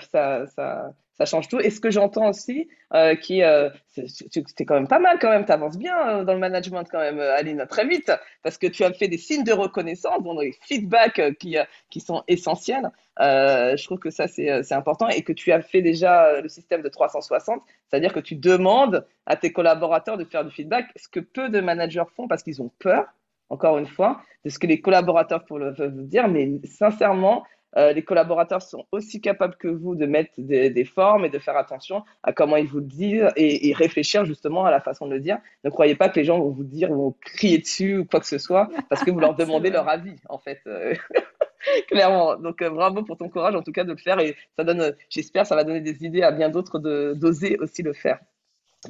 change 1.25 1.47
tout. 1.49 1.59
Et 1.59 1.69
ce 1.69 1.79
que 1.79 1.91
j'entends 1.91 2.29
aussi, 2.29 2.67
euh, 2.95 3.13
qui 3.15 3.43
euh, 3.43 3.69
c'est 3.89 4.65
quand 4.65 4.73
même 4.73 4.87
pas 4.87 4.97
mal 4.97 5.19
quand 5.21 5.29
même, 5.29 5.45
tu 5.45 5.51
avances 5.51 5.77
bien 5.77 5.95
euh, 6.09 6.23
dans 6.23 6.33
le 6.33 6.39
management 6.39 6.83
quand 6.89 6.97
même, 6.97 7.19
Aline, 7.19 7.63
très 7.69 7.85
vite, 7.85 8.11
parce 8.41 8.57
que 8.57 8.65
tu 8.65 8.83
as 8.83 8.91
fait 8.91 9.07
des 9.07 9.19
signes 9.19 9.43
de 9.43 9.53
reconnaissance, 9.53 10.23
donc 10.23 10.39
des 10.39 10.55
feedbacks 10.63 11.37
qui, 11.37 11.57
qui 11.91 11.99
sont 11.99 12.23
essentiels. 12.27 12.89
je 13.19 13.83
trouve 13.85 13.99
que 13.99 14.09
ça, 14.09 14.27
c'est 14.27 14.73
important 14.73 15.09
et 15.09 15.21
que 15.21 15.33
tu 15.33 15.51
as 15.51 15.61
fait 15.61 15.83
déjà 15.83 16.41
le 16.41 16.49
système 16.49 16.81
de 16.81 16.89
360, 16.89 17.61
c'est-à-dire 17.87 18.13
que 18.13 18.19
tu 18.19 18.33
demandes 18.33 19.05
à 19.27 19.35
tes 19.35 19.53
collaborateurs 19.53 20.17
de 20.17 20.25
faire 20.25 20.43
du 20.43 20.49
feedback, 20.49 20.87
ce 20.95 21.07
que 21.07 21.19
peu 21.19 21.49
de 21.49 21.59
managers 21.59 22.09
font 22.15 22.27
parce 22.27 22.41
qu'ils 22.41 22.63
ont 22.63 22.71
peur 22.79 23.05
encore 23.49 23.77
une 23.77 23.87
fois, 23.87 24.21
de 24.45 24.49
ce 24.49 24.59
que 24.59 24.67
les 24.67 24.81
collaborateurs 24.81 25.45
peuvent 25.45 26.03
dire, 26.07 26.27
mais 26.27 26.59
sincèrement, 26.63 27.43
euh, 27.77 27.93
les 27.93 28.01
collaborateurs 28.01 28.61
sont 28.61 28.85
aussi 28.91 29.21
capables 29.21 29.55
que 29.55 29.67
vous 29.67 29.95
de 29.95 30.05
mettre 30.07 30.31
des, 30.37 30.85
formes 30.85 31.25
et 31.25 31.29
de 31.29 31.37
faire 31.37 31.55
attention 31.55 32.03
à 32.23 32.33
comment 32.33 32.55
ils 32.55 32.67
vous 32.67 32.79
le 32.79 32.85
disent 32.85 33.27
et, 33.35 33.73
réfléchir 33.73 34.25
justement 34.25 34.65
à 34.65 34.71
la 34.71 34.81
façon 34.81 35.05
de 35.05 35.13
le 35.13 35.19
dire. 35.19 35.37
Ne 35.63 35.69
croyez 35.69 35.95
pas 35.95 36.09
que 36.09 36.19
les 36.19 36.25
gens 36.25 36.39
vont 36.39 36.49
vous 36.49 36.63
dire, 36.63 36.91
vont 36.91 37.15
crier 37.21 37.59
dessus 37.59 37.99
ou 37.99 38.05
quoi 38.05 38.19
que 38.19 38.25
ce 38.25 38.39
soit 38.39 38.69
parce 38.89 39.03
que 39.03 39.11
vous 39.11 39.19
leur 39.19 39.35
demandez 39.35 39.69
leur 39.69 39.87
avis, 39.87 40.15
en 40.29 40.39
fait. 40.39 40.61
Euh, 40.65 40.95
clairement. 41.87 42.37
Donc, 42.37 42.61
euh, 42.61 42.71
bravo 42.71 43.03
pour 43.03 43.17
ton 43.17 43.29
courage, 43.29 43.55
en 43.55 43.61
tout 43.61 43.71
cas, 43.71 43.83
de 43.83 43.91
le 43.91 43.97
faire. 43.97 44.19
Et 44.19 44.35
ça 44.57 44.63
donne, 44.63 44.95
j'espère, 45.09 45.45
ça 45.45 45.55
va 45.55 45.63
donner 45.63 45.81
des 45.81 46.03
idées 46.03 46.23
à 46.23 46.31
bien 46.31 46.49
d'autres 46.49 46.79
d'oser 46.79 47.57
aussi 47.59 47.83
le 47.83 47.93
faire. 47.93 48.19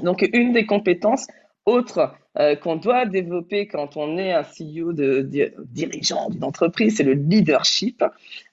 Donc, 0.04 0.28
une 0.34 0.54
des 0.54 0.66
compétences 0.66 1.28
autre 1.70 2.14
euh, 2.38 2.56
qu'on 2.56 2.76
doit 2.76 3.06
développer 3.06 3.68
quand 3.68 3.98
on 3.98 4.18
est 4.18 4.32
un 4.32 4.44
CEO 4.44 4.94
de, 4.94 5.22
dirigeant 5.66 6.30
d'une 6.30 6.44
entreprise, 6.44 6.98
c'est 6.98 7.04
le 7.04 7.14
leadership. 7.14 8.04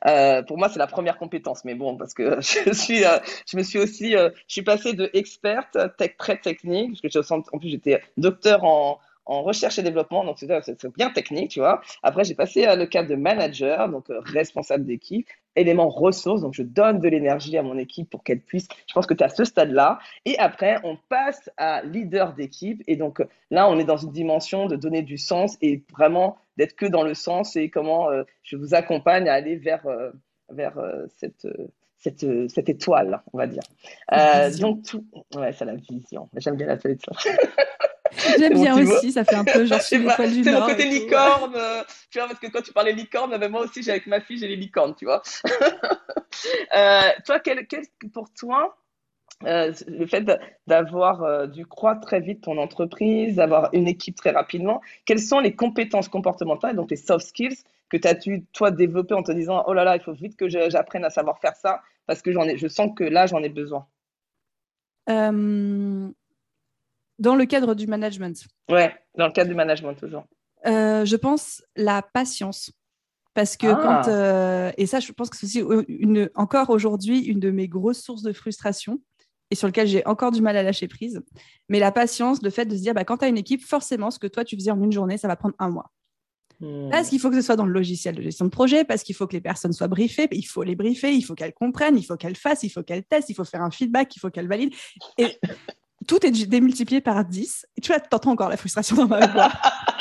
Euh, 0.06 0.42
pour 0.42 0.58
moi, 0.58 0.68
c'est 0.68 0.78
la 0.78 0.86
première 0.86 1.18
compétence, 1.18 1.64
mais 1.64 1.74
bon, 1.74 1.96
parce 1.96 2.14
que 2.14 2.40
je 2.66 2.72
suis, 2.72 3.04
euh, 3.04 3.18
je 3.46 3.56
me 3.56 3.62
suis 3.62 3.78
aussi, 3.78 4.12
je 4.12 4.30
suis 4.48 4.62
passée 4.62 4.92
de 4.92 5.10
experte 5.12 5.78
tech 5.98 6.16
très 6.18 6.38
technique, 6.38 7.00
parce 7.02 7.14
que 7.14 7.34
en 7.34 7.58
plus 7.58 7.68
j'étais 7.68 8.02
docteur 8.16 8.64
en, 8.64 8.98
en 9.26 9.42
recherche 9.42 9.78
et 9.78 9.82
développement, 9.82 10.24
donc 10.24 10.38
c'est 10.38 10.48
bien 10.96 11.10
technique, 11.10 11.50
tu 11.50 11.60
vois. 11.60 11.80
Après, 12.02 12.24
j'ai 12.24 12.34
passé 12.34 12.64
à 12.64 12.76
le 12.76 12.86
cadre 12.86 13.08
de 13.08 13.16
manager, 13.16 13.88
donc 13.88 14.08
euh, 14.08 14.20
responsable 14.20 14.84
d'équipe, 14.84 15.28
élément 15.56 15.88
ressources, 15.88 16.42
donc 16.42 16.54
je 16.54 16.62
donne 16.62 17.00
de 17.00 17.08
l'énergie 17.08 17.58
à 17.58 17.62
mon 17.62 17.76
équipe 17.76 18.08
pour 18.08 18.22
qu'elle 18.22 18.40
puisse, 18.40 18.68
je 18.86 18.94
pense 18.94 19.06
que 19.06 19.14
tu 19.14 19.22
es 19.22 19.26
à 19.26 19.28
ce 19.28 19.44
stade-là. 19.44 19.98
Et 20.24 20.38
après, 20.38 20.78
on 20.84 20.96
passe 21.08 21.50
à 21.56 21.82
leader 21.82 22.34
d'équipe, 22.34 22.82
et 22.86 22.96
donc 22.96 23.22
là, 23.50 23.68
on 23.68 23.78
est 23.78 23.84
dans 23.84 23.96
une 23.96 24.12
dimension 24.12 24.66
de 24.66 24.76
donner 24.76 25.02
du 25.02 25.18
sens 25.18 25.56
et 25.60 25.82
vraiment 25.92 26.38
d'être 26.56 26.76
que 26.76 26.86
dans 26.86 27.02
le 27.02 27.14
sens 27.14 27.56
et 27.56 27.68
comment 27.68 28.10
euh, 28.10 28.22
je 28.44 28.56
vous 28.56 28.74
accompagne 28.74 29.28
à 29.28 29.34
aller 29.34 29.56
vers, 29.56 29.86
euh, 29.86 30.10
vers 30.50 30.78
cette... 31.18 31.46
Cette, 31.98 32.26
cette, 32.50 32.68
étoile, 32.68 33.22
on 33.32 33.38
va 33.38 33.48
dire. 33.48 33.62
donc, 34.60 34.84
tout... 34.84 35.04
ouais, 35.34 35.52
c'est 35.52 35.64
la 35.64 35.74
vision. 35.74 36.28
J'aime 36.36 36.54
bien 36.54 36.66
la 36.66 36.76
tête. 36.76 37.00
J'aime 38.38 38.54
bien 38.54 38.78
aussi, 38.80 39.12
ça 39.12 39.24
fait 39.24 39.34
un 39.34 39.44
peu 39.44 39.64
genre 39.64 39.80
C'est 39.80 39.98
mon 39.98 40.66
côté 40.66 40.84
licorne, 40.84 41.54
euh, 41.54 41.82
tu 42.10 42.18
vois, 42.18 42.28
parce 42.28 42.40
que 42.40 42.46
quand 42.48 42.62
tu 42.62 42.72
parlais 42.72 42.92
licorne, 42.92 43.36
moi 43.48 43.62
aussi, 43.62 43.82
j'ai 43.82 43.90
avec 43.92 44.06
ma 44.06 44.20
fille, 44.20 44.38
j'ai 44.38 44.48
les 44.48 44.56
licornes, 44.56 44.94
tu 44.94 45.04
vois. 45.04 45.22
euh, 46.76 47.00
toi, 47.24 47.40
quel, 47.40 47.66
quel, 47.66 47.82
pour 48.12 48.32
toi, 48.32 48.76
euh, 49.44 49.72
le 49.86 50.06
fait 50.06 50.24
d'avoir 50.66 51.22
euh, 51.22 51.46
dû 51.46 51.66
croître 51.66 52.00
très 52.00 52.20
vite 52.20 52.42
ton 52.42 52.56
entreprise, 52.56 53.36
d'avoir 53.36 53.68
une 53.74 53.86
équipe 53.86 54.16
très 54.16 54.30
rapidement, 54.30 54.80
quelles 55.04 55.20
sont 55.20 55.40
les 55.40 55.54
compétences 55.54 56.08
comportementales, 56.08 56.74
donc 56.74 56.90
les 56.90 56.96
soft 56.96 57.26
skills, 57.26 57.58
que 57.90 57.98
tu 57.98 58.08
as 58.08 58.14
dû, 58.14 58.44
toi, 58.52 58.70
développer 58.70 59.14
en 59.14 59.22
te 59.22 59.32
disant, 59.32 59.62
oh 59.66 59.74
là 59.74 59.84
là, 59.84 59.96
il 59.96 60.02
faut 60.02 60.14
vite 60.14 60.36
que 60.36 60.48
j'apprenne 60.48 61.04
à 61.04 61.10
savoir 61.10 61.38
faire 61.38 61.54
ça, 61.54 61.82
parce 62.06 62.22
que 62.22 62.30
ai, 62.30 62.56
je 62.56 62.66
sens 62.66 62.90
que 62.96 63.04
là, 63.04 63.26
j'en 63.26 63.42
ai 63.42 63.50
besoin? 63.50 63.86
Dans 67.18 67.34
le 67.34 67.46
cadre 67.46 67.74
du 67.74 67.86
management. 67.86 68.44
Ouais, 68.70 68.94
dans 69.16 69.26
le 69.26 69.32
cadre 69.32 69.48
du 69.48 69.54
management 69.54 69.94
toujours. 69.94 70.24
Euh, 70.66 71.04
je 71.04 71.16
pense 71.16 71.62
la 71.76 72.02
patience. 72.02 72.72
Parce 73.34 73.56
que 73.56 73.66
quand. 73.66 74.02
Ah. 74.06 74.08
Euh, 74.08 74.72
et 74.78 74.86
ça, 74.86 74.98
je 74.98 75.12
pense 75.12 75.28
que 75.28 75.36
c'est 75.36 75.62
aussi 75.62 75.84
une, 75.88 76.30
encore 76.34 76.70
aujourd'hui 76.70 77.20
une 77.20 77.38
de 77.38 77.50
mes 77.50 77.68
grosses 77.68 78.00
sources 78.00 78.22
de 78.22 78.32
frustration 78.32 78.98
et 79.50 79.54
sur 79.54 79.68
lequel 79.68 79.86
j'ai 79.86 80.04
encore 80.06 80.32
du 80.32 80.40
mal 80.40 80.56
à 80.56 80.62
lâcher 80.62 80.88
prise. 80.88 81.20
Mais 81.68 81.78
la 81.78 81.92
patience, 81.92 82.42
le 82.42 82.50
fait 82.50 82.64
de 82.64 82.74
se 82.74 82.80
dire, 82.80 82.94
bah, 82.94 83.04
quand 83.04 83.18
tu 83.18 83.26
as 83.26 83.28
une 83.28 83.36
équipe, 83.36 83.62
forcément, 83.62 84.10
ce 84.10 84.18
que 84.18 84.26
toi, 84.26 84.44
tu 84.44 84.56
faisais 84.56 84.70
en 84.70 84.82
une 84.82 84.90
journée, 84.90 85.18
ça 85.18 85.28
va 85.28 85.36
prendre 85.36 85.54
un 85.58 85.68
mois. 85.68 85.92
Hmm. 86.60 86.88
Parce 86.90 87.10
qu'il 87.10 87.20
faut 87.20 87.28
que 87.28 87.36
ce 87.36 87.42
soit 87.42 87.56
dans 87.56 87.66
le 87.66 87.72
logiciel 87.72 88.14
de 88.14 88.22
gestion 88.22 88.46
de 88.46 88.50
projet, 88.50 88.84
parce 88.84 89.02
qu'il 89.02 89.14
faut 89.14 89.26
que 89.26 89.34
les 89.34 89.42
personnes 89.42 89.74
soient 89.74 89.88
briefées, 89.88 90.28
il 90.32 90.44
faut 90.44 90.62
les 90.62 90.74
briefer, 90.74 91.12
il 91.12 91.22
faut 91.22 91.34
qu'elles 91.34 91.52
comprennent, 91.52 91.98
il 91.98 92.04
faut 92.04 92.16
qu'elles 92.16 92.36
fassent, 92.36 92.62
il 92.62 92.70
faut 92.70 92.82
qu'elles 92.82 93.04
testent, 93.04 93.28
il 93.28 93.34
faut 93.34 93.44
faire 93.44 93.62
un 93.62 93.70
feedback, 93.70 94.16
il 94.16 94.18
faut 94.18 94.30
qu'elles 94.30 94.48
valident. 94.48 94.74
Et 95.18 95.38
tout 96.06 96.24
est 96.24 96.30
démultiplié 96.30 97.00
par 97.00 97.24
10. 97.24 97.66
Et 97.76 97.80
tu 97.80 97.92
vois, 97.92 98.00
t'entends 98.00 98.30
encore 98.30 98.48
la 98.48 98.56
frustration 98.56 98.96
dans 98.96 99.06
ma 99.06 99.26
voix. 99.26 99.50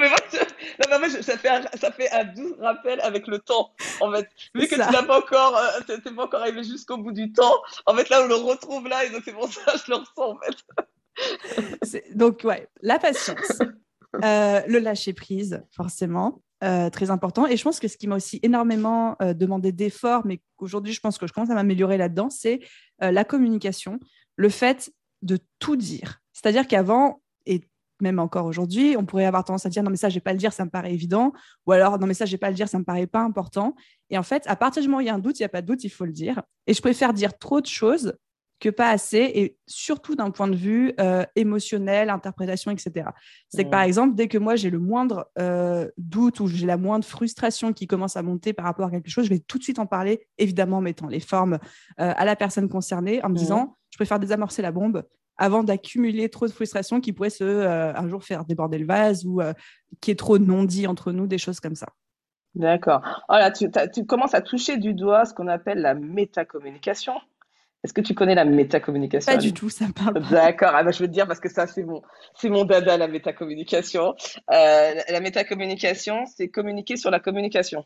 mais 0.00 0.08
moi, 0.08 1.08
ça, 1.22 1.38
fait 1.38 1.48
un, 1.48 1.62
ça 1.80 1.92
fait 1.92 2.10
un 2.10 2.24
doux 2.24 2.56
rappel 2.60 3.00
avec 3.00 3.26
le 3.26 3.38
temps. 3.38 3.72
En 4.00 4.12
fait, 4.12 4.28
vu 4.54 4.66
que 4.66 4.74
tu 4.74 4.80
n'as 4.80 5.02
pas 5.02 5.18
encore, 5.18 5.56
euh, 5.56 5.98
pas 6.14 6.22
encore 6.22 6.40
arrivé 6.40 6.64
jusqu'au 6.64 6.96
bout 6.96 7.12
du 7.12 7.32
temps, 7.32 7.54
en 7.86 7.94
fait, 7.94 8.08
là, 8.08 8.22
on 8.24 8.28
le 8.28 8.34
retrouve 8.34 8.88
là, 8.88 9.04
et 9.04 9.10
donc 9.10 9.22
c'est 9.24 9.32
pour 9.32 9.52
ça 9.52 9.72
que 9.72 9.78
je 9.78 9.90
le 9.90 9.96
ressens, 9.96 10.12
en 10.16 10.38
fait. 10.38 12.14
donc, 12.16 12.40
ouais, 12.44 12.68
la 12.80 12.98
patience. 12.98 13.58
Euh, 14.22 14.60
le 14.66 14.78
lâcher 14.78 15.12
prise, 15.12 15.62
forcément. 15.74 16.42
Euh, 16.62 16.90
très 16.90 17.10
important. 17.10 17.48
Et 17.48 17.56
je 17.56 17.64
pense 17.64 17.80
que 17.80 17.88
ce 17.88 17.96
qui 17.96 18.06
m'a 18.06 18.14
aussi 18.14 18.38
énormément 18.44 19.16
demandé 19.20 19.72
d'efforts, 19.72 20.22
mais 20.24 20.40
qu'aujourd'hui, 20.56 20.92
je 20.92 21.00
pense 21.00 21.18
que 21.18 21.26
je 21.26 21.32
commence 21.32 21.50
à 21.50 21.54
m'améliorer 21.54 21.96
là-dedans, 21.96 22.30
c'est 22.30 22.60
la 23.00 23.24
communication. 23.24 23.98
Le 24.36 24.48
fait 24.48 24.92
de 25.22 25.38
tout 25.58 25.76
dire. 25.76 26.20
C'est-à-dire 26.32 26.66
qu'avant, 26.66 27.22
et 27.46 27.62
même 28.00 28.18
encore 28.18 28.46
aujourd'hui, 28.46 28.96
on 28.98 29.06
pourrait 29.06 29.24
avoir 29.24 29.44
tendance 29.44 29.64
à 29.64 29.68
dire 29.68 29.82
non 29.82 29.90
mais 29.90 29.96
ça 29.96 30.08
je 30.08 30.14
vais 30.14 30.20
pas 30.20 30.32
le 30.32 30.38
dire, 30.38 30.52
ça 30.52 30.64
me 30.64 30.70
paraît 30.70 30.92
évident, 30.92 31.32
ou 31.66 31.72
alors 31.72 31.98
non 31.98 32.06
mais 32.06 32.14
ça 32.14 32.26
je 32.26 32.32
vais 32.32 32.38
pas 32.38 32.50
le 32.50 32.56
dire, 32.56 32.68
ça 32.68 32.78
me 32.78 32.84
paraît 32.84 33.06
pas 33.06 33.20
important. 33.20 33.74
Et 34.10 34.18
en 34.18 34.22
fait, 34.22 34.44
à 34.46 34.56
partir 34.56 34.82
du 34.82 34.88
moment 34.88 34.98
où 34.98 35.02
il 35.02 35.06
y 35.06 35.10
a 35.10 35.14
un 35.14 35.18
doute, 35.18 35.38
il 35.38 35.42
y 35.42 35.46
a 35.46 35.48
pas 35.48 35.62
de 35.62 35.66
doute, 35.66 35.84
il 35.84 35.90
faut 35.90 36.04
le 36.04 36.12
dire. 36.12 36.42
Et 36.66 36.74
je 36.74 36.82
préfère 36.82 37.12
dire 37.14 37.38
trop 37.38 37.60
de 37.60 37.66
choses 37.66 38.14
que 38.62 38.68
pas 38.68 38.90
assez, 38.90 39.18
et 39.18 39.56
surtout 39.66 40.14
d'un 40.14 40.30
point 40.30 40.46
de 40.46 40.54
vue 40.54 40.92
euh, 41.00 41.24
émotionnel, 41.34 42.10
interprétation, 42.10 42.70
etc. 42.70 43.08
C'est 43.48 43.64
que 43.64 43.70
par 43.70 43.82
exemple, 43.82 44.14
dès 44.14 44.28
que 44.28 44.38
moi 44.38 44.54
j'ai 44.54 44.70
le 44.70 44.78
moindre 44.78 45.28
euh, 45.38 45.90
doute 45.98 46.38
ou 46.38 46.46
j'ai 46.46 46.64
la 46.64 46.76
moindre 46.76 47.04
frustration 47.04 47.72
qui 47.72 47.88
commence 47.88 48.16
à 48.16 48.22
monter 48.22 48.52
par 48.52 48.64
rapport 48.64 48.86
à 48.86 48.90
quelque 48.92 49.10
chose, 49.10 49.24
je 49.24 49.30
vais 49.30 49.40
tout 49.40 49.58
de 49.58 49.64
suite 49.64 49.80
en 49.80 49.86
parler, 49.86 50.28
évidemment 50.38 50.76
en 50.76 50.80
mettant 50.80 51.08
les 51.08 51.18
formes 51.18 51.54
euh, 51.98 52.12
à 52.16 52.24
la 52.24 52.36
personne 52.36 52.68
concernée, 52.68 53.22
en 53.24 53.30
me 53.30 53.34
disant, 53.34 53.76
je 53.92 53.98
préfère 53.98 54.18
désamorcer 54.18 54.62
la 54.62 54.72
bombe 54.72 55.04
avant 55.36 55.62
d'accumuler 55.62 56.28
trop 56.28 56.46
de 56.46 56.52
frustration 56.52 57.00
qui 57.00 57.12
pourrait 57.12 57.30
se, 57.30 57.44
un 57.44 58.08
jour 58.08 58.24
faire 58.24 58.44
déborder 58.44 58.78
le 58.78 58.86
vase 58.86 59.24
ou 59.24 59.40
qui 60.00 60.10
est 60.10 60.18
trop 60.18 60.38
non 60.38 60.64
dit 60.64 60.86
entre 60.86 61.12
nous, 61.12 61.26
des 61.26 61.38
choses 61.38 61.60
comme 61.60 61.74
ça. 61.74 61.86
D'accord. 62.54 63.02
Voilà, 63.28 63.50
tu, 63.50 63.70
tu, 63.94 64.04
commences 64.04 64.34
à 64.34 64.42
toucher 64.42 64.76
du 64.76 64.92
doigt 64.92 65.24
ce 65.24 65.32
qu'on 65.32 65.48
appelle 65.48 65.80
la 65.80 65.94
métacommunication. 65.94 67.14
Est-ce 67.82 67.92
que 67.92 68.00
tu 68.00 68.14
connais 68.14 68.36
la 68.36 68.44
métacommunication 68.44 69.32
Pas 69.32 69.38
du 69.38 69.52
tout, 69.52 69.68
ça 69.68 69.86
parle. 69.94 70.22
D'accord, 70.30 70.70
ah 70.72 70.84
bah, 70.84 70.92
je 70.92 71.00
veux 71.00 71.08
te 71.08 71.12
dire 71.12 71.26
parce 71.26 71.40
que 71.40 71.48
ça, 71.48 71.66
c'est 71.66 71.82
mon, 71.82 72.02
c'est 72.36 72.48
mon 72.48 72.64
dada, 72.64 72.96
la 72.96 73.08
métacommunication. 73.08 74.14
Euh, 74.52 74.94
la 75.08 75.20
métacommunication, 75.20 76.24
c'est 76.26 76.48
communiquer 76.48 76.96
sur 76.96 77.10
la 77.10 77.18
communication. 77.18 77.84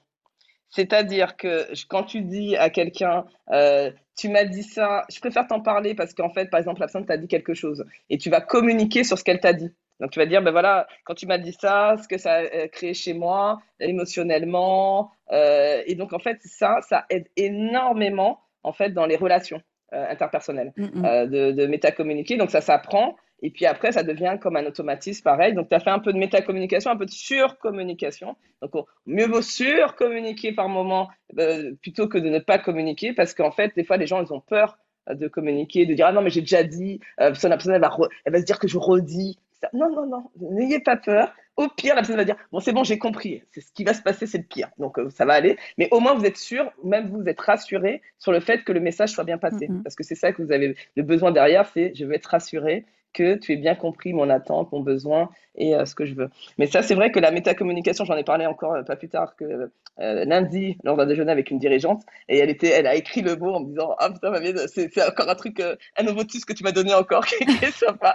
C'est-à-dire 0.71 1.37
que 1.37 1.67
quand 1.89 2.05
tu 2.05 2.23
dis 2.23 2.57
à 2.57 2.71
quelqu'un, 2.71 3.25
euh, 3.51 3.91
tu 4.17 4.29
m'as 4.29 4.45
dit 4.45 4.63
ça, 4.63 5.05
je 5.11 5.21
préfère 5.21 5.47
t'en 5.47 5.61
parler 5.61 5.95
parce 5.95 6.13
qu'en 6.15 6.31
fait, 6.31 6.51
par 6.51 6.59
exemple, 6.61 6.81
la 6.81 6.87
personne 6.87 7.07
t'a 7.07 7.17
dit 7.17 7.29
quelque 7.29 7.55
chose 7.55 7.85
et 8.11 8.19
tu 8.19 8.31
vas 8.31 8.41
communiquer 8.41 9.05
sur 9.05 9.19
ce 9.19 9.25
qu'elle 9.25 9.41
t'a 9.41 9.53
dit. 9.53 9.73
Donc 10.01 10.11
tu 10.11 10.19
vas 10.19 10.27
dire, 10.27 10.43
ben 10.43 10.51
voilà, 10.51 10.87
quand 11.05 11.15
tu 11.15 11.27
m'as 11.27 11.39
dit 11.39 11.57
ça, 11.59 11.97
ce 12.03 12.07
que 12.09 12.19
ça 12.19 12.35
a 12.35 12.69
créé 12.69 12.93
chez 12.93 13.15
moi, 13.15 13.61
émotionnellement. 13.81 15.11
Euh, 15.33 15.83
et 15.87 15.95
donc 15.95 16.13
en 16.13 16.19
fait, 16.19 16.39
ça, 16.43 16.81
ça 16.83 17.07
aide 17.09 17.29
énormément 17.37 18.41
en 18.63 18.73
fait 18.73 18.91
dans 18.91 19.07
les 19.07 19.17
relations. 19.17 19.63
Euh, 19.93 20.05
interpersonnel, 20.11 20.73
mm, 20.77 20.85
mm. 20.85 21.05
Euh, 21.05 21.27
de, 21.27 21.53
de 21.53 21.67
métacommuniquer. 21.67 22.37
Donc 22.37 22.51
ça 22.51 22.61
s'apprend. 22.61 23.15
Et 23.43 23.51
puis 23.51 23.67
après, 23.67 23.93
ça 23.93 24.03
devient 24.03 24.39
comme 24.41 24.57
un 24.57 24.67
automatisme 24.67 25.23
pareil. 25.23 25.53
Donc, 25.55 25.69
tu 25.69 25.75
as 25.75 25.81
fait 25.81 25.91
un 25.91 25.99
peu 25.99 26.13
de 26.13 26.19
métacommunication, 26.19 26.91
un 26.91 26.97
peu 26.97 27.07
de 27.07 27.11
surcommunication. 27.11 28.37
Donc, 28.63 28.87
mieux 29.07 29.27
vaut 29.27 29.43
surcommuniquer 29.43 30.53
par 30.53 30.69
moment 30.69 31.09
euh, 31.39 31.73
plutôt 31.83 32.09
que 32.09 32.19
de 32.19 32.29
ne 32.29 32.39
pas 32.39 32.59
communiquer 32.59 33.13
parce 33.13 33.35
qu'en 33.35 33.51
fait, 33.51 33.73
des 33.77 33.85
fois, 33.85 33.99
les 33.99 34.07
gens, 34.07 34.23
ils 34.23 34.33
ont 34.33 34.41
peur 34.41 34.79
de 35.15 35.29
communiquer, 35.29 35.87
de 35.87 35.95
dire 35.95 36.07
ah 36.07 36.13
non 36.13 36.23
mais 36.23 36.31
j'ai 36.31 36.41
déjà 36.41 36.63
dit, 36.63 37.01
euh, 37.21 37.31
la 37.31 37.51
personne 37.51 37.75
elle 37.75 37.81
va, 37.81 37.97
elle 38.25 38.33
va 38.33 38.41
se 38.41 38.45
dire 38.45 38.59
que 38.59 38.69
je 38.69 38.79
redis. 38.79 39.39
Non 39.73 39.91
non 39.91 40.07
non, 40.07 40.31
n'ayez 40.41 40.81
pas 40.81 40.97
peur. 40.97 41.33
Au 41.57 41.69
pire, 41.69 41.95
la 41.95 42.03
personne 42.03 42.17
va 42.17 42.25
dire 42.25 42.37
bon 42.53 42.61
c'est 42.61 42.73
bon 42.73 42.85
j'ai 42.85 42.99
compris, 42.99 43.43
c'est 43.51 43.61
ce 43.61 43.73
qui 43.73 43.85
va 43.85 43.95
se 43.95 44.03
passer, 44.03 44.27
c'est 44.27 44.39
le 44.39 44.45
pire, 44.45 44.69
donc 44.79 44.99
euh, 44.99 45.09
ça 45.11 45.25
va 45.25 45.35
aller. 45.35 45.57
Mais 45.79 45.89
au 45.91 46.01
moins 46.01 46.15
vous 46.15 46.25
êtes 46.25 46.37
sûr, 46.37 46.71
même 46.85 47.09
vous 47.09 47.27
êtes 47.29 47.41
rassuré 47.41 48.03
sur 48.19 48.33
le 48.33 48.41
fait 48.41 48.63
que 48.65 48.73
le 48.73 48.81
message 48.81 49.11
soit 49.11 49.25
bien 49.25 49.39
passé, 49.39 49.69
parce 49.83 49.97
que 49.97 50.05
c'est 50.05 50.15
ça 50.15 50.33
que 50.33 50.43
vous 50.43 50.53
avez 50.53 50.77
le 50.97 51.03
besoin 51.03 51.33
derrière, 51.33 51.67
c'est 51.73 51.95
je 51.95 52.05
veux 52.05 52.15
être 52.15 52.27
rassuré 52.27 52.85
que 53.17 53.37
tu 53.37 53.53
aies 53.53 53.57
bien 53.57 53.75
compris 53.75 54.13
mon 54.13 54.29
attente, 54.29 54.71
mon 54.73 54.81
besoin 54.81 55.31
et 55.57 55.75
euh, 55.75 55.87
ce 55.87 55.95
que 55.95 56.05
je 56.05 56.15
veux. 56.15 56.29
Mais 56.59 56.67
ça, 56.67 56.83
c'est 56.83 56.95
vrai 56.95 57.11
que 57.11 57.19
la 57.19 57.31
métacommunication, 57.31 58.05
j'en 58.05 58.15
ai 58.15 58.25
parlé 58.25 58.45
encore 58.45 58.75
euh, 58.75 58.83
pas 58.83 58.95
plus 58.95 59.09
tard 59.09 59.35
que 59.37 59.71
euh, 59.99 60.25
lundi 60.27 60.77
lors 60.85 60.99
d'un 60.99 61.07
déjeuner 61.07 61.33
avec 61.33 61.51
une 61.51 61.59
dirigeante 61.59 62.03
et 62.29 62.39
elle 62.39 62.87
a 62.87 62.95
écrit 62.95 63.23
le 63.23 63.37
mot 63.37 63.55
en 63.55 63.61
me 63.61 63.69
disant 63.69 63.97
ah 63.99 64.11
putain 64.11 64.35
c'est 64.69 65.03
encore 65.03 65.31
un 65.31 65.35
truc, 65.35 65.63
un 65.63 66.03
nouveau 66.03 66.25
tus 66.25 66.45
que 66.45 66.53
tu 66.53 66.63
m'as 66.63 66.73
donné 66.73 66.93
encore 66.93 67.25
qui 67.27 67.43
est 67.65 67.71
sympa. 67.71 68.15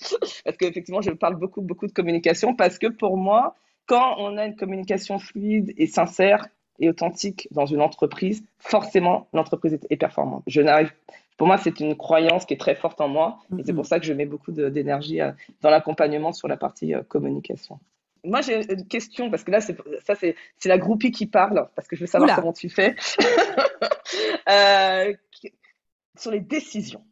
parce 0.44 0.56
qu'effectivement, 0.56 1.02
je 1.02 1.10
parle 1.10 1.34
beaucoup 1.34 1.60
beaucoup 1.60 1.88
de 1.88 1.92
communication 1.92 2.54
parce 2.54 2.78
que 2.78 2.86
pour 2.86 3.16
moi, 3.16 3.56
quand 3.86 4.14
on 4.18 4.38
a 4.38 4.46
une 4.46 4.54
communication 4.54 5.18
fluide 5.18 5.74
et 5.76 5.88
sincère 5.88 6.46
et 6.78 6.88
authentique 6.88 7.48
dans 7.50 7.66
une 7.66 7.80
entreprise, 7.80 8.44
forcément 8.58 9.28
l'entreprise 9.32 9.78
est 9.90 9.96
performante. 9.96 10.44
Je 10.46 10.60
n'arrive 10.60 10.92
pour 11.36 11.46
moi, 11.46 11.58
c'est 11.58 11.80
une 11.80 11.96
croyance 11.96 12.44
qui 12.44 12.54
est 12.54 12.60
très 12.60 12.74
forte 12.74 13.00
en 13.00 13.08
moi. 13.08 13.38
Et 13.58 13.64
c'est 13.64 13.72
pour 13.72 13.86
ça 13.86 13.98
que 13.98 14.06
je 14.06 14.12
mets 14.12 14.26
beaucoup 14.26 14.52
d'énergie 14.52 15.20
euh, 15.20 15.32
dans 15.62 15.70
l'accompagnement 15.70 16.32
sur 16.32 16.46
la 16.46 16.56
partie 16.56 16.94
euh, 16.94 17.02
communication. 17.02 17.80
Moi, 18.22 18.40
j'ai 18.40 18.72
une 18.72 18.86
question, 18.86 19.30
parce 19.30 19.44
que 19.44 19.50
là, 19.50 19.60
ça, 19.60 20.14
c'est 20.14 20.36
la 20.64 20.78
groupie 20.78 21.10
qui 21.10 21.26
parle, 21.26 21.68
parce 21.74 21.88
que 21.88 21.96
je 21.96 22.02
veux 22.02 22.06
savoir 22.06 22.36
comment 22.36 22.52
tu 22.52 22.70
fais. 22.70 22.94
euh, 24.48 25.12
sur 26.16 26.30
les 26.30 26.40
décisions. 26.40 27.04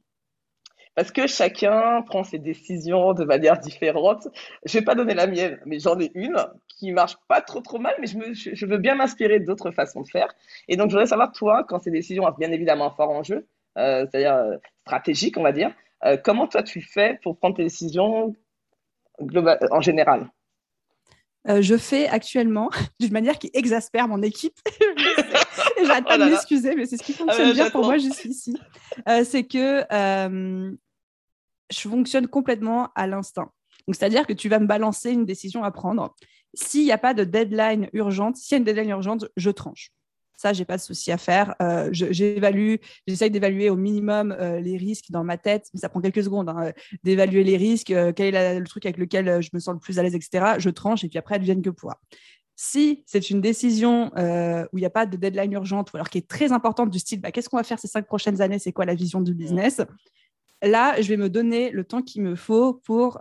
Parce 0.94 1.10
que 1.10 1.26
chacun 1.26 2.02
prend 2.02 2.22
ses 2.22 2.38
décisions 2.38 3.14
de 3.14 3.24
manière 3.24 3.58
différente. 3.58 4.28
Je 4.64 4.78
vais 4.78 4.84
pas 4.84 4.94
donner 4.94 5.14
la 5.14 5.26
mienne, 5.26 5.58
mais 5.66 5.78
j'en 5.80 5.98
ai 5.98 6.10
une 6.14 6.36
qui 6.68 6.92
marche 6.92 7.16
pas 7.28 7.40
trop 7.40 7.60
trop 7.60 7.78
mal, 7.78 7.94
mais 7.98 8.06
je, 8.06 8.18
me, 8.18 8.34
je 8.34 8.66
veux 8.66 8.78
bien 8.78 8.94
m'inspirer 8.94 9.40
d'autres 9.40 9.70
façons 9.70 10.02
de 10.02 10.08
faire. 10.08 10.28
Et 10.68 10.76
donc, 10.76 10.90
je 10.90 10.94
voudrais 10.94 11.06
savoir, 11.06 11.32
toi, 11.32 11.64
quand 11.66 11.78
ces 11.78 11.90
décisions 11.90 12.24
ont 12.24 12.34
bien 12.38 12.52
évidemment 12.52 12.86
un 12.86 12.90
fort 12.90 13.10
enjeu, 13.10 13.46
c'est-à-dire 13.76 14.34
euh, 14.34 14.56
stratégique, 14.86 15.36
on 15.36 15.42
va 15.42 15.52
dire. 15.52 15.74
Euh, 16.04 16.16
comment 16.16 16.46
toi 16.46 16.62
tu 16.62 16.80
fais 16.80 17.18
pour 17.22 17.38
prendre 17.38 17.56
tes 17.56 17.64
décisions 17.64 18.34
global, 19.20 19.58
en 19.70 19.80
général? 19.80 20.28
Je 21.46 21.76
fais 21.76 22.08
actuellement 22.08 22.70
d'une 23.00 23.12
manière 23.12 23.38
qui 23.38 23.50
exaspère 23.52 24.08
mon 24.08 24.22
équipe. 24.22 24.56
j'arrête 25.84 26.04
pas 26.04 26.16
oh 26.16 26.24
de 26.24 26.30
m'excuser, 26.30 26.74
mais 26.76 26.86
c'est 26.86 26.96
ce 26.96 27.02
qui 27.02 27.14
ah 27.14 27.18
fonctionne 27.18 27.52
bien 27.52 27.70
pour 27.70 27.84
moi 27.84 27.98
jusqu'ici. 27.98 28.56
c'est 29.24 29.44
que 29.44 29.84
je 31.72 31.88
fonctionne 31.88 32.28
complètement 32.28 32.90
à 32.94 33.06
l'instinct. 33.06 33.50
c'est-à-dire 33.88 34.26
que 34.26 34.32
tu 34.32 34.48
vas 34.48 34.60
me 34.60 34.66
balancer 34.66 35.10
une 35.10 35.24
décision 35.24 35.64
à 35.64 35.70
prendre. 35.70 36.14
S'il 36.54 36.84
n'y 36.84 36.92
a 36.92 36.98
pas 36.98 37.14
de 37.14 37.24
deadline 37.24 37.88
urgente, 37.92 38.36
s'il 38.36 38.52
y 38.52 38.56
a 38.56 38.58
une 38.58 38.64
deadline 38.64 38.90
urgente, 38.90 39.24
je 39.36 39.50
tranche. 39.50 39.90
Ça, 40.43 40.53
j'ai 40.53 40.64
pas 40.64 40.76
de 40.76 40.82
souci 40.82 41.12
à 41.12 41.18
faire. 41.18 41.55
Euh, 41.62 41.88
j'évalue, 41.93 42.74
j'essaye 43.07 43.30
d'évaluer 43.30 43.70
au 43.70 43.76
minimum 43.76 44.32
euh, 44.32 44.59
les 44.59 44.76
risques 44.76 45.05
dans 45.11 45.22
ma 45.22 45.38
tête, 45.38 45.68
mais 45.72 45.78
ça 45.78 45.88
prend 45.88 46.01
quelques 46.01 46.24
secondes 46.24 46.49
hein, 46.49 46.72
d'évaluer 47.05 47.45
les 47.45 47.57
risques, 47.57 47.93
euh, 47.93 48.12
quel 48.12 48.34
est 48.34 48.59
le 48.59 48.66
truc 48.66 48.84
avec 48.84 48.97
lequel 48.97 49.40
je 49.40 49.51
me 49.53 49.61
sens 49.61 49.74
le 49.74 49.78
plus 49.78 50.01
à 50.01 50.03
l'aise, 50.03 50.16
etc. 50.16 50.55
Je 50.59 50.68
tranche 50.68 51.05
et 51.05 51.09
puis 51.09 51.16
après, 51.16 51.38
viennent 51.38 51.62
que 51.62 51.70
pouvoir. 51.70 52.01
Si 52.57 53.05
c'est 53.07 53.30
une 53.30 53.40
décision 53.40 54.11
où 54.16 54.78
il 54.78 54.80
n'y 54.80 54.84
a 54.84 54.90
pas 54.90 55.07
de 55.07 55.16
deadline 55.16 55.53
urgente 55.53 55.93
ou 55.93 55.97
alors 55.97 56.11
qui 56.11 56.18
est 56.18 56.28
très 56.28 56.51
importante 56.51 56.90
du 56.90 56.99
style 56.99 57.20
bah, 57.20 57.30
qu'est-ce 57.30 57.49
qu'on 57.49 57.57
va 57.57 57.62
faire 57.62 57.78
ces 57.78 57.86
cinq 57.86 58.05
prochaines 58.07 58.40
années, 58.40 58.59
c'est 58.59 58.72
quoi 58.72 58.84
la 58.84 58.97
vision 58.97 59.20
du 59.20 59.34
business, 59.34 59.80
là, 60.61 61.01
je 61.01 61.09
vais 61.09 61.16
me 61.16 61.30
donner 61.30 61.70
le 61.70 61.84
temps 61.84 62.03
qu'il 62.03 62.22
me 62.22 62.34
faut 62.34 62.74
pour 62.84 63.20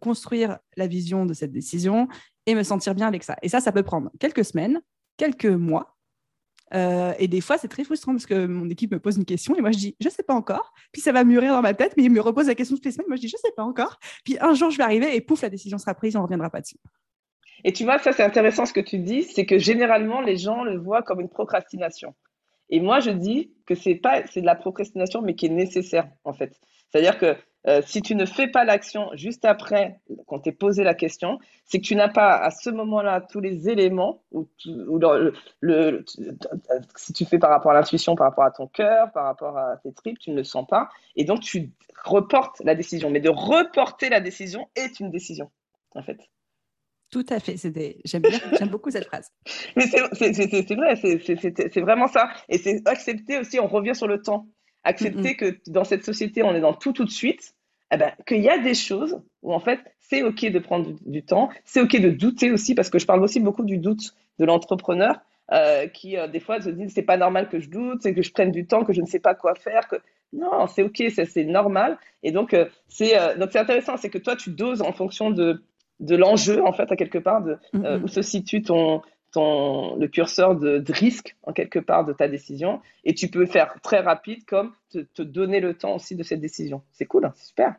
construire 0.00 0.58
la 0.76 0.86
vision 0.86 1.26
de 1.26 1.34
cette 1.34 1.50
décision 1.50 2.06
et 2.46 2.54
me 2.54 2.62
sentir 2.62 2.94
bien 2.94 3.08
avec 3.08 3.24
ça. 3.24 3.36
Et 3.42 3.48
ça, 3.48 3.60
ça 3.60 3.72
peut 3.72 3.82
prendre 3.82 4.12
quelques 4.20 4.44
semaines, 4.44 4.80
quelques 5.16 5.46
mois, 5.46 5.96
euh, 6.74 7.12
et 7.18 7.28
des 7.28 7.40
fois, 7.40 7.58
c'est 7.58 7.68
très 7.68 7.84
frustrant 7.84 8.12
parce 8.12 8.26
que 8.26 8.46
mon 8.46 8.68
équipe 8.70 8.92
me 8.92 8.98
pose 8.98 9.16
une 9.16 9.24
question 9.24 9.54
et 9.56 9.60
moi, 9.60 9.72
je 9.72 9.78
dis, 9.78 9.96
je 10.00 10.08
ne 10.08 10.12
sais 10.12 10.22
pas 10.22 10.34
encore. 10.34 10.72
Puis 10.92 11.02
ça 11.02 11.12
va 11.12 11.24
mûrir 11.24 11.52
dans 11.52 11.62
ma 11.62 11.74
tête, 11.74 11.94
mais 11.96 12.04
il 12.04 12.10
me 12.10 12.20
repose 12.20 12.46
la 12.46 12.54
question 12.54 12.76
toutes 12.76 12.84
les 12.84 12.92
semaines. 12.92 13.08
Moi, 13.08 13.16
je 13.16 13.22
dis, 13.22 13.28
je 13.28 13.36
ne 13.36 13.40
sais 13.40 13.52
pas 13.54 13.62
encore. 13.62 13.98
Puis 14.24 14.36
un 14.40 14.54
jour, 14.54 14.70
je 14.70 14.78
vais 14.78 14.84
arriver 14.84 15.14
et 15.14 15.20
pouf, 15.20 15.42
la 15.42 15.50
décision 15.50 15.78
sera 15.78 15.94
prise, 15.94 16.16
on 16.16 16.20
ne 16.20 16.24
reviendra 16.24 16.50
pas 16.50 16.60
dessus. 16.60 16.78
Et 17.64 17.72
tu 17.72 17.84
vois, 17.84 17.98
ça, 17.98 18.12
c'est 18.12 18.24
intéressant 18.24 18.66
ce 18.66 18.72
que 18.72 18.80
tu 18.80 18.98
dis, 18.98 19.22
c'est 19.22 19.46
que 19.46 19.58
généralement, 19.58 20.20
les 20.20 20.36
gens 20.36 20.64
le 20.64 20.78
voient 20.78 21.02
comme 21.02 21.20
une 21.20 21.28
procrastination. 21.28 22.14
Et 22.70 22.80
moi, 22.80 23.00
je 23.00 23.10
dis 23.10 23.52
que 23.66 23.74
c'est 23.74 23.94
pas, 23.94 24.26
c'est 24.26 24.40
de 24.40 24.46
la 24.46 24.56
procrastination, 24.56 25.22
mais 25.22 25.34
qui 25.34 25.46
est 25.46 25.50
nécessaire, 25.50 26.08
en 26.24 26.32
fait. 26.32 26.58
C'est-à-dire 26.90 27.18
que 27.18 27.36
euh, 27.68 27.80
si 27.86 28.02
tu 28.02 28.14
ne 28.14 28.24
fais 28.24 28.48
pas 28.48 28.64
l'action 28.64 29.10
juste 29.14 29.44
après, 29.44 30.00
qu'on 30.26 30.40
t'ait 30.40 30.52
posé 30.52 30.82
la 30.82 30.94
question, 30.94 31.38
c'est 31.64 31.78
que 31.78 31.84
tu 31.84 31.94
n'as 31.94 32.08
pas 32.08 32.36
à 32.36 32.50
ce 32.50 32.70
moment-là 32.70 33.20
tous 33.20 33.40
les 33.40 33.68
éléments, 33.68 34.22
ou, 34.32 34.48
le, 35.60 36.04
si 36.96 37.12
tu 37.12 37.24
fais 37.24 37.38
par 37.38 37.50
rapport 37.50 37.70
à 37.70 37.74
l'intuition, 37.74 38.16
par 38.16 38.28
rapport 38.28 38.44
à 38.44 38.50
ton 38.50 38.66
cœur, 38.66 39.12
par 39.12 39.24
rapport 39.24 39.56
à 39.56 39.76
tes 39.76 39.92
tripes, 39.92 40.18
tu 40.18 40.30
ne 40.30 40.36
le 40.36 40.44
sens 40.44 40.66
pas, 40.66 40.88
et 41.14 41.24
donc 41.24 41.40
tu 41.40 41.70
reportes 42.04 42.60
la 42.64 42.74
décision. 42.74 43.10
Mais 43.10 43.20
de 43.20 43.30
reporter 43.30 44.08
la 44.08 44.20
décision 44.20 44.68
est 44.74 44.98
une 44.98 45.10
décision, 45.10 45.50
en 45.94 46.02
fait. 46.02 46.18
Tout 47.12 47.26
à 47.28 47.38
fait. 47.40 47.56
J'aime 48.04 48.22
beaucoup 48.70 48.90
cette 48.90 49.04
phrase. 49.04 49.30
Mais 49.76 49.86
c'est 49.86 50.00
vrai, 50.74 50.96
c'est 50.96 51.80
vraiment 51.80 52.08
ça. 52.08 52.30
Et 52.48 52.56
c'est 52.56 52.80
accepter 52.88 53.38
aussi, 53.38 53.60
on 53.60 53.68
revient 53.68 53.94
sur 53.94 54.08
le 54.08 54.20
temps. 54.22 54.46
Accepter 54.84 55.36
que 55.36 55.58
dans 55.68 55.84
cette 55.84 56.04
société, 56.04 56.42
on 56.42 56.54
est 56.54 56.60
dans 56.60 56.74
tout 56.74 56.92
tout 56.92 57.04
de 57.04 57.10
suite, 57.10 57.54
eh 57.92 57.96
ben, 57.96 58.12
qu'il 58.26 58.42
y 58.42 58.48
a 58.48 58.58
des 58.58 58.74
choses 58.74 59.20
où 59.42 59.52
en 59.52 59.60
fait, 59.60 59.80
c'est 60.00 60.22
OK 60.22 60.44
de 60.44 60.58
prendre 60.58 60.92
du, 61.06 61.24
temps, 61.24 61.50
c'est 61.64 61.80
OK 61.80 61.98
de 62.00 62.10
douter 62.10 62.50
aussi, 62.50 62.74
parce 62.74 62.90
que 62.90 62.98
je 62.98 63.06
parle 63.06 63.22
aussi 63.22 63.38
beaucoup 63.38 63.64
du 63.64 63.78
doute 63.78 64.14
de 64.38 64.44
l'entrepreneur. 64.44 65.20
Euh, 65.50 65.86
qui 65.86 66.16
euh, 66.16 66.28
des 66.28 66.40
fois 66.40 66.62
se 66.62 66.70
disent 66.70 66.92
c'est 66.94 67.02
pas 67.02 67.18
normal 67.18 67.48
que 67.48 67.58
je 67.58 67.68
doute, 67.68 68.00
c'est 68.00 68.14
que 68.14 68.22
je 68.22 68.32
prenne 68.32 68.52
du 68.52 68.64
temps, 68.64 68.84
que 68.84 68.94
je 68.94 69.02
ne 69.02 69.06
sais 69.06 69.18
pas 69.18 69.34
quoi 69.34 69.54
faire, 69.54 69.86
que 69.86 69.96
non 70.32 70.66
c'est 70.66 70.82
ok, 70.82 71.02
c'est 71.10 71.44
normal. 71.44 71.98
Et 72.22 72.30
donc 72.30 72.54
euh, 72.54 72.66
c'est 72.88 73.12
donc 73.38 73.50
c'est 73.52 73.58
intéressant, 73.58 73.98
c'est 73.98 74.08
que 74.08 74.18
toi 74.18 74.34
tu 74.34 74.50
doses 74.50 74.80
en 74.80 74.92
fonction 74.92 75.30
de 75.30 75.62
de 76.00 76.16
l'enjeu 76.16 76.64
en 76.64 76.72
fait 76.72 76.90
à 76.90 76.96
quelque 76.96 77.18
part 77.18 77.42
de 77.42 77.58
où 77.74 78.08
se 78.08 78.22
situe 78.22 78.62
ton 78.62 79.02
ton, 79.32 79.96
le 79.96 80.08
curseur 80.08 80.56
de, 80.56 80.82
risque 80.92 81.36
en 81.42 81.52
quelque 81.52 81.78
part 81.78 82.04
de 82.04 82.12
ta 82.12 82.28
décision 82.28 82.80
et 83.04 83.14
tu 83.14 83.28
peux 83.28 83.46
faire 83.46 83.74
très 83.82 84.00
rapide 84.00 84.44
comme 84.44 84.72
te, 84.90 85.22
donner 85.22 85.60
le 85.60 85.74
temps 85.74 85.96
aussi 85.96 86.14
de 86.14 86.22
cette 86.22 86.40
décision. 86.40 86.82
C'est 86.92 87.06
cool, 87.06 87.24
hein, 87.24 87.32
c'est 87.34 87.46
super. 87.46 87.74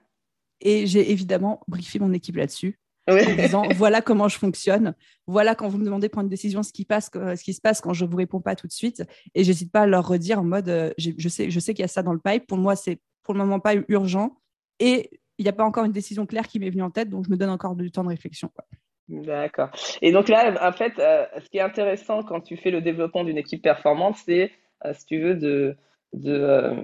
Et 0.62 0.88
j'ai 0.88 1.12
évidemment 1.12 1.62
briefé 1.68 2.00
mon 2.00 2.14
équipe 2.14 2.36
là-dessus. 2.36 2.80
En 3.08 3.16
disant 3.16 3.64
voilà 3.76 4.02
comment 4.02 4.30
je 4.30 4.38
fonctionne, 4.38 4.96
voilà 5.28 5.56
quand 5.56 5.68
vous 5.68 5.78
me 5.78 5.84
demandez 5.84 6.08
de 6.08 6.12
prendre 6.12 6.26
une 6.26 6.30
décision, 6.30 6.64
ce 6.64 6.72
qui, 6.72 6.86
passe, 6.86 7.10
ce 7.14 7.44
qui 7.44 7.54
se 7.54 7.60
passe 7.60 7.82
quand 7.82 7.92
je 7.94 8.06
ne 8.06 8.10
vous 8.10 8.16
réponds 8.16 8.40
pas 8.40 8.56
tout 8.56 8.68
de 8.68 8.72
suite. 8.72 9.04
Et 9.36 9.44
j'hésite 9.44 9.72
pas 9.72 9.82
à 9.82 9.88
leur 9.88 10.08
redire 10.08 10.40
en 10.40 10.46
mode 10.46 10.70
euh, 10.70 10.92
je 10.98 11.30
sais, 11.30 11.50
je 11.50 11.60
sais 11.60 11.74
qu'il 11.74 11.84
y 11.84 11.86
a 11.86 11.90
ça 11.90 12.02
dans 12.02 12.14
le 12.14 12.20
pipe. 12.20 12.48
Pour 12.48 12.58
moi, 12.58 12.76
c'est 12.76 13.00
pour 13.24 13.34
le 13.34 13.40
moment 13.40 13.60
pas 13.60 13.74
urgent. 13.90 14.38
Et 14.80 15.10
il 15.38 15.44
n'y 15.44 15.50
a 15.50 15.54
pas 15.54 15.66
encore 15.66 15.86
une 15.86 15.92
décision 15.92 16.26
claire 16.26 16.48
qui 16.48 16.60
m'est 16.60 16.70
venue 16.70 16.84
en 16.84 16.92
tête, 16.92 17.10
donc 17.10 17.26
je 17.26 17.32
me 17.32 17.38
donne 17.38 17.50
encore 17.50 17.76
du 17.76 17.92
temps 17.92 18.04
de 18.04 18.10
réflexion. 18.10 18.50
Quoi. 18.56 18.66
D'accord. 19.10 19.70
Et 20.02 20.12
donc 20.12 20.30
là, 20.30 20.54
en 20.66 20.72
fait, 20.72 20.98
euh, 21.00 21.26
ce 21.44 21.50
qui 21.50 21.58
est 21.58 21.62
intéressant 21.62 22.24
quand 22.24 22.40
tu 22.40 22.56
fais 22.56 22.72
le 22.72 22.82
développement 22.82 23.24
d'une 23.24 23.38
équipe 23.38 23.62
performante, 23.62 24.16
c'est, 24.26 24.52
euh, 24.86 24.94
si 24.94 25.06
tu 25.06 25.20
veux, 25.20 25.36
de, 25.36 25.76
de 26.14 26.34
euh, 26.34 26.76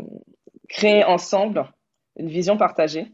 créer 0.67 1.03
ensemble 1.05 1.65
une 2.17 2.27
vision 2.27 2.57
partagée. 2.57 3.07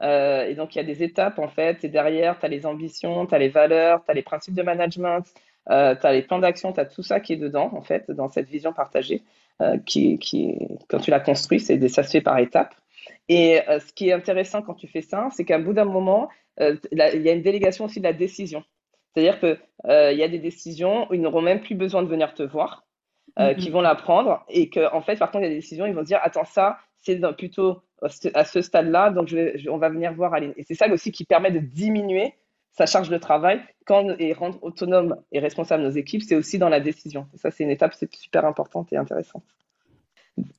et 0.00 0.54
donc, 0.56 0.74
il 0.74 0.78
y 0.78 0.80
a 0.80 0.84
des 0.84 1.02
étapes, 1.02 1.38
en 1.38 1.48
fait, 1.48 1.82
et 1.84 1.88
derrière, 1.88 2.38
tu 2.38 2.46
as 2.46 2.48
les 2.48 2.66
ambitions, 2.66 3.26
tu 3.26 3.34
as 3.34 3.38
les 3.38 3.48
valeurs, 3.48 4.04
tu 4.04 4.10
as 4.10 4.14
les 4.14 4.22
principes 4.22 4.54
de 4.54 4.62
management, 4.62 5.24
tu 5.68 5.72
as 5.72 6.12
les 6.12 6.22
plans 6.22 6.38
d'action, 6.38 6.72
tu 6.72 6.80
as 6.80 6.84
tout 6.84 7.02
ça 7.02 7.18
qui 7.18 7.32
est 7.32 7.36
dedans, 7.38 7.70
en 7.72 7.82
fait, 7.82 8.10
dans 8.10 8.28
cette 8.28 8.48
vision 8.48 8.72
partagée, 8.72 9.22
qui, 9.86 10.18
qui, 10.18 10.58
quand 10.88 10.98
tu 10.98 11.10
la 11.10 11.18
construis, 11.18 11.60
c'est, 11.60 11.88
ça 11.88 12.02
se 12.04 12.10
fait 12.10 12.20
par 12.20 12.38
étapes. 12.38 12.74
Et 13.28 13.60
ce 13.66 13.92
qui 13.94 14.10
est 14.10 14.12
intéressant 14.12 14.62
quand 14.62 14.74
tu 14.74 14.86
fais 14.86 15.00
ça, 15.02 15.28
c'est 15.32 15.44
qu'à 15.44 15.58
bout 15.58 15.72
d'un 15.72 15.86
moment, 15.86 16.28
euh, 16.60 16.76
il 16.92 16.98
y 16.98 17.28
a 17.28 17.32
une 17.32 17.42
délégation 17.42 17.84
aussi 17.84 18.00
de 18.00 18.04
la 18.04 18.12
décision. 18.12 18.64
C'est-à-dire 19.12 19.40
qu'il 19.40 19.58
euh, 19.86 20.12
y 20.12 20.22
a 20.22 20.28
des 20.28 20.38
décisions 20.38 21.08
où 21.10 21.14
ils 21.14 21.20
n'auront 21.20 21.42
même 21.42 21.60
plus 21.60 21.74
besoin 21.74 22.02
de 22.02 22.08
venir 22.08 22.34
te 22.34 22.42
voir, 22.42 22.84
euh, 23.38 23.52
mm-hmm. 23.52 23.56
qui 23.56 23.70
vont 23.70 23.80
la 23.80 23.94
prendre, 23.94 24.44
et 24.48 24.68
qu'en 24.68 24.94
en 24.94 25.00
fait, 25.00 25.18
par 25.18 25.30
contre, 25.30 25.44
il 25.44 25.48
y 25.48 25.50
a 25.50 25.54
des 25.54 25.60
décisions, 25.60 25.86
ils 25.86 25.94
vont 25.94 26.02
dire, 26.02 26.20
attends, 26.22 26.44
ça, 26.44 26.78
c'est 26.98 27.20
plutôt 27.36 27.82
à 28.34 28.44
ce 28.44 28.60
stade-là, 28.60 29.10
donc 29.10 29.28
je 29.28 29.70
on 29.70 29.78
va 29.78 29.88
venir 29.88 30.12
voir 30.12 30.34
Aline. 30.34 30.52
Et 30.56 30.64
c'est 30.64 30.74
ça 30.74 30.86
aussi 30.92 31.12
qui 31.12 31.24
permet 31.24 31.50
de 31.50 31.60
diminuer 31.60 32.34
sa 32.72 32.84
charge 32.84 33.08
de 33.08 33.16
travail 33.16 33.60
quand, 33.86 34.14
et 34.18 34.32
rendre 34.34 34.62
autonome 34.62 35.16
et 35.32 35.38
responsable 35.38 35.82
nos 35.82 35.90
équipes, 35.90 36.22
c'est 36.22 36.34
aussi 36.34 36.58
dans 36.58 36.68
la 36.68 36.80
décision. 36.80 37.26
Et 37.32 37.38
ça, 37.38 37.50
c'est 37.50 37.64
une 37.64 37.70
étape 37.70 37.94
super 37.94 38.44
importante 38.44 38.92
et 38.92 38.96
intéressante. 38.96 39.44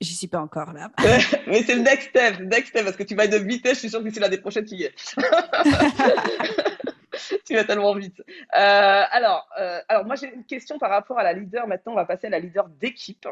J'y 0.01 0.15
suis 0.15 0.27
pas 0.27 0.39
encore 0.39 0.73
là. 0.73 0.91
mais 1.47 1.63
c'est 1.63 1.75
le 1.75 1.81
next 1.81 2.09
step, 2.09 2.39
next 2.39 2.69
step, 2.69 2.83
parce 2.83 2.97
que 2.97 3.03
tu 3.03 3.15
vas 3.15 3.27
de 3.27 3.37
vitesse, 3.37 3.75
je 3.75 3.79
suis 3.79 3.89
sûr 3.89 4.03
que 4.03 4.09
c'est 4.09 4.19
l'année 4.19 4.37
prochaine, 4.37 4.65
tu 4.65 4.75
y 4.75 4.83
es. 4.83 4.93
tu 7.45 7.55
vas 7.55 7.63
tellement 7.63 7.95
vite. 7.95 8.19
Euh, 8.19 9.03
alors, 9.11 9.47
euh, 9.59 9.79
alors, 9.87 10.05
moi, 10.05 10.15
j'ai 10.15 10.33
une 10.33 10.45
question 10.45 10.79
par 10.79 10.89
rapport 10.89 11.19
à 11.19 11.23
la 11.23 11.33
leader. 11.33 11.67
Maintenant, 11.67 11.93
on 11.93 11.95
va 11.95 12.05
passer 12.05 12.27
à 12.27 12.29
la 12.29 12.39
leader 12.39 12.67
d'équipe 12.69 13.27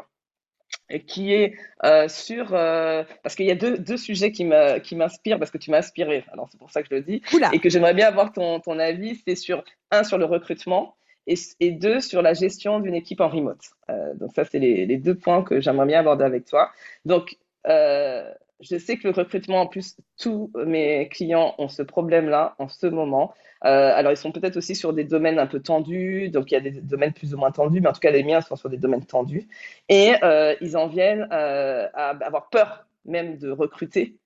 qui 1.06 1.32
est 1.32 1.54
euh, 1.84 2.08
sur 2.08 2.50
parce 2.50 3.36
qu'il 3.36 3.46
y 3.46 3.50
a 3.50 3.54
deux, 3.54 3.78
deux 3.78 3.96
sujets 3.96 4.32
qui 4.32 4.44
m'inspirent 4.44 5.38
parce 5.38 5.50
que 5.50 5.58
tu 5.58 5.70
m'as 5.70 5.78
inspiré 5.78 6.24
alors 6.32 6.48
c'est 6.50 6.58
pour 6.58 6.70
ça 6.70 6.82
que 6.82 6.88
je 6.90 6.96
le 6.96 7.02
dis 7.02 7.22
et 7.52 7.60
que 7.60 7.68
j'aimerais 7.68 7.94
bien 7.94 8.08
avoir 8.08 8.32
ton, 8.32 8.60
ton 8.60 8.78
avis 8.78 9.20
c'est 9.26 9.36
sur 9.36 9.64
un 9.92 10.02
sur 10.02 10.18
le 10.18 10.24
recrutement 10.24 10.96
et, 11.26 11.70
deux 11.72 12.00
sur 12.00 12.22
la 12.22 12.34
gestion 12.34 12.80
d'une 12.80 12.94
équipe 12.94 13.20
en 13.20 13.28
remote 13.28 13.62
donc 14.14 14.32
ça 14.34 14.44
c'est 14.44 14.58
les, 14.58 14.96
deux 14.96 15.14
points 15.14 15.42
que 15.42 15.60
j'aimerais 15.60 15.86
bien 15.86 16.00
aborder 16.00 16.24
avec 16.24 16.44
toi 16.44 16.70
donc 17.04 17.36
je 18.60 18.78
sais 18.78 18.96
que 18.96 19.06
le 19.08 19.14
recrutement, 19.14 19.62
en 19.62 19.66
plus, 19.66 19.96
tous 20.18 20.50
mes 20.54 21.08
clients 21.08 21.54
ont 21.58 21.68
ce 21.68 21.82
problème-là 21.82 22.54
en 22.58 22.68
ce 22.68 22.86
moment. 22.86 23.34
Euh, 23.64 23.92
alors, 23.94 24.12
ils 24.12 24.16
sont 24.16 24.32
peut-être 24.32 24.56
aussi 24.56 24.74
sur 24.74 24.92
des 24.92 25.04
domaines 25.04 25.38
un 25.38 25.46
peu 25.46 25.60
tendus, 25.60 26.30
donc 26.30 26.50
il 26.50 26.54
y 26.54 26.56
a 26.56 26.60
des 26.60 26.70
domaines 26.70 27.12
plus 27.12 27.34
ou 27.34 27.38
moins 27.38 27.50
tendus, 27.50 27.80
mais 27.80 27.88
en 27.88 27.92
tout 27.92 28.00
cas, 28.00 28.10
les 28.10 28.24
miens 28.24 28.40
sont 28.40 28.56
sur 28.56 28.70
des 28.70 28.78
domaines 28.78 29.04
tendus. 29.04 29.48
Et 29.88 30.14
euh, 30.22 30.54
ils 30.60 30.76
en 30.76 30.88
viennent 30.88 31.28
euh, 31.32 31.88
à 31.94 32.10
avoir 32.24 32.48
peur 32.48 32.86
même 33.04 33.38
de 33.38 33.50
recruter. 33.50 34.16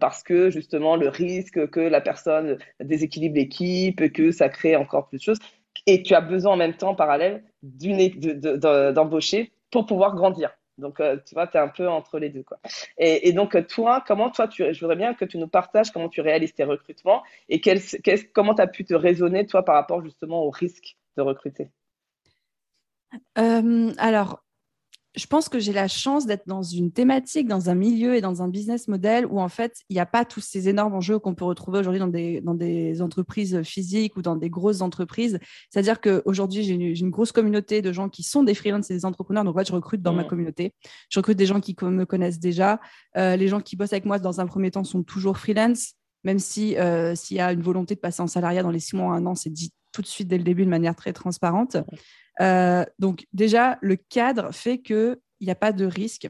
parce 0.00 0.24
que 0.24 0.50
justement 0.50 0.96
le 0.96 1.08
risque 1.08 1.70
que 1.70 1.80
la 1.80 2.00
personne 2.00 2.58
déséquilibre 2.80 3.36
l'équipe, 3.36 4.12
que 4.12 4.32
ça 4.32 4.48
crée 4.48 4.74
encore 4.74 5.06
plus 5.06 5.18
de 5.18 5.22
choses, 5.22 5.38
et 5.86 6.02
tu 6.02 6.14
as 6.14 6.20
besoin 6.20 6.52
en 6.52 6.56
même 6.56 6.76
temps 6.76 6.94
parallèle 6.94 7.44
d'embaucher 7.62 9.52
pour 9.70 9.86
pouvoir 9.86 10.14
grandir. 10.14 10.50
Donc, 10.78 10.98
euh, 10.98 11.18
tu 11.26 11.34
vois, 11.34 11.46
tu 11.46 11.56
es 11.56 11.60
un 11.60 11.68
peu 11.68 11.88
entre 11.88 12.18
les 12.18 12.30
deux. 12.30 12.42
Quoi. 12.42 12.58
Et, 12.96 13.32
donc, 13.32 13.56
toi, 13.68 14.02
comment 14.06 14.30
toi, 14.30 14.48
tu, 14.48 14.64
je 14.72 14.80
voudrais 14.80 14.96
bien 14.96 15.14
que 15.14 15.24
tu 15.24 15.38
nous 15.38 15.46
partages 15.46 15.90
comment 15.90 16.08
tu 16.08 16.22
réalises 16.22 16.54
tes 16.54 16.64
recrutements 16.64 17.22
et 17.48 17.60
quel, 17.60 17.80
comment 18.32 18.54
tu 18.54 18.62
as 18.62 18.66
pu 18.66 18.84
te 18.84 18.94
raisonner, 18.94 19.46
toi, 19.46 19.64
par 19.64 19.74
rapport 19.74 20.02
justement 20.02 20.42
au 20.42 20.50
risque 20.50 20.96
de 21.16 21.22
recruter? 21.22 21.68
Euh, 23.38 23.92
alors, 23.98 24.42
je 25.16 25.26
pense 25.26 25.48
que 25.48 25.58
j'ai 25.58 25.72
la 25.72 25.88
chance 25.88 26.24
d'être 26.24 26.46
dans 26.46 26.62
une 26.62 26.92
thématique, 26.92 27.48
dans 27.48 27.68
un 27.68 27.74
milieu 27.74 28.14
et 28.14 28.20
dans 28.20 28.42
un 28.42 28.48
business 28.48 28.86
model 28.86 29.26
où 29.26 29.40
en 29.40 29.48
fait, 29.48 29.74
il 29.88 29.94
n'y 29.94 30.00
a 30.00 30.06
pas 30.06 30.24
tous 30.24 30.40
ces 30.40 30.68
énormes 30.68 30.94
enjeux 30.94 31.18
qu'on 31.18 31.34
peut 31.34 31.44
retrouver 31.44 31.80
aujourd'hui 31.80 31.98
dans 31.98 32.06
des, 32.06 32.40
dans 32.40 32.54
des 32.54 33.02
entreprises 33.02 33.62
physiques 33.62 34.16
ou 34.16 34.22
dans 34.22 34.36
des 34.36 34.50
grosses 34.50 34.82
entreprises. 34.82 35.40
C'est-à-dire 35.68 36.00
qu'aujourd'hui, 36.00 36.62
j'ai 36.62 36.74
une, 36.74 36.82
une, 36.82 37.10
grosse 37.10 37.32
communauté 37.32 37.82
de 37.82 37.92
gens 37.92 38.08
qui 38.08 38.22
sont 38.22 38.44
des 38.44 38.54
freelances 38.54 38.90
et 38.90 38.94
des 38.94 39.04
entrepreneurs. 39.04 39.42
Donc, 39.42 39.56
en 39.56 39.58
fait, 39.58 39.68
je 39.68 39.72
recrute 39.72 40.00
dans 40.00 40.12
ma 40.12 40.22
communauté. 40.22 40.74
Je 41.08 41.18
recrute 41.18 41.36
des 41.36 41.46
gens 41.46 41.60
qui 41.60 41.76
me 41.82 42.04
connaissent 42.04 42.38
déjà. 42.38 42.80
Euh, 43.16 43.34
les 43.34 43.48
gens 43.48 43.60
qui 43.60 43.74
bossent 43.74 43.92
avec 43.92 44.04
moi, 44.04 44.20
dans 44.20 44.40
un 44.40 44.46
premier 44.46 44.70
temps, 44.70 44.84
sont 44.84 45.02
toujours 45.02 45.38
freelance. 45.38 45.94
Même 46.22 46.38
si 46.38 46.76
euh, 46.76 47.14
s'il 47.16 47.38
y 47.38 47.40
a 47.40 47.52
une 47.52 47.62
volonté 47.62 47.94
de 47.94 48.00
passer 48.00 48.22
en 48.22 48.26
salariat 48.26 48.62
dans 48.62 48.70
les 48.70 48.78
six 48.78 48.94
mois, 48.94 49.14
un 49.14 49.26
an, 49.26 49.34
c'est 49.34 49.50
dit 49.50 49.72
tout 49.92 50.02
de 50.02 50.06
suite 50.06 50.28
dès 50.28 50.38
le 50.38 50.44
début 50.44 50.64
de 50.64 50.70
manière 50.70 50.94
très 50.94 51.12
transparente. 51.12 51.76
Euh, 52.40 52.84
donc 52.98 53.26
déjà, 53.32 53.78
le 53.80 53.96
cadre 53.96 54.52
fait 54.52 54.78
qu'il 54.78 55.18
n'y 55.40 55.50
a 55.50 55.54
pas 55.54 55.72
de 55.72 55.84
risque 55.84 56.28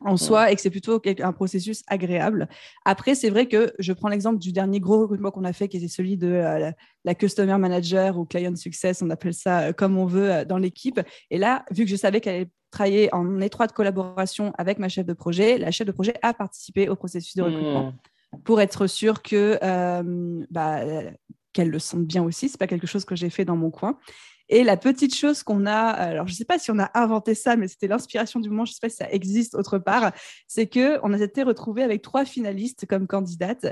en 0.00 0.16
soi 0.16 0.52
et 0.52 0.54
que 0.54 0.60
c'est 0.60 0.70
plutôt 0.70 1.02
un 1.20 1.32
processus 1.32 1.82
agréable. 1.88 2.48
Après, 2.84 3.16
c'est 3.16 3.30
vrai 3.30 3.46
que 3.46 3.72
je 3.80 3.92
prends 3.92 4.08
l'exemple 4.08 4.38
du 4.38 4.52
dernier 4.52 4.78
gros 4.78 5.00
recrutement 5.00 5.32
qu'on 5.32 5.42
a 5.42 5.52
fait, 5.52 5.66
qui 5.66 5.78
était 5.78 5.88
celui 5.88 6.16
de 6.16 6.28
euh, 6.28 6.70
la, 7.04 7.14
Customer 7.16 7.58
Manager 7.58 8.16
ou 8.16 8.24
Client 8.24 8.54
Success, 8.54 9.02
on 9.02 9.10
appelle 9.10 9.34
ça 9.34 9.60
euh, 9.60 9.72
comme 9.72 9.98
on 9.98 10.06
veut 10.06 10.44
dans 10.44 10.58
l'équipe. 10.58 11.00
Et 11.30 11.38
là, 11.38 11.64
vu 11.72 11.84
que 11.84 11.90
je 11.90 11.96
savais 11.96 12.20
qu'elle 12.20 12.34
allait 12.36 12.50
travailler 12.70 13.12
en 13.12 13.40
étroite 13.40 13.72
collaboration 13.72 14.52
avec 14.56 14.78
ma 14.78 14.88
chef 14.88 15.04
de 15.04 15.14
projet, 15.14 15.58
la 15.58 15.72
chef 15.72 15.86
de 15.86 15.92
projet 15.92 16.14
a 16.22 16.32
participé 16.32 16.88
au 16.88 16.94
processus 16.94 17.34
de 17.34 17.42
recrutement 17.42 17.86
mmh. 17.86 18.42
pour 18.44 18.60
être 18.60 18.86
sûr 18.86 19.22
que 19.22 19.58
bah, 20.50 20.80
qu'elle 21.52 21.70
le 21.70 21.78
sente 21.78 22.04
bien 22.04 22.22
aussi. 22.22 22.48
C'est 22.48 22.58
pas 22.58 22.66
quelque 22.68 22.86
chose 22.86 23.04
que 23.04 23.16
j'ai 23.16 23.30
fait 23.30 23.44
dans 23.44 23.56
mon 23.56 23.70
coin. 23.70 23.98
Et 24.48 24.64
la 24.64 24.76
petite 24.76 25.14
chose 25.14 25.42
qu'on 25.42 25.66
a, 25.66 25.76
alors 25.76 26.26
je 26.26 26.32
ne 26.32 26.36
sais 26.36 26.44
pas 26.44 26.58
si 26.58 26.70
on 26.70 26.78
a 26.78 26.90
inventé 26.94 27.34
ça, 27.34 27.56
mais 27.56 27.68
c'était 27.68 27.88
l'inspiration 27.88 28.40
du 28.40 28.48
moment, 28.48 28.64
je 28.64 28.70
ne 28.70 28.74
sais 28.74 28.80
pas 28.80 28.88
si 28.88 28.96
ça 28.96 29.10
existe 29.10 29.54
autre 29.54 29.78
part, 29.78 30.12
c'est 30.46 30.66
qu'on 30.66 31.12
a 31.12 31.18
été 31.18 31.42
retrouvés 31.42 31.82
avec 31.82 32.02
trois 32.02 32.24
finalistes 32.24 32.86
comme 32.86 33.06
candidates 33.06 33.66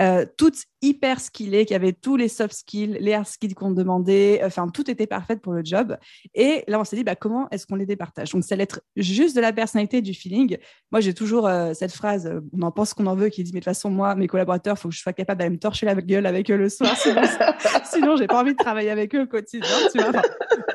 euh, 0.00 0.24
toutes 0.38 0.64
hyper 0.80 1.20
skillées, 1.20 1.64
qui 1.64 1.74
avaient 1.74 1.92
tous 1.92 2.16
les 2.16 2.28
soft 2.28 2.54
skills, 2.54 2.98
les 3.00 3.14
hard 3.14 3.26
skills 3.26 3.54
qu'on 3.54 3.70
demandait, 3.70 4.40
enfin 4.44 4.66
tout 4.68 4.90
était 4.90 5.06
parfait 5.06 5.36
pour 5.36 5.52
le 5.52 5.62
job. 5.64 5.96
Et 6.34 6.64
là, 6.66 6.80
on 6.80 6.84
s'est 6.84 6.96
dit, 6.96 7.04
bah, 7.04 7.14
comment 7.14 7.48
est-ce 7.50 7.66
qu'on 7.66 7.76
les 7.76 7.86
départage? 7.86 8.30
Donc, 8.30 8.42
ça 8.42 8.54
allait 8.54 8.64
être 8.64 8.80
juste 8.96 9.36
de 9.36 9.40
la 9.40 9.52
personnalité, 9.52 10.02
du 10.02 10.12
feeling. 10.12 10.56
Moi, 10.90 11.00
j'ai 11.00 11.14
toujours 11.14 11.46
euh, 11.46 11.72
cette 11.74 11.92
phrase, 11.92 12.26
euh, 12.26 12.40
on 12.52 12.62
en 12.62 12.72
pense 12.72 12.94
qu'on 12.94 13.06
en 13.06 13.14
veut, 13.14 13.28
qui 13.28 13.44
dit, 13.44 13.52
mais 13.52 13.60
de 13.60 13.64
toute 13.64 13.72
façon, 13.72 13.90
moi, 13.90 14.14
mes 14.16 14.26
collaborateurs, 14.26 14.76
il 14.76 14.80
faut 14.80 14.88
que 14.88 14.94
je 14.94 15.00
sois 15.00 15.12
capable 15.12 15.38
d'aller 15.38 15.50
me 15.50 15.58
torcher 15.58 15.86
la 15.86 15.94
gueule 15.94 16.26
avec 16.26 16.50
eux 16.50 16.56
le 16.56 16.68
soir, 16.68 16.96
sinon, 16.96 17.22
sinon 17.84 18.16
j'ai 18.16 18.26
pas 18.26 18.40
envie 18.40 18.52
de 18.52 18.58
travailler 18.58 18.90
avec 18.90 19.14
eux 19.14 19.22
au 19.22 19.26
quotidien, 19.26 19.68
tu 19.94 20.02
vois. 20.02 20.22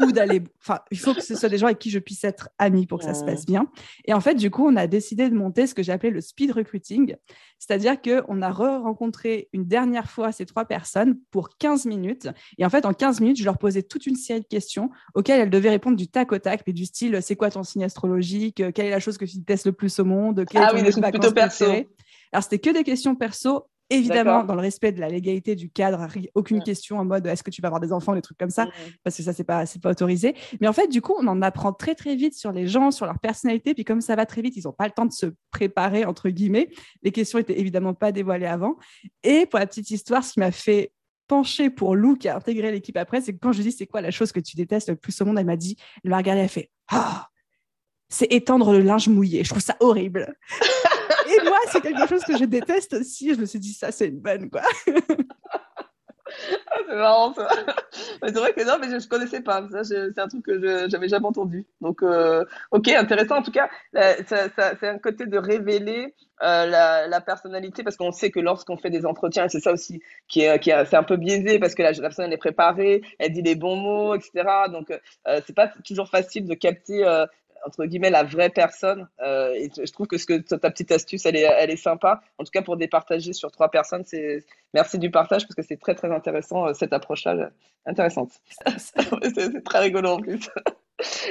ou 0.05 0.11
d'aller, 0.11 0.41
enfin, 0.61 0.80
il 0.91 0.99
faut 0.99 1.13
que 1.13 1.22
ce 1.22 1.36
soit 1.36 1.49
des 1.49 1.57
gens 1.57 1.65
avec 1.65 1.80
qui 1.80 1.89
je 1.89 1.99
puisse 1.99 2.24
être 2.24 2.49
amie 2.59 2.86
pour 2.86 2.99
que 2.99 3.05
ça 3.05 3.13
se 3.13 3.26
passe 3.26 3.45
bien. 3.45 3.68
Et 4.05 4.13
en 4.13 4.22
fait, 4.22 4.36
du 4.36 4.51
coup, 4.51 4.65
on 4.65 4.76
a 4.76 4.88
décidé 4.88 5.30
de 5.30 5.36
monter 5.36 5.68
ce 5.68 5.76
que 5.76 5.84
j'ai 5.84 5.91
appelé 5.91 6.11
le 6.11 6.22
speed 6.22 6.51
recruiting, 6.51 7.15
c'est-à-dire 7.59 8.01
qu'on 8.01 8.41
a 8.41 8.51
re-rencontré 8.51 9.07
une 9.53 9.66
dernière 9.66 10.10
fois 10.10 10.32
ces 10.32 10.45
trois 10.45 10.66
personnes 10.66 11.20
pour 11.32 11.49
15 11.58 11.86
minutes. 11.86 12.28
Et 12.58 12.66
en 12.66 12.70
fait, 12.70 12.86
en 12.86 12.93
15 12.93 13.22
minutes, 13.22 13.39
je 13.39 13.45
leur 13.45 13.58
posais 13.58 13.84
toute 13.84 14.08
une 14.08 14.16
série 14.16 14.41
de 14.41 14.47
questions 14.47 14.89
auxquelles 15.14 15.41
elles 15.41 15.49
devaient 15.49 15.70
répondre 15.70 15.97
du 15.97 16.08
tac 16.08 16.32
au 16.32 16.38
tac, 16.38 16.64
mais 16.66 16.74
du 16.74 16.86
style 16.86 17.20
c'est 17.22 17.36
quoi 17.36 17.49
ton 17.49 17.64
signe 17.64 17.84
astrologique? 17.84 18.62
Quelle 18.74 18.86
est 18.86 18.91
la 18.91 18.99
chose 18.99 19.18
que 19.18 19.26
tu 19.26 19.38
détestes 19.38 19.66
le 19.66 19.74
plus 19.74 19.99
au 19.99 20.05
monde? 20.05 20.45
Ah 20.55 20.72
oui, 20.74 20.82
plutôt 20.84 21.32
perso. 21.32 21.66
Alors, 22.32 22.43
c'était 22.43 22.60
que 22.60 22.70
des 22.72 22.84
questions 22.84 23.16
perso 23.16 23.68
Évidemment, 23.90 24.44
dans 24.44 24.56
le 24.56 24.62
respect 24.62 24.92
de 24.92 25.00
la 25.00 25.08
légalité 25.08 25.56
du 25.56 25.70
cadre, 25.70 26.08
aucune 26.36 26.62
question 26.62 27.00
en 27.00 27.06
mode 27.06 27.26
est-ce 27.26 27.44
que 27.44 27.50
tu 27.50 27.62
vas 27.62 27.68
avoir 27.68 27.80
des 27.80 27.94
enfants, 27.94 28.14
des 28.14 28.22
trucs 28.22 28.38
comme 28.38 28.50
ça, 28.50 28.68
parce 29.04 29.16
que 29.16 29.24
ça, 29.24 29.34
c'est 29.34 29.44
pas, 29.44 29.64
pas 29.82 29.92
autorisé. 29.92 30.36
Mais 30.60 30.68
en 30.68 30.74
fait, 30.74 30.88
du 30.88 31.02
coup, 31.02 31.14
on 31.18 31.28
en 31.28 31.42
apprend 31.42 31.72
très, 31.72 31.96
très 31.96 32.16
vite 32.16 32.36
sur 32.36 32.52
les 32.52 32.68
gens, 32.68 32.92
sur 32.92 33.06
leur 33.06 33.20
personnalité. 33.20 33.74
Puis 33.74 33.86
comme 33.86 34.02
ça 34.02 34.16
va 34.16 34.26
très 34.26 34.42
vite, 34.42 34.56
ils 34.58 34.64
n'ont 34.66 34.74
pas 34.74 34.86
le 34.86 34.92
temps 34.92 35.06
de 35.06 35.14
se 35.14 35.28
préparer, 35.52 36.06
entre 36.06 36.30
guillemets. 36.30 36.70
Les 37.02 37.12
questions 37.12 37.40
étaient 37.40 37.60
évidemment 37.60 37.94
pas 37.94 38.12
dévoilées 38.12 38.46
avant. 38.46 38.76
Et 39.24 39.46
pour 39.46 39.60
la 39.60 39.68
petite 39.68 39.90
histoire, 39.90 40.24
ce 40.24 40.34
qui 40.34 40.40
m'a 40.40 40.52
fait 40.52 40.92
pencher 41.28 41.70
pour 41.70 41.96
Lou 41.96 42.16
qui 42.16 42.30
a 42.30 42.38
intégré 42.38 42.72
l'équipe 42.72 42.98
après, 42.98 43.22
c'est 43.22 43.34
que 43.34 43.40
quand 43.40 43.52
je 43.52 43.58
lui 43.58 43.70
dis 43.70 43.72
c'est 43.74 43.88
quoi 43.88 44.02
la 44.02 44.12
chose 44.12 44.32
que 44.32 44.40
tu 44.40 44.56
détestes 44.56 44.90
le 44.90 44.96
plus 44.96 45.20
au 45.22 45.26
monde, 45.26 45.38
elle 45.38 45.46
m'a 45.46 45.58
dit, 45.58 45.78
elle 46.04 46.12
m'a 46.12 46.18
regardé, 46.18 46.40
elle 46.40 46.46
a 46.46 46.50
fait 46.50 46.72
ah, 46.90 47.28
c'est 48.10 48.32
étendre 48.32 48.72
le 48.72 48.80
linge 48.80 49.10
mouillé. 49.10 49.44
Je 49.44 49.50
trouve 49.50 49.62
ça 49.62 49.76
horrible. 49.80 50.36
Et 51.28 51.43
moi, 51.43 51.58
c'est 51.72 51.82
quelque 51.82 52.08
chose 52.08 52.24
que 52.24 52.38
je 52.38 52.45
déteste 52.45 52.93
aussi. 52.93 53.34
Je 53.34 53.39
me 53.39 53.45
suis 53.45 53.60
dit, 53.60 53.74
ça, 53.74 53.91
c'est 53.91 54.08
une 54.08 54.20
bonne, 54.20 54.49
quoi. 54.49 54.62
Ah, 56.70 56.78
c'est 56.88 56.95
marrant 56.95 57.34
ça. 57.34 57.47
c'est 58.22 58.32
vrai 58.32 58.53
que 58.53 58.66
non, 58.66 58.78
mais 58.80 58.88
je, 58.89 58.95
ne 58.95 59.10
connaissais 59.10 59.41
pas. 59.41 59.68
Ça, 59.72 59.84
c'est 59.84 60.20
un 60.20 60.28
truc 60.28 60.45
que 60.45 60.60
je 60.60 60.91
n'avais 60.91 61.08
jamais 61.08 61.26
entendu. 61.26 61.66
Donc, 61.82 62.03
euh, 62.03 62.43
ok, 62.72 62.88
intéressant. 62.89 63.38
En 63.38 63.41
tout 63.41 63.51
cas, 63.51 63.70
c'est 63.93 64.88
un 64.88 64.99
côté 64.99 65.26
de 65.26 65.38
révéler 65.38 66.14
euh, 66.43 66.66
la, 66.66 67.22
personnalité 67.22 67.84
parce 67.84 67.97
qu'on 67.97 68.12
sait 68.12 68.30
que 68.30 68.39
lorsqu'on 68.39 68.78
fait 68.78 68.89
des 68.89 69.05
entretiens, 69.05 69.45
et 69.45 69.49
c'est 69.49 69.60
ça 69.60 69.74
aussi 69.74 70.01
qui 70.28 70.41
est, 70.41 70.60
qui 70.60 70.70
c'est 70.70 70.95
un 70.95 71.03
peu 71.03 71.18
biaisé 71.18 71.60
parce 71.60 71.76
que 71.76 71.82
la, 71.82 71.91
la, 71.91 72.01
personne 72.01 72.32
est 72.32 72.38
préparée, 72.38 73.01
elle 73.20 73.32
dit 73.32 73.41
les 73.41 73.55
bons 73.55 73.76
mots, 73.76 74.16
etc. 74.16 74.43
Donc, 74.72 74.91
euh, 74.91 75.41
c'est 75.45 75.55
pas 75.55 75.72
toujours 75.86 76.10
facile 76.10 76.45
de 76.45 76.53
capter 76.53 77.05
euh, 77.05 77.26
entre 77.66 77.86
guillemets 77.86 78.10
la 78.10 78.24
vraie 78.24 78.49
personne. 78.49 79.08
Euh, 79.22 79.53
et 79.53 79.70
je 79.76 79.91
trouve 79.91 80.08
que, 80.08 80.18
ce 80.18 80.26
que 80.26 80.38
ta 80.38 80.70
petite 80.70 80.91
astuce, 80.91 81.26
elle 81.26 81.36
est, 81.36 81.47
elle 81.58 81.70
est 81.70 81.78
sympa. 81.78 82.22
En 82.38 82.43
tout 82.43 82.51
cas, 82.51 82.62
pour 82.62 82.78
départager 82.78 83.34
sur 83.34 83.51
trois 83.51 83.70
personnes, 83.70 84.03
c'est 84.05 84.43
merci 84.74 84.97
du 84.99 85.12
partage 85.12 85.43
parce 85.43 85.55
que 85.55 85.62
c'est 85.62 85.78
très 85.78 85.95
très 85.95 86.12
intéressant 86.12 86.68
euh, 86.68 86.74
cette 86.74 86.93
approche-là, 86.93 87.49
intéressante. 87.86 88.32
c'est 88.78 89.64
très 89.64 89.80
rigolo 89.80 90.10
en 90.12 90.20
plus. 90.20 90.49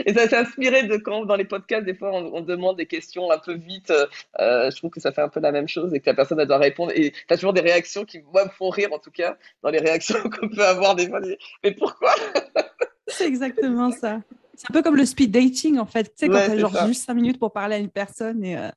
Et 0.04 0.14
ça 0.14 0.28
s'est 0.28 0.36
inspiré 0.36 0.84
de 0.84 0.96
quand 0.96 1.24
dans 1.24 1.34
les 1.34 1.44
podcasts, 1.44 1.84
des 1.84 1.94
fois, 1.94 2.12
on, 2.12 2.40
demande 2.40 2.76
des 2.76 2.86
questions 2.86 3.30
un 3.30 3.38
peu 3.38 3.54
vite. 3.54 3.92
Euh, 4.38 4.70
je 4.70 4.76
trouve 4.76 4.90
que 4.90 5.00
ça 5.00 5.10
fait 5.10 5.22
un 5.22 5.28
peu 5.28 5.40
la 5.40 5.50
même 5.50 5.66
chose 5.66 5.92
et 5.92 6.00
que 6.00 6.08
la 6.08 6.14
personne 6.14 6.38
elle 6.38 6.46
doit 6.46 6.58
répondre. 6.58 6.92
Et 6.94 7.10
tu 7.10 7.34
as 7.34 7.36
toujours 7.36 7.52
des 7.52 7.60
réactions 7.60 8.04
qui, 8.04 8.20
moi, 8.32 8.44
me 8.44 8.50
font 8.50 8.68
rire 8.68 8.92
en 8.92 8.98
tout 8.98 9.10
cas, 9.10 9.36
dans 9.62 9.70
les 9.70 9.80
réactions 9.80 10.18
qu'on 10.30 10.48
peut 10.48 10.64
avoir 10.64 10.94
des 10.94 11.08
fois. 11.08 11.20
Mais 11.64 11.72
pourquoi? 11.72 12.12
C'est 13.08 13.26
exactement 13.26 13.90
ça. 13.90 14.20
C'est 14.56 14.70
un 14.70 14.72
peu 14.72 14.82
comme 14.82 14.96
le 14.96 15.06
speed 15.06 15.30
dating, 15.30 15.78
en 15.78 15.86
fait. 15.86 16.04
Tu 16.04 16.10
sais, 16.16 16.28
quand 16.28 16.44
tu 16.44 16.50
as 16.50 16.58
genre 16.58 16.86
juste 16.86 17.04
5 17.04 17.14
minutes 17.14 17.38
pour 17.38 17.52
parler 17.52 17.76
à 17.76 17.78
une 17.78 17.90
personne 17.90 18.44
et. 18.44 18.56
Euh, 18.56 18.70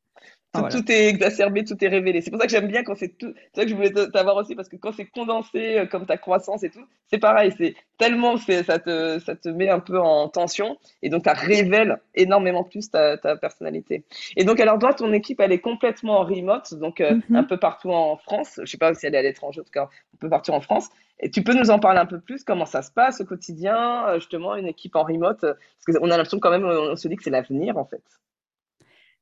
tout, 0.54 0.92
est 0.92 1.08
exacerbé, 1.08 1.64
tout 1.64 1.78
est 1.84 1.88
révélé. 1.88 2.22
C'est 2.22 2.32
pour 2.32 2.40
ça 2.40 2.48
que 2.48 2.52
j'aime 2.52 2.68
bien 2.68 2.84
quand 2.84 2.96
c'est 2.96 3.18
tout. 3.18 3.34
C'est 3.54 3.62
ça 3.62 3.64
que 3.64 3.70
je 3.70 3.76
voulais 3.76 3.92
t'avoir 3.92 4.36
aussi 4.38 4.56
parce 4.56 4.68
que 4.68 4.78
quand 4.78 4.92
c'est 4.92 5.06
condensé 5.06 5.78
euh, 5.78 5.86
comme 5.86 6.06
ta 6.06 6.18
croissance 6.18 6.64
et 6.64 6.70
tout, 6.70 6.84
c'est 7.08 7.20
pareil. 7.20 7.54
C'est 7.58 7.76
tellement 7.98 8.38
ça 8.38 8.80
te 8.80 9.20
ça 9.20 9.36
te 9.36 9.50
met 9.50 9.70
un 9.70 9.80
peu 9.80 10.00
en 10.00 10.28
tension 10.28 10.78
et 11.04 11.10
donc 11.10 11.24
ça 11.26 11.34
révèle 11.34 12.00
énormément 12.16 12.64
plus 12.64 12.90
ta, 12.90 13.18
ta 13.18 13.36
personnalité. 13.36 14.04
Et 14.36 14.44
donc 14.44 14.60
alors 14.60 14.80
toi, 14.80 14.94
ton 14.94 15.14
équipe, 15.14 15.40
elle 15.40 15.52
est 15.52 15.60
complètement 15.60 16.20
en 16.20 16.24
remote, 16.24 16.74
donc 16.74 17.00
euh, 17.00 17.20
un 17.32 17.44
peu 17.44 17.58
partout 17.58 17.92
en 17.92 18.18
France. 18.18 18.60
Je 18.64 18.66
sais 18.66 18.78
pas 18.78 18.94
si 18.96 19.06
elle 19.06 19.16
est 19.16 19.20
à 19.20 19.24
l'étranger, 19.24 19.62
en 19.62 19.64
tout 19.64 19.72
cas, 19.72 19.90
on 20.16 20.18
peut 20.18 20.30
partir 20.30 20.56
en 20.56 20.62
France. 20.62 20.90
Et 21.20 21.30
tu 21.30 21.44
peux 21.44 21.54
nous 21.54 21.70
en 21.70 21.80
parler 21.80 22.00
un 22.00 22.06
peu 22.06 22.20
plus, 22.20 22.46
comment 22.46 22.66
ça 22.66 22.82
se 22.82 22.92
passe 22.92 23.20
au 23.20 23.26
quotidien, 23.26 24.08
euh, 24.08 24.16
justement, 24.16 24.56
une 24.56 24.68
équipe 24.68 24.96
en 24.96 25.04
remote? 25.04 25.42
Parce 25.42 25.86
qu'on 25.86 26.06
a 26.06 26.18
l'impression 26.18 26.40
quand 26.40 26.50
même, 26.50 26.66
on 26.66 26.96
se 26.96 27.08
dit 27.08 27.18
que 27.18 27.24
c'est 27.24 27.30
l'avenir 27.30 27.78
en 27.78 27.86
fait. 27.86 28.02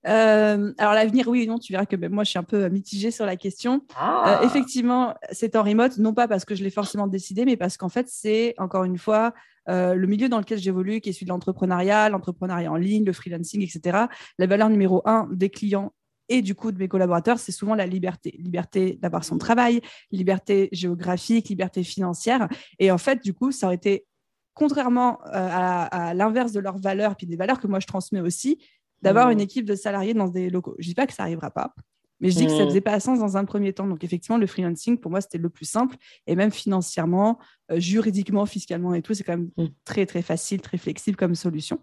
Euh, 0.06 0.74
alors 0.78 0.94
l'avenir, 0.94 1.28
oui 1.28 1.48
non, 1.48 1.58
tu 1.58 1.74
verras 1.74 1.86
que 1.86 1.96
ben, 1.96 2.12
moi 2.12 2.24
je 2.24 2.30
suis 2.30 2.40
un 2.40 2.44
peu 2.44 2.70
mitigée 2.70 3.12
sur 3.12 3.26
la 3.26 3.36
question. 3.36 3.82
Ah. 3.96 4.42
Euh, 4.42 4.46
effectivement, 4.46 5.16
c'est 5.32 5.56
en 5.56 5.64
remote, 5.64 5.98
non 5.98 6.14
pas 6.14 6.28
parce 6.28 6.46
que 6.46 6.56
je 6.56 6.64
l'ai 6.64 6.70
forcément 6.70 7.08
décidé, 7.08 7.46
mais 7.46 7.58
parce 7.58 7.78
qu'en 7.78 7.90
fait 7.90 8.08
c'est 8.10 8.54
encore 8.58 8.84
une 8.84 8.98
fois 8.98 9.34
euh, 9.70 9.96
le 9.96 10.08
milieu 10.08 10.30
dans 10.30 10.40
lequel 10.40 10.60
j'évolue, 10.60 11.02
qui 11.02 11.10
est 11.10 11.14
celui 11.14 11.26
de 11.26 11.32
l'entrepreneuriat, 11.32 12.10
l'entrepreneuriat 12.10 12.72
en 12.72 12.76
ligne, 12.76 13.06
le 13.06 13.14
freelancing, 13.14 13.62
etc. 13.62 14.06
La 14.38 14.48
valeur 14.48 14.70
numéro 14.70 15.02
un 15.06 15.28
des 15.32 15.50
clients 15.50 15.94
et 16.30 16.42
du 16.42 16.56
coup 16.56 16.72
de 16.72 16.78
mes 16.78 16.88
collaborateurs, 16.88 17.40
c'est 17.40 17.52
souvent 17.52 17.76
la 17.76 17.86
liberté. 17.86 18.36
Liberté 18.40 18.98
d'avoir 19.02 19.24
son 19.24 19.38
travail, 19.38 19.82
liberté 20.12 20.70
géographique, 20.72 21.50
liberté 21.50 21.84
financière. 21.84 22.48
Et 22.80 22.92
en 22.92 22.98
fait, 22.98 23.24
du 23.24 23.34
coup, 23.34 23.52
ça 23.52 23.68
aurait 23.68 23.76
été 23.76 24.06
contrairement 24.54 25.20
à, 25.26 26.14
l'inverse 26.16 26.52
de 26.52 26.60
leurs 26.60 26.80
valeurs, 26.80 27.16
puis 27.16 27.28
des 27.28 27.36
valeurs 27.36 27.60
que 27.60 27.68
moi 27.68 27.80
je 27.80 27.86
transmets 27.86 28.22
aussi, 28.22 28.58
d'avoir 29.02 29.30
une 29.30 29.40
mmh. 29.40 29.42
équipe 29.42 29.66
de 29.66 29.76
salariés 29.76 30.14
dans 30.14 30.28
des 30.28 30.50
locaux. 30.50 30.76
Je 30.80 30.88
dis 30.88 30.96
pas 30.96 31.08
que 31.08 31.14
ça 31.14 31.24
n'arrivera 31.24 31.52
pas, 31.52 31.74
mais 32.20 32.30
je 32.30 32.38
dis 32.38 32.46
que 32.46 32.52
ça 32.52 32.64
mmh. 32.64 32.68
faisait 32.68 32.82
pas 32.82 33.00
sens 33.00 33.20
dans 33.20 33.38
un 33.38 33.46
premier 33.46 33.74
temps. 33.74 33.88
Donc 33.88 34.04
effectivement, 34.04 34.38
le 34.38 34.48
freelancing 34.48 34.98
pour 34.98 35.12
moi 35.12 35.22
c'était 35.22 35.38
le 35.38 35.50
plus 35.50 35.66
simple 35.66 35.96
et 36.26 36.36
même 36.36 36.52
financièrement, 36.52 37.40
euh, 37.72 37.80
juridiquement, 37.80 38.46
fiscalement 38.46 38.94
et 38.94 39.02
tout, 39.02 39.14
c'est 39.14 39.24
quand 39.24 39.38
même 39.38 39.52
mmh. 39.58 39.66
très 39.86 40.06
très 40.06 40.22
facile, 40.22 40.62
très 40.62 40.78
flexible 40.78 41.18
comme 41.18 41.36
solution. 41.36 41.80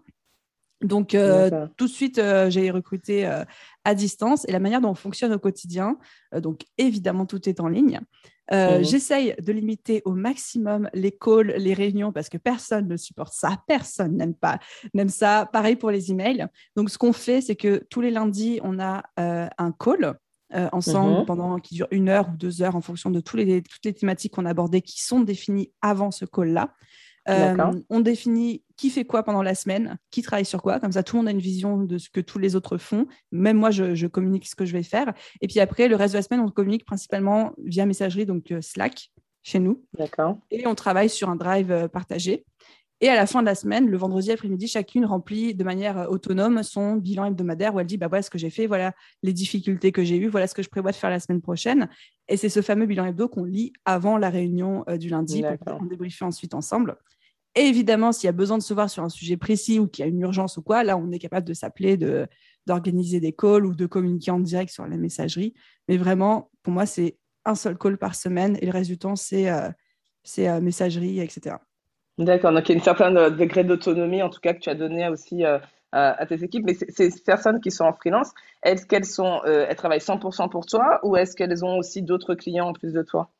Donc, 0.81 1.15
euh, 1.15 1.67
tout 1.77 1.85
de 1.85 1.91
suite, 1.91 2.19
euh, 2.19 2.49
j'ai 2.49 2.69
recruté 2.69 3.25
à 3.83 3.95
distance 3.95 4.47
et 4.47 4.51
la 4.51 4.59
manière 4.59 4.81
dont 4.81 4.89
on 4.89 4.95
fonctionne 4.95 5.33
au 5.33 5.39
quotidien, 5.39 5.97
donc 6.35 6.61
évidemment, 6.77 7.25
tout 7.25 7.47
est 7.47 7.59
en 7.59 7.67
ligne. 7.67 8.01
Mmh. 8.51 8.83
J'essaye 8.83 9.35
de 9.41 9.51
limiter 9.51 10.03
au 10.05 10.11
maximum 10.11 10.89
les 10.93 11.11
calls, 11.11 11.55
les 11.57 11.73
réunions, 11.73 12.11
parce 12.11 12.29
que 12.29 12.37
personne 12.37 12.87
ne 12.87 12.97
supporte 12.97 13.33
ça, 13.33 13.57
personne 13.67 14.17
n'aime 14.17 14.35
pas, 14.35 14.59
n'aime 14.93 15.09
ça. 15.09 15.49
Pareil 15.51 15.75
pour 15.75 15.89
les 15.91 16.11
emails. 16.11 16.45
Donc, 16.75 16.89
ce 16.89 16.97
qu'on 16.97 17.13
fait, 17.13 17.41
c'est 17.41 17.55
que 17.55 17.83
tous 17.89 18.01
les 18.01 18.11
lundis, 18.11 18.59
on 18.63 18.79
a 18.79 19.03
un 19.17 19.71
call 19.71 20.15
ensemble 20.51 21.21
mmh. 21.21 21.25
pendant 21.25 21.57
qui 21.57 21.75
dure 21.75 21.87
une 21.91 22.09
heure 22.09 22.29
ou 22.29 22.37
deux 22.37 22.61
heures 22.61 22.75
en 22.75 22.81
fonction 22.81 23.09
de 23.09 23.19
tous 23.19 23.37
les, 23.37 23.63
toutes 23.63 23.85
les 23.85 23.93
thématiques 23.93 24.33
qu'on 24.33 24.45
a 24.45 24.51
abordées 24.51 24.81
qui 24.81 25.01
sont 25.01 25.21
définies 25.21 25.71
avant 25.81 26.11
ce 26.11 26.25
call-là. 26.25 26.73
on 27.89 27.99
définit 28.01 28.64
qui 28.77 28.89
fait 28.89 29.05
quoi 29.05 29.23
pendant 29.23 29.41
la 29.41 29.55
semaine, 29.55 29.97
qui 30.11 30.21
travaille 30.21 30.45
sur 30.45 30.61
quoi. 30.61 30.79
Comme 30.79 30.91
ça, 30.91 31.03
tout 31.03 31.15
le 31.15 31.21
monde 31.21 31.27
a 31.27 31.31
une 31.31 31.39
vision 31.39 31.77
de 31.77 31.97
ce 31.97 32.09
que 32.09 32.19
tous 32.19 32.39
les 32.39 32.55
autres 32.55 32.77
font. 32.77 33.07
Même 33.31 33.57
moi, 33.57 33.71
je, 33.71 34.07
communique 34.07 34.47
ce 34.47 34.55
que 34.55 34.65
je 34.65 34.73
vais 34.73 34.83
faire. 34.83 35.13
Et 35.41 35.47
puis 35.47 35.59
après, 35.59 35.87
le 35.87 35.95
reste 35.95 36.13
de 36.13 36.19
la 36.19 36.23
semaine, 36.23 36.41
on 36.41 36.49
communique 36.49 36.85
principalement 36.85 37.53
via 37.63 37.85
messagerie, 37.85 38.25
donc 38.25 38.51
euh, 38.51 38.61
Slack, 38.61 39.11
chez 39.43 39.59
nous. 39.59 39.83
D'accord. 39.97 40.37
Et 40.51 40.67
on 40.67 40.75
travaille 40.75 41.09
sur 41.09 41.29
un 41.29 41.35
drive 41.35 41.71
euh, 41.71 41.87
partagé. 41.87 42.45
Et 43.01 43.09
à 43.09 43.15
la 43.15 43.27
fin 43.27 43.41
de 43.41 43.45
la 43.45 43.55
semaine, 43.55 43.89
le 43.89 43.97
vendredi 43.97 44.31
après-midi, 44.31 44.67
chacune 44.67 45.05
remplit 45.05 45.53
de 45.53 45.63
manière 45.63 45.97
euh, 45.97 46.07
autonome 46.07 46.63
son 46.63 46.95
bilan 46.95 47.25
hebdomadaire 47.25 47.75
où 47.75 47.79
elle 47.79 47.85
dit 47.85 47.97
bah, 47.97 48.07
voilà 48.07 48.21
ce 48.21 48.29
que 48.29 48.37
j'ai 48.37 48.49
fait, 48.49 48.67
voilà 48.67 48.93
les 49.21 49.33
difficultés 49.33 49.91
que 49.91 50.03
j'ai 50.03 50.17
eues, 50.17 50.27
voilà 50.27 50.47
ce 50.47 50.55
que 50.55 50.63
je 50.63 50.69
prévois 50.69 50.91
de 50.91 50.95
faire 50.95 51.09
la 51.09 51.19
semaine 51.19 51.41
prochaine. 51.41 51.89
Et 52.27 52.37
c'est 52.37 52.49
ce 52.49 52.61
fameux 52.61 52.85
bilan 52.85 53.05
hebdo 53.05 53.27
qu'on 53.27 53.43
lit 53.43 53.73
avant 53.83 54.17
la 54.17 54.29
réunion 54.29 54.85
du 54.97 55.09
lundi 55.09 55.43
pour 55.65 55.81
débriefer 55.83 56.25
ensuite 56.25 56.53
ensemble. 56.53 56.97
Évidemment, 57.55 58.11
s'il 58.11 58.27
y 58.27 58.29
a 58.29 58.33
besoin 58.33 58.57
de 58.57 58.63
se 58.63 58.73
voir 58.73 58.89
sur 58.89 59.03
un 59.03 59.09
sujet 59.09 59.37
précis 59.37 59.79
ou 59.79 59.87
qu'il 59.87 60.03
y 60.03 60.05
a 60.05 60.09
une 60.09 60.19
urgence 60.19 60.57
ou 60.57 60.61
quoi, 60.61 60.83
là, 60.83 60.97
on 60.97 61.09
est 61.11 61.19
capable 61.19 61.47
de 61.47 61.53
s'appeler, 61.53 61.95
de, 61.95 62.27
d'organiser 62.65 63.21
des 63.21 63.31
calls 63.31 63.65
ou 63.65 63.73
de 63.73 63.85
communiquer 63.85 64.31
en 64.31 64.39
direct 64.39 64.71
sur 64.71 64.85
la 64.85 64.97
messagerie. 64.97 65.53
Mais 65.87 65.95
vraiment, 65.95 66.51
pour 66.63 66.73
moi, 66.73 66.85
c'est 66.85 67.17
un 67.45 67.55
seul 67.55 67.77
call 67.77 67.97
par 67.97 68.15
semaine 68.15 68.57
et 68.61 68.65
le 68.65 68.71
reste 68.71 68.89
du 68.89 68.97
temps, 68.97 69.15
c'est, 69.15 69.49
euh, 69.49 69.69
c'est 70.23 70.49
euh, 70.49 70.59
messagerie, 70.59 71.21
etc. 71.21 71.55
D'accord, 72.17 72.51
donc 72.51 72.67
il 72.67 72.73
y 72.73 72.75
a 72.75 72.77
une 72.77 72.83
certaine 72.83 73.17
euh, 73.17 73.29
degré 73.29 73.63
d'autonomie, 73.63 74.21
en 74.21 74.29
tout 74.29 74.41
cas, 74.41 74.53
que 74.53 74.59
tu 74.59 74.69
as 74.69 74.75
donné 74.75 75.07
aussi 75.07 75.43
à 75.91 76.25
tes 76.25 76.43
équipes. 76.43 76.65
Mais 76.65 76.73
ces 76.73 77.09
personnes 77.25 77.61
qui 77.61 77.71
sont 77.71 77.85
en 77.85 77.93
freelance, 77.93 78.31
est-ce 78.63 78.85
qu'elles, 78.85 79.05
sont, 79.05 79.41
elles 79.45 79.77
travaillent 79.77 79.99
100% 79.99 80.49
pour 80.49 80.65
toi 80.65 80.99
ou 81.03 81.15
est-ce 81.15 81.37
qu'elles 81.37 81.63
ont 81.63 81.77
aussi 81.77 82.01
d'autres 82.01 82.35
clients 82.35 82.67
en 82.67 82.73
plus 82.73 82.91
de 82.91 83.01
toi? 83.01 83.31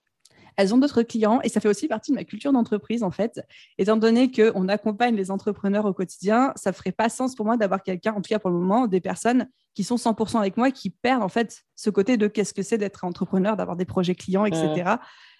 Elles 0.57 0.73
ont 0.73 0.77
d'autres 0.77 1.03
clients 1.03 1.39
et 1.43 1.49
ça 1.49 1.59
fait 1.59 1.67
aussi 1.67 1.87
partie 1.87 2.11
de 2.11 2.15
ma 2.15 2.23
culture 2.23 2.51
d'entreprise 2.51 3.03
en 3.03 3.11
fait. 3.11 3.41
Étant 3.77 3.97
donné 3.97 4.31
qu'on 4.31 4.67
accompagne 4.67 5.15
les 5.15 5.31
entrepreneurs 5.31 5.85
au 5.85 5.93
quotidien, 5.93 6.53
ça 6.55 6.73
ferait 6.73 6.91
pas 6.91 7.09
sens 7.09 7.35
pour 7.35 7.45
moi 7.45 7.57
d'avoir 7.57 7.83
quelqu'un, 7.83 8.13
en 8.13 8.21
tout 8.21 8.29
cas 8.29 8.39
pour 8.39 8.49
le 8.49 8.57
moment, 8.57 8.87
des 8.87 9.01
personnes 9.01 9.47
qui 9.73 9.83
sont 9.83 9.97
100% 9.97 10.39
avec 10.39 10.57
moi, 10.57 10.71
qui 10.71 10.89
perdent 10.89 11.23
en 11.23 11.29
fait 11.29 11.63
ce 11.75 11.89
côté 11.89 12.17
de 12.17 12.27
qu'est-ce 12.27 12.53
que 12.53 12.63
c'est 12.63 12.77
d'être 12.77 13.03
entrepreneur, 13.03 13.57
d'avoir 13.57 13.75
des 13.75 13.85
projets 13.85 14.15
clients, 14.15 14.45
etc. 14.45 14.95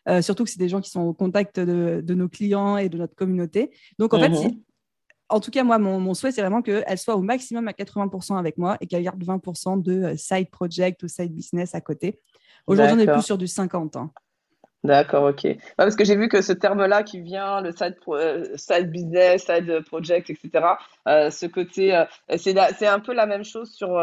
Euh, 0.08 0.22
surtout 0.22 0.44
que 0.44 0.50
c'est 0.50 0.60
des 0.60 0.70
gens 0.70 0.82
qui 0.82 0.90
sont 0.90 1.02
au 1.02 1.14
contact 1.14 1.60
de, 1.60 2.14
nos 2.14 2.30
clients 2.30 2.78
et 2.78 2.90
de 2.90 2.98
notre 2.98 3.16
communauté. 3.16 3.72
Donc 3.98 4.14
en 4.14 4.20
fait, 4.20 4.30
mhm. 4.30 4.62
en 5.30 5.40
tout 5.40 5.52
cas, 5.52 5.64
moi, 5.64 5.80
mon, 5.80 6.14
souhait, 6.14 6.32
c'est 6.32 6.42
vraiment 6.42 6.62
qu'elle 6.62 6.98
soit 6.98 7.16
au 7.16 7.22
maximum 7.22 7.68
à 7.68 7.72
80% 7.72 8.38
avec 8.38 8.58
moi 8.58 8.78
et 8.82 8.88
qu'elle 8.88 9.04
garde 9.04 9.24
20% 9.24 9.82
de 9.82 10.04
euh, 10.04 10.18
side 10.18 10.50
project 10.50 11.02
ou 11.04 11.08
side 11.08 11.34
business 11.34 11.74
à 11.74 11.82
côté. 11.82 12.20
Aujourd'hui, 12.68 12.96
on 12.98 13.00
est 13.00 13.12
plus 13.12 13.24
sur 13.24 13.38
du 13.38 13.48
50 13.48 13.96
ans. 13.96 14.12
D'accord, 14.86 15.24
ok. 15.24 15.48
parce 15.78 15.96
que 15.96 16.06
j'ai 16.06 16.16
vu 16.16 16.30
que 16.30 16.42
ce 16.42 16.54
terme-là 16.54 17.02
qui 17.04 17.20
vient, 17.20 17.62
le 17.62 17.72
side, 17.72 17.96
euh, 18.08 18.46
side 18.56 18.92
business, 18.92 19.46
side 19.46 19.82
project, 19.86 20.30
etc., 20.30 20.66
euh, 21.08 21.30
ce 21.32 21.48
côté, 21.48 21.96
euh, 21.96 22.06
c'est 22.38 22.88
un 22.88 23.00
peu 23.00 23.14
la 23.14 23.26
même 23.26 23.44
chose 23.44 23.72
sur, 23.72 24.00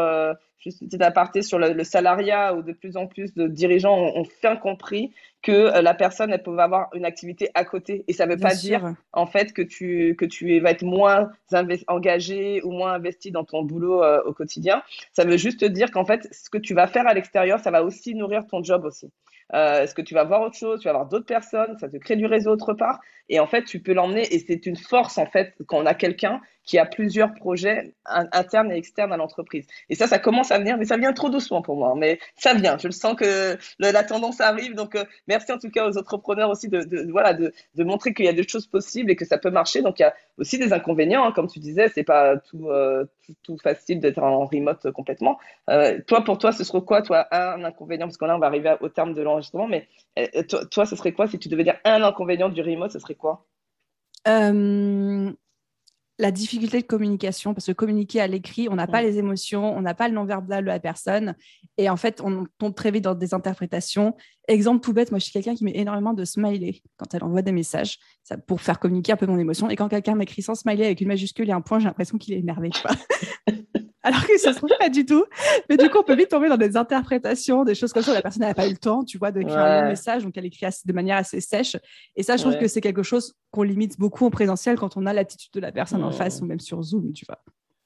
juste 0.59 0.81
une 0.81 0.87
petite 0.87 1.01
aparté, 1.01 1.41
sur 1.41 1.57
le, 1.57 1.83
salariat 1.83 2.53
où 2.53 2.61
de 2.63 2.73
plus 2.73 2.97
en 2.97 3.07
plus 3.07 3.33
de 3.33 3.47
dirigeants 3.47 3.97
ont, 3.97 4.21
ont 4.21 4.25
bien 4.41 4.57
compris 4.57 5.13
que 5.41 5.81
la 5.81 5.93
personne, 5.93 6.31
elle 6.31 6.43
peut 6.43 6.57
avoir 6.57 6.89
une 6.93 7.05
activité 7.05 7.49
à 7.53 7.65
côté. 7.65 8.03
Et 8.07 8.13
ça 8.13 8.25
ne 8.25 8.31
veut 8.31 8.39
pas 8.39 8.55
dire, 8.55 8.93
en 9.11 9.25
fait, 9.25 9.51
que 9.51 9.61
tu, 9.61 10.15
que 10.17 10.25
tu 10.25 10.59
vas 10.59 10.71
être 10.71 10.83
moins 10.83 11.31
engagé 11.87 12.61
ou 12.63 12.71
moins 12.71 12.93
investi 12.93 13.31
dans 13.31 13.43
ton 13.43 13.63
boulot 13.63 14.03
au 14.25 14.33
quotidien. 14.33 14.83
Ça 15.11 15.23
veut 15.23 15.37
juste 15.37 15.63
dire 15.63 15.91
qu'en 15.91 16.05
fait, 16.05 16.27
ce 16.31 16.49
que 16.49 16.57
tu 16.57 16.73
vas 16.73 16.87
faire 16.87 17.07
à 17.07 17.13
l'extérieur, 17.13 17.59
ça 17.59 17.71
va 17.71 17.83
aussi 17.83 18.15
nourrir 18.15 18.45
ton 18.47 18.63
job 18.63 18.85
aussi. 18.85 19.11
Euh, 19.53 19.83
est-ce 19.83 19.93
que 19.95 20.01
tu 20.01 20.13
vas 20.13 20.23
voir 20.23 20.41
autre 20.41 20.57
chose? 20.57 20.79
Tu 20.79 20.87
vas 20.87 20.93
voir 20.93 21.07
d'autres 21.07 21.25
personnes? 21.25 21.77
Ça 21.79 21.89
te 21.89 21.97
crée 21.97 22.15
du 22.15 22.25
réseau 22.25 22.51
autre 22.51 22.73
part? 22.73 22.99
Et 23.29 23.39
en 23.39 23.47
fait, 23.47 23.63
tu 23.63 23.79
peux 23.79 23.93
l'emmener. 23.93 24.33
Et 24.33 24.39
c'est 24.39 24.65
une 24.65 24.75
force, 24.77 25.17
en 25.17 25.25
fait, 25.25 25.53
quand 25.67 25.77
on 25.77 25.85
a 25.85 25.93
quelqu'un 25.93 26.41
qui 26.65 26.77
a 26.77 26.85
plusieurs 26.85 27.33
projets 27.33 27.93
internes 28.05 28.71
et 28.71 28.77
externes 28.77 29.11
à 29.11 29.17
l'entreprise. 29.17 29.67
Et 29.89 29.95
ça, 29.95 30.07
ça 30.07 30.19
commence 30.19 30.51
à 30.51 30.59
venir, 30.59 30.77
mais 30.77 30.85
ça 30.85 30.97
vient 30.97 31.13
trop 31.13 31.29
doucement 31.29 31.61
pour 31.61 31.75
moi. 31.75 31.93
Mais 31.95 32.19
ça 32.35 32.53
vient. 32.53 32.77
Je 32.77 32.87
le 32.87 32.93
sens 32.93 33.15
que 33.15 33.57
la 33.79 34.03
tendance 34.03 34.39
arrive. 34.39 34.73
Donc, 34.75 34.95
euh, 34.95 35.03
merci 35.27 35.51
en 35.51 35.57
tout 35.57 35.69
cas 35.69 35.87
aux 35.87 35.97
entrepreneurs 35.97 36.49
aussi 36.49 36.69
de, 36.69 37.11
voilà, 37.11 37.33
de, 37.33 37.51
montrer 37.77 38.13
qu'il 38.13 38.25
y 38.25 38.29
a 38.29 38.33
des 38.33 38.47
choses 38.47 38.67
possibles 38.67 39.11
et 39.11 39.15
que 39.15 39.25
ça 39.25 39.37
peut 39.37 39.49
marcher. 39.49 39.81
Donc, 39.81 39.99
il 39.99 40.03
y 40.03 40.05
a 40.05 40.13
aussi 40.37 40.57
des 40.57 40.71
inconvénients. 40.71 41.25
Hein. 41.25 41.31
Comme 41.33 41.47
tu 41.47 41.59
disais, 41.59 41.89
c'est 41.89 42.03
pas 42.03 42.37
tout, 42.37 42.69
euh, 42.69 43.05
tout, 43.43 43.57
facile 43.57 43.99
d'être 43.99 44.19
en 44.19 44.45
remote 44.45 44.89
complètement. 44.91 45.37
Euh, 45.69 45.99
toi, 46.07 46.23
pour 46.23 46.37
toi, 46.37 46.53
ce 46.53 46.63
serait 46.63 46.81
quoi, 46.81 47.01
toi, 47.01 47.27
un 47.31 47.63
inconvénient? 47.63 48.07
Parce 48.07 48.17
que 48.17 48.25
là, 48.25 48.35
on 48.35 48.39
va 48.39 48.47
arriver 48.47 48.75
au 48.79 48.89
terme 48.89 49.13
de 49.13 49.21
l'enregistrement. 49.21 49.67
Mais 49.67 49.87
toi, 50.47 50.65
toi, 50.65 50.85
ce 50.85 50.95
serait 50.95 51.11
quoi? 51.11 51.27
Si 51.27 51.39
tu 51.39 51.49
devais 51.49 51.63
dire 51.65 51.77
un 51.83 52.01
inconvénient 52.03 52.49
du 52.49 52.61
remote 52.61 52.91
Ce 52.91 52.99
serait 52.99 53.15
quoi? 53.15 53.45
La 56.19 56.31
difficulté 56.31 56.79
de 56.81 56.85
communication, 56.85 57.53
parce 57.53 57.65
que 57.65 57.71
communiquer 57.71 58.21
à 58.21 58.27
l'écrit, 58.27 58.69
on 58.69 58.75
n'a 58.75 58.87
pas 58.87 59.01
les 59.01 59.17
émotions, 59.17 59.75
on 59.75 59.81
n'a 59.81 59.95
pas 59.95 60.07
le 60.07 60.13
non-verbal 60.13 60.63
de 60.63 60.67
la 60.67 60.79
personne, 60.79 61.35
et 61.77 61.89
en 61.89 61.97
fait, 61.97 62.21
on 62.21 62.45
tombe 62.59 62.75
très 62.75 62.91
vite 62.91 63.03
dans 63.03 63.15
des 63.15 63.33
interprétations. 63.33 64.15
Exemple 64.47 64.81
tout 64.81 64.93
bête, 64.93 65.11
moi, 65.11 65.19
je 65.19 65.23
suis 65.23 65.33
quelqu'un 65.33 65.55
qui 65.55 65.63
met 65.63 65.75
énormément 65.75 66.13
de 66.13 66.23
smiley 66.23 66.81
quand 66.97 67.13
elle 67.15 67.23
envoie 67.23 67.41
des 67.41 67.51
messages, 67.51 67.97
ça, 68.23 68.37
pour 68.37 68.61
faire 68.61 68.79
communiquer 68.79 69.13
un 69.13 69.17
peu 69.17 69.25
mon 69.25 69.39
émotion, 69.39 69.69
et 69.69 69.75
quand 69.75 69.89
quelqu'un 69.89 70.15
m'écrit 70.15 70.43
sans 70.43 70.55
smiley 70.55 70.85
avec 70.85 71.01
une 71.01 71.07
majuscule 71.07 71.49
et 71.49 71.53
un 71.53 71.61
point, 71.61 71.79
j'ai 71.79 71.85
l'impression 71.85 72.17
qu'il 72.17 72.35
est 72.35 72.39
énervé, 72.39 72.69
alors 74.03 74.25
que 74.27 74.37
ça 74.37 74.53
se 74.53 74.57
trouve 74.57 74.71
pas 74.79 74.89
du 74.89 75.05
tout. 75.05 75.25
Mais 75.69 75.77
du 75.77 75.89
coup, 75.89 75.99
on 75.99 76.03
peut 76.03 76.15
vite 76.15 76.29
tomber 76.29 76.49
dans 76.49 76.57
des 76.57 76.77
interprétations, 76.77 77.63
des 77.63 77.75
choses 77.75 77.93
comme 77.93 78.03
ça. 78.03 78.13
La 78.13 78.21
personne 78.21 78.43
n'a 78.43 78.53
pas 78.53 78.67
eu 78.67 78.71
le 78.71 78.77
temps, 78.77 79.03
tu 79.03 79.17
vois, 79.17 79.31
de 79.31 79.41
créer 79.41 79.55
un 79.55 79.87
message, 79.87 80.23
donc 80.23 80.37
elle 80.37 80.45
écrit 80.45 80.65
de 80.85 80.93
manière 80.93 81.17
assez 81.17 81.41
sèche. 81.41 81.77
Et 82.15 82.23
ça, 82.23 82.37
je 82.37 82.43
trouve 82.43 82.57
que 82.57 82.67
c'est 82.67 82.81
quelque 82.81 83.03
chose 83.03 83.35
qu'on 83.51 83.63
limite 83.63 83.97
beaucoup 83.99 84.25
en 84.25 84.29
présentiel 84.29 84.77
quand 84.77 84.97
on 84.97 85.05
a 85.05 85.13
l'attitude 85.13 85.53
de 85.53 85.59
la 85.59 85.71
personne 85.71 86.03
en 86.03 86.11
face 86.11 86.41
ou 86.41 86.45
même 86.45 86.59
sur 86.59 86.81
Zoom, 86.83 87.13
tu 87.13 87.25
vois. 87.25 87.39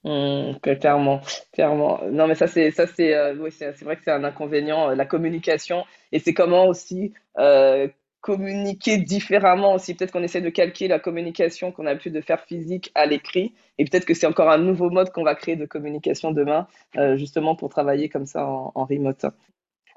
Mmh, 0.03 0.59
clairement, 0.79 1.21
clairement. 1.51 1.99
Non, 2.09 2.27
mais 2.27 2.35
ça, 2.35 2.47
c'est, 2.47 2.71
ça, 2.71 2.87
c'est, 2.87 3.13
euh, 3.13 3.35
oui, 3.35 3.51
c'est, 3.51 3.71
vrai 3.81 3.97
que 3.97 4.03
c'est 4.05 4.11
un 4.11 4.23
inconvénient, 4.23 4.91
euh, 4.91 4.95
la 4.95 5.05
communication. 5.05 5.83
Et 6.11 6.19
c'est 6.19 6.33
comment 6.33 6.67
aussi 6.67 7.13
euh, 7.39 7.87
communiquer 8.21 8.97
différemment 8.97 9.73
aussi. 9.73 9.93
Peut-être 9.93 10.11
qu'on 10.11 10.23
essaie 10.23 10.41
de 10.41 10.49
calquer 10.49 10.87
la 10.87 10.99
communication 10.99 11.71
qu'on 11.71 11.85
a 11.85 11.95
pu 11.95 12.09
de 12.11 12.21
faire 12.21 12.41
physique 12.45 12.91
à 12.95 13.05
l'écrit. 13.05 13.53
Et 13.77 13.85
peut-être 13.85 14.05
que 14.05 14.13
c'est 14.13 14.27
encore 14.27 14.49
un 14.49 14.57
nouveau 14.57 14.89
mode 14.89 15.11
qu'on 15.11 15.23
va 15.23 15.35
créer 15.35 15.55
de 15.55 15.65
communication 15.65 16.31
demain, 16.31 16.67
euh, 16.97 17.17
justement 17.17 17.55
pour 17.55 17.69
travailler 17.69 18.09
comme 18.09 18.25
ça 18.25 18.47
en, 18.47 18.71
en 18.75 18.85
remote. 18.85 19.25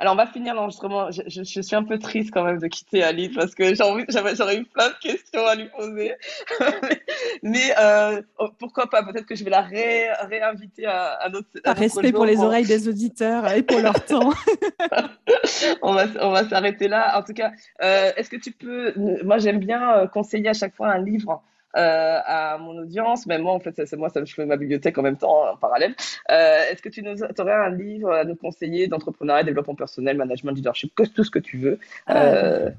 Alors, 0.00 0.14
on 0.14 0.16
va 0.16 0.26
finir 0.26 0.54
l'enregistrement. 0.54 1.10
Je, 1.10 1.20
je, 1.26 1.42
je, 1.44 1.60
suis 1.60 1.76
un 1.76 1.84
peu 1.84 1.98
triste 1.98 2.30
quand 2.32 2.42
même 2.42 2.58
de 2.58 2.66
quitter 2.66 3.02
Alice 3.02 3.32
parce 3.34 3.54
que 3.54 3.74
j'aurais 3.74 4.56
eu 4.56 4.64
plein 4.64 4.88
de 4.88 4.98
questions 5.00 5.46
à 5.46 5.54
lui 5.54 5.68
poser. 5.68 6.14
mais 7.42 7.74
euh, 7.78 8.22
pourquoi 8.58 8.88
pas? 8.88 9.02
Peut-être 9.02 9.26
que 9.26 9.34
je 9.34 9.44
vais 9.44 9.50
la 9.50 9.60
réinviter 9.60 10.86
à, 10.86 11.12
à 11.12 11.28
notre. 11.28 11.48
Respect 11.66 12.12
pour 12.12 12.24
les 12.24 12.38
oreilles 12.38 12.66
des 12.66 12.88
auditeurs 12.88 13.46
et 13.52 13.62
pour 13.62 13.78
leur 13.78 14.02
temps. 14.04 14.32
on 15.82 15.92
va, 15.92 16.06
on 16.20 16.30
va 16.30 16.48
s'arrêter 16.48 16.88
là. 16.88 17.18
En 17.18 17.22
tout 17.22 17.34
cas, 17.34 17.52
euh, 17.82 18.10
est-ce 18.16 18.30
que 18.30 18.36
tu 18.36 18.52
peux. 18.52 18.94
Moi, 19.22 19.38
j'aime 19.38 19.58
bien 19.58 19.96
euh, 19.96 20.06
conseiller 20.06 20.48
à 20.48 20.54
chaque 20.54 20.74
fois 20.74 20.88
un 20.88 20.98
livre 20.98 21.42
à 21.74 22.58
mon 22.58 22.78
audience. 22.78 23.26
Même 23.26 23.42
moi, 23.42 23.52
en 23.52 23.60
fait, 23.60 23.86
c'est 23.86 23.96
moi, 23.96 24.08
ça, 24.08 24.24
je 24.24 24.34
fais 24.34 24.46
ma 24.46 24.56
bibliothèque 24.56 24.98
en 24.98 25.02
même 25.02 25.16
temps, 25.16 25.52
en 25.52 25.56
parallèle. 25.56 25.94
Est-ce 26.28 26.82
que 26.82 26.88
tu 26.88 27.02
nous, 27.02 27.22
aurais 27.38 27.54
un 27.54 27.70
livre 27.70 28.10
à 28.10 28.24
nous 28.24 28.36
conseiller 28.36 28.86
d'entrepreneuriat, 28.88 29.44
développement 29.44 29.74
personnel, 29.74 30.16
management, 30.16 30.52
leadership, 30.52 30.94
que, 30.94 31.04
tout 31.04 31.24
ce 31.24 31.30
que 31.30 31.38
tu 31.38 31.58
veux 31.58 31.78
ah, 32.06 32.70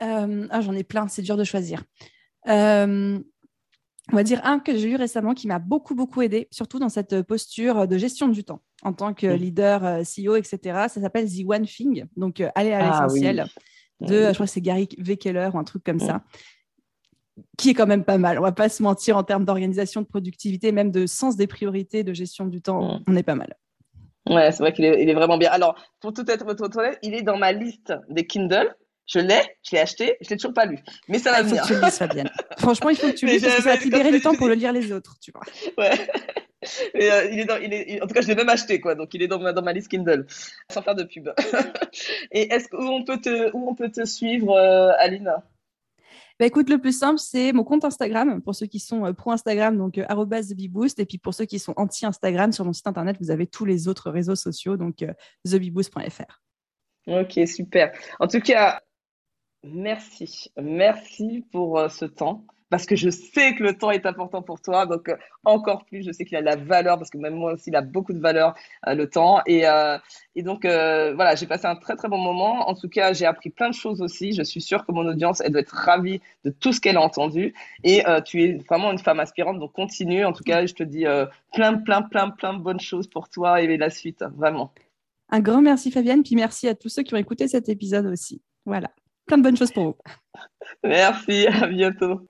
ah, 0.00 0.60
J'en 0.60 0.74
ai 0.74 0.84
plein, 0.84 1.08
c'est 1.08 1.22
dur 1.22 1.36
de 1.36 1.44
choisir. 1.44 1.84
on 2.46 3.22
va 4.12 4.22
dire 4.22 4.40
un 4.44 4.58
que 4.58 4.76
j'ai 4.76 4.88
lu 4.88 4.96
récemment 4.96 5.34
qui 5.34 5.46
m'a 5.46 5.58
beaucoup, 5.58 5.94
beaucoup 5.94 6.22
aidé, 6.22 6.48
surtout 6.50 6.78
dans 6.78 6.88
cette 6.88 7.22
posture 7.22 7.86
de 7.86 7.98
gestion 7.98 8.28
du 8.28 8.44
temps 8.44 8.62
en 8.82 8.92
tant 8.92 9.14
que 9.14 9.26
leader, 9.26 10.02
CEO, 10.02 10.36
etc. 10.36 10.58
Ça 10.88 11.00
s'appelle 11.00 11.28
The 11.28 11.44
One 11.46 11.66
Thing, 11.66 12.06
donc 12.16 12.42
aller 12.54 12.72
à 12.72 12.80
ah 12.80 13.02
l'essentiel 13.02 13.46
de, 14.00 14.28
je 14.28 14.34
crois 14.34 14.46
que 14.46 14.52
c'est 14.52 14.60
Gary 14.60 14.88
Vekeler 14.98 15.50
ou 15.52 15.58
un 15.58 15.64
truc 15.64 15.84
comme 15.84 15.96
mm. 15.96 16.06
ça, 16.06 16.22
qui 17.58 17.70
est 17.70 17.74
quand 17.74 17.86
même 17.86 18.04
pas 18.04 18.18
mal. 18.18 18.38
On 18.38 18.42
va 18.42 18.52
pas 18.52 18.68
se 18.68 18.82
mentir 18.82 19.16
en 19.16 19.22
termes 19.22 19.44
d'organisation, 19.44 20.00
de 20.00 20.06
productivité, 20.06 20.72
même 20.72 20.90
de 20.90 21.06
sens 21.06 21.36
des 21.36 21.46
priorités, 21.46 22.04
de 22.04 22.12
gestion 22.12 22.46
du 22.46 22.62
temps, 22.62 22.82
mm. 22.82 23.04
on 23.08 23.16
est 23.16 23.22
pas 23.22 23.34
mal. 23.34 23.56
Ouais, 24.28 24.52
c'est 24.52 24.62
vrai 24.62 24.72
qu'il 24.72 24.84
est, 24.84 25.14
vraiment 25.14 25.38
bien. 25.38 25.50
Alors, 25.50 25.74
pour 26.00 26.12
tout 26.12 26.30
être 26.30 26.44
votre 26.44 26.68
toilette, 26.68 26.98
il 27.02 27.14
est 27.14 27.22
dans 27.22 27.36
ma 27.36 27.52
liste 27.52 27.92
des 28.08 28.26
Kindle. 28.26 28.74
Je 29.06 29.18
l'ai, 29.18 29.40
je 29.62 29.74
l'ai 29.74 29.80
acheté, 29.80 30.16
je 30.20 30.30
l'ai 30.30 30.36
toujours 30.36 30.54
pas 30.54 30.66
lu. 30.66 30.78
Mais 31.08 31.18
ça 31.18 31.32
va 31.32 31.38
ah, 31.38 31.44
faut 31.44 32.06
venir. 32.06 32.30
Franchement, 32.58 32.90
il 32.90 32.96
faut 32.96 33.08
que 33.08 33.16
tu 33.16 33.26
le 33.26 33.32
lises 33.32 33.42
parce 33.42 33.56
que 33.56 33.62
ça 33.62 33.70
va 33.70 33.76
te 33.76 33.82
libérer 33.82 34.12
du 34.12 34.20
temps 34.20 34.34
pour 34.34 34.46
le 34.46 34.54
lire 34.54 34.72
les 34.72 34.92
autres, 34.92 35.16
tu 35.20 35.32
vois. 35.32 35.42
Ouais. 35.78 35.98
Euh, 36.94 37.28
il 37.32 37.40
est 37.40 37.44
dans, 37.44 37.56
il 37.56 37.72
est, 37.72 38.02
en 38.02 38.06
tout 38.06 38.14
cas, 38.14 38.20
je 38.20 38.28
l'ai 38.28 38.34
même 38.34 38.48
acheté, 38.48 38.80
quoi. 38.80 38.94
Donc, 38.94 39.14
il 39.14 39.22
est 39.22 39.28
dans 39.28 39.40
ma, 39.40 39.52
dans 39.52 39.62
ma 39.62 39.72
liste 39.72 39.88
Kindle, 39.88 40.26
sans 40.70 40.82
faire 40.82 40.94
de 40.94 41.04
pub. 41.04 41.30
Et 42.32 42.52
est-ce 42.52 42.66
où 42.72 42.82
on 42.82 43.02
peut 43.02 43.18
te, 43.18 43.50
où 43.52 43.68
on 43.68 43.74
peut 43.74 43.90
te 43.90 44.04
suivre, 44.04 44.52
euh, 44.52 44.92
Aline? 44.98 45.32
Bah, 46.40 46.46
écoute, 46.46 46.70
le 46.70 46.78
plus 46.78 46.98
simple, 46.98 47.18
c'est 47.18 47.52
mon 47.52 47.64
compte 47.64 47.84
Instagram 47.84 48.40
pour 48.40 48.54
ceux 48.54 48.66
qui 48.66 48.80
sont 48.80 49.04
euh, 49.04 49.12
pro 49.12 49.30
Instagram, 49.30 49.76
donc 49.76 49.94
TheBeBoost. 49.94 50.98
Et 50.98 51.04
puis 51.04 51.18
pour 51.18 51.34
ceux 51.34 51.44
qui 51.44 51.58
sont 51.58 51.74
anti-Instagram, 51.76 52.50
sur 52.50 52.64
mon 52.64 52.72
site 52.72 52.86
internet, 52.86 53.18
vous 53.20 53.30
avez 53.30 53.46
tous 53.46 53.66
les 53.66 53.88
autres 53.88 54.10
réseaux 54.10 54.34
sociaux, 54.34 54.78
donc 54.78 55.04
thebeboost.fr. 55.44 56.40
Ok, 57.06 57.40
super. 57.46 57.92
En 58.18 58.26
tout 58.26 58.40
cas, 58.40 58.80
merci. 59.62 60.50
Merci 60.56 61.44
pour 61.52 61.78
ce 61.90 62.06
temps 62.06 62.46
parce 62.70 62.86
que 62.86 62.96
je 62.96 63.10
sais 63.10 63.54
que 63.56 63.64
le 63.64 63.76
temps 63.76 63.90
est 63.90 64.06
important 64.06 64.42
pour 64.42 64.60
toi. 64.60 64.86
Donc, 64.86 65.08
euh, 65.08 65.16
encore 65.44 65.84
plus, 65.84 66.04
je 66.04 66.12
sais 66.12 66.24
qu'il 66.24 66.36
a 66.36 66.40
de 66.40 66.46
la 66.46 66.56
valeur, 66.56 66.96
parce 66.96 67.10
que 67.10 67.18
même 67.18 67.34
moi 67.34 67.52
aussi, 67.52 67.70
il 67.70 67.76
a 67.76 67.82
beaucoup 67.82 68.12
de 68.12 68.20
valeur, 68.20 68.54
euh, 68.86 68.94
le 68.94 69.10
temps. 69.10 69.42
Et, 69.46 69.66
euh, 69.66 69.98
et 70.36 70.42
donc, 70.42 70.62
voilà, 70.62 71.34
j'ai 71.34 71.46
passé 71.46 71.66
un 71.66 71.74
très, 71.74 71.96
très 71.96 72.08
bon 72.08 72.18
moment. 72.18 72.68
En 72.68 72.74
tout 72.74 72.88
cas, 72.88 73.12
j'ai 73.12 73.26
appris 73.26 73.50
plein 73.50 73.68
de 73.68 73.74
choses 73.74 74.00
aussi. 74.00 74.32
Je 74.32 74.42
suis 74.42 74.60
sûre 74.60 74.86
que 74.86 74.92
mon 74.92 75.06
audience, 75.06 75.40
elle 75.40 75.52
doit 75.52 75.60
être 75.60 75.74
ravie 75.74 76.20
de 76.44 76.50
tout 76.50 76.72
ce 76.72 76.80
qu'elle 76.80 76.96
a 76.96 77.02
entendu. 77.02 77.52
Et 77.82 78.04
tu 78.24 78.42
es 78.42 78.58
vraiment 78.68 78.92
une 78.92 78.98
femme 78.98 79.20
aspirante, 79.20 79.58
donc 79.58 79.72
continue. 79.72 80.24
En 80.24 80.32
tout 80.32 80.44
cas, 80.44 80.64
je 80.64 80.74
te 80.74 80.84
dis 80.84 81.04
plein, 81.52 81.78
plein, 81.78 82.02
plein, 82.02 82.30
plein 82.30 82.54
de 82.54 82.62
bonnes 82.62 82.80
choses 82.80 83.08
pour 83.08 83.28
toi 83.28 83.60
et 83.60 83.76
la 83.76 83.90
suite, 83.90 84.24
vraiment. 84.36 84.72
Un 85.30 85.40
grand 85.40 85.62
merci, 85.62 85.90
Fabienne. 85.90 86.22
Puis 86.22 86.36
merci 86.36 86.68
à 86.68 86.74
tous 86.74 86.88
ceux 86.88 87.02
qui 87.02 87.14
ont 87.14 87.18
écouté 87.18 87.48
cet 87.48 87.68
épisode 87.68 88.06
aussi. 88.06 88.40
Voilà, 88.64 88.90
plein 89.26 89.38
de 89.38 89.42
bonnes 89.42 89.56
choses 89.56 89.72
pour 89.72 89.84
vous. 89.84 89.96
Merci, 90.84 91.46
à 91.46 91.66
bientôt 91.66 92.29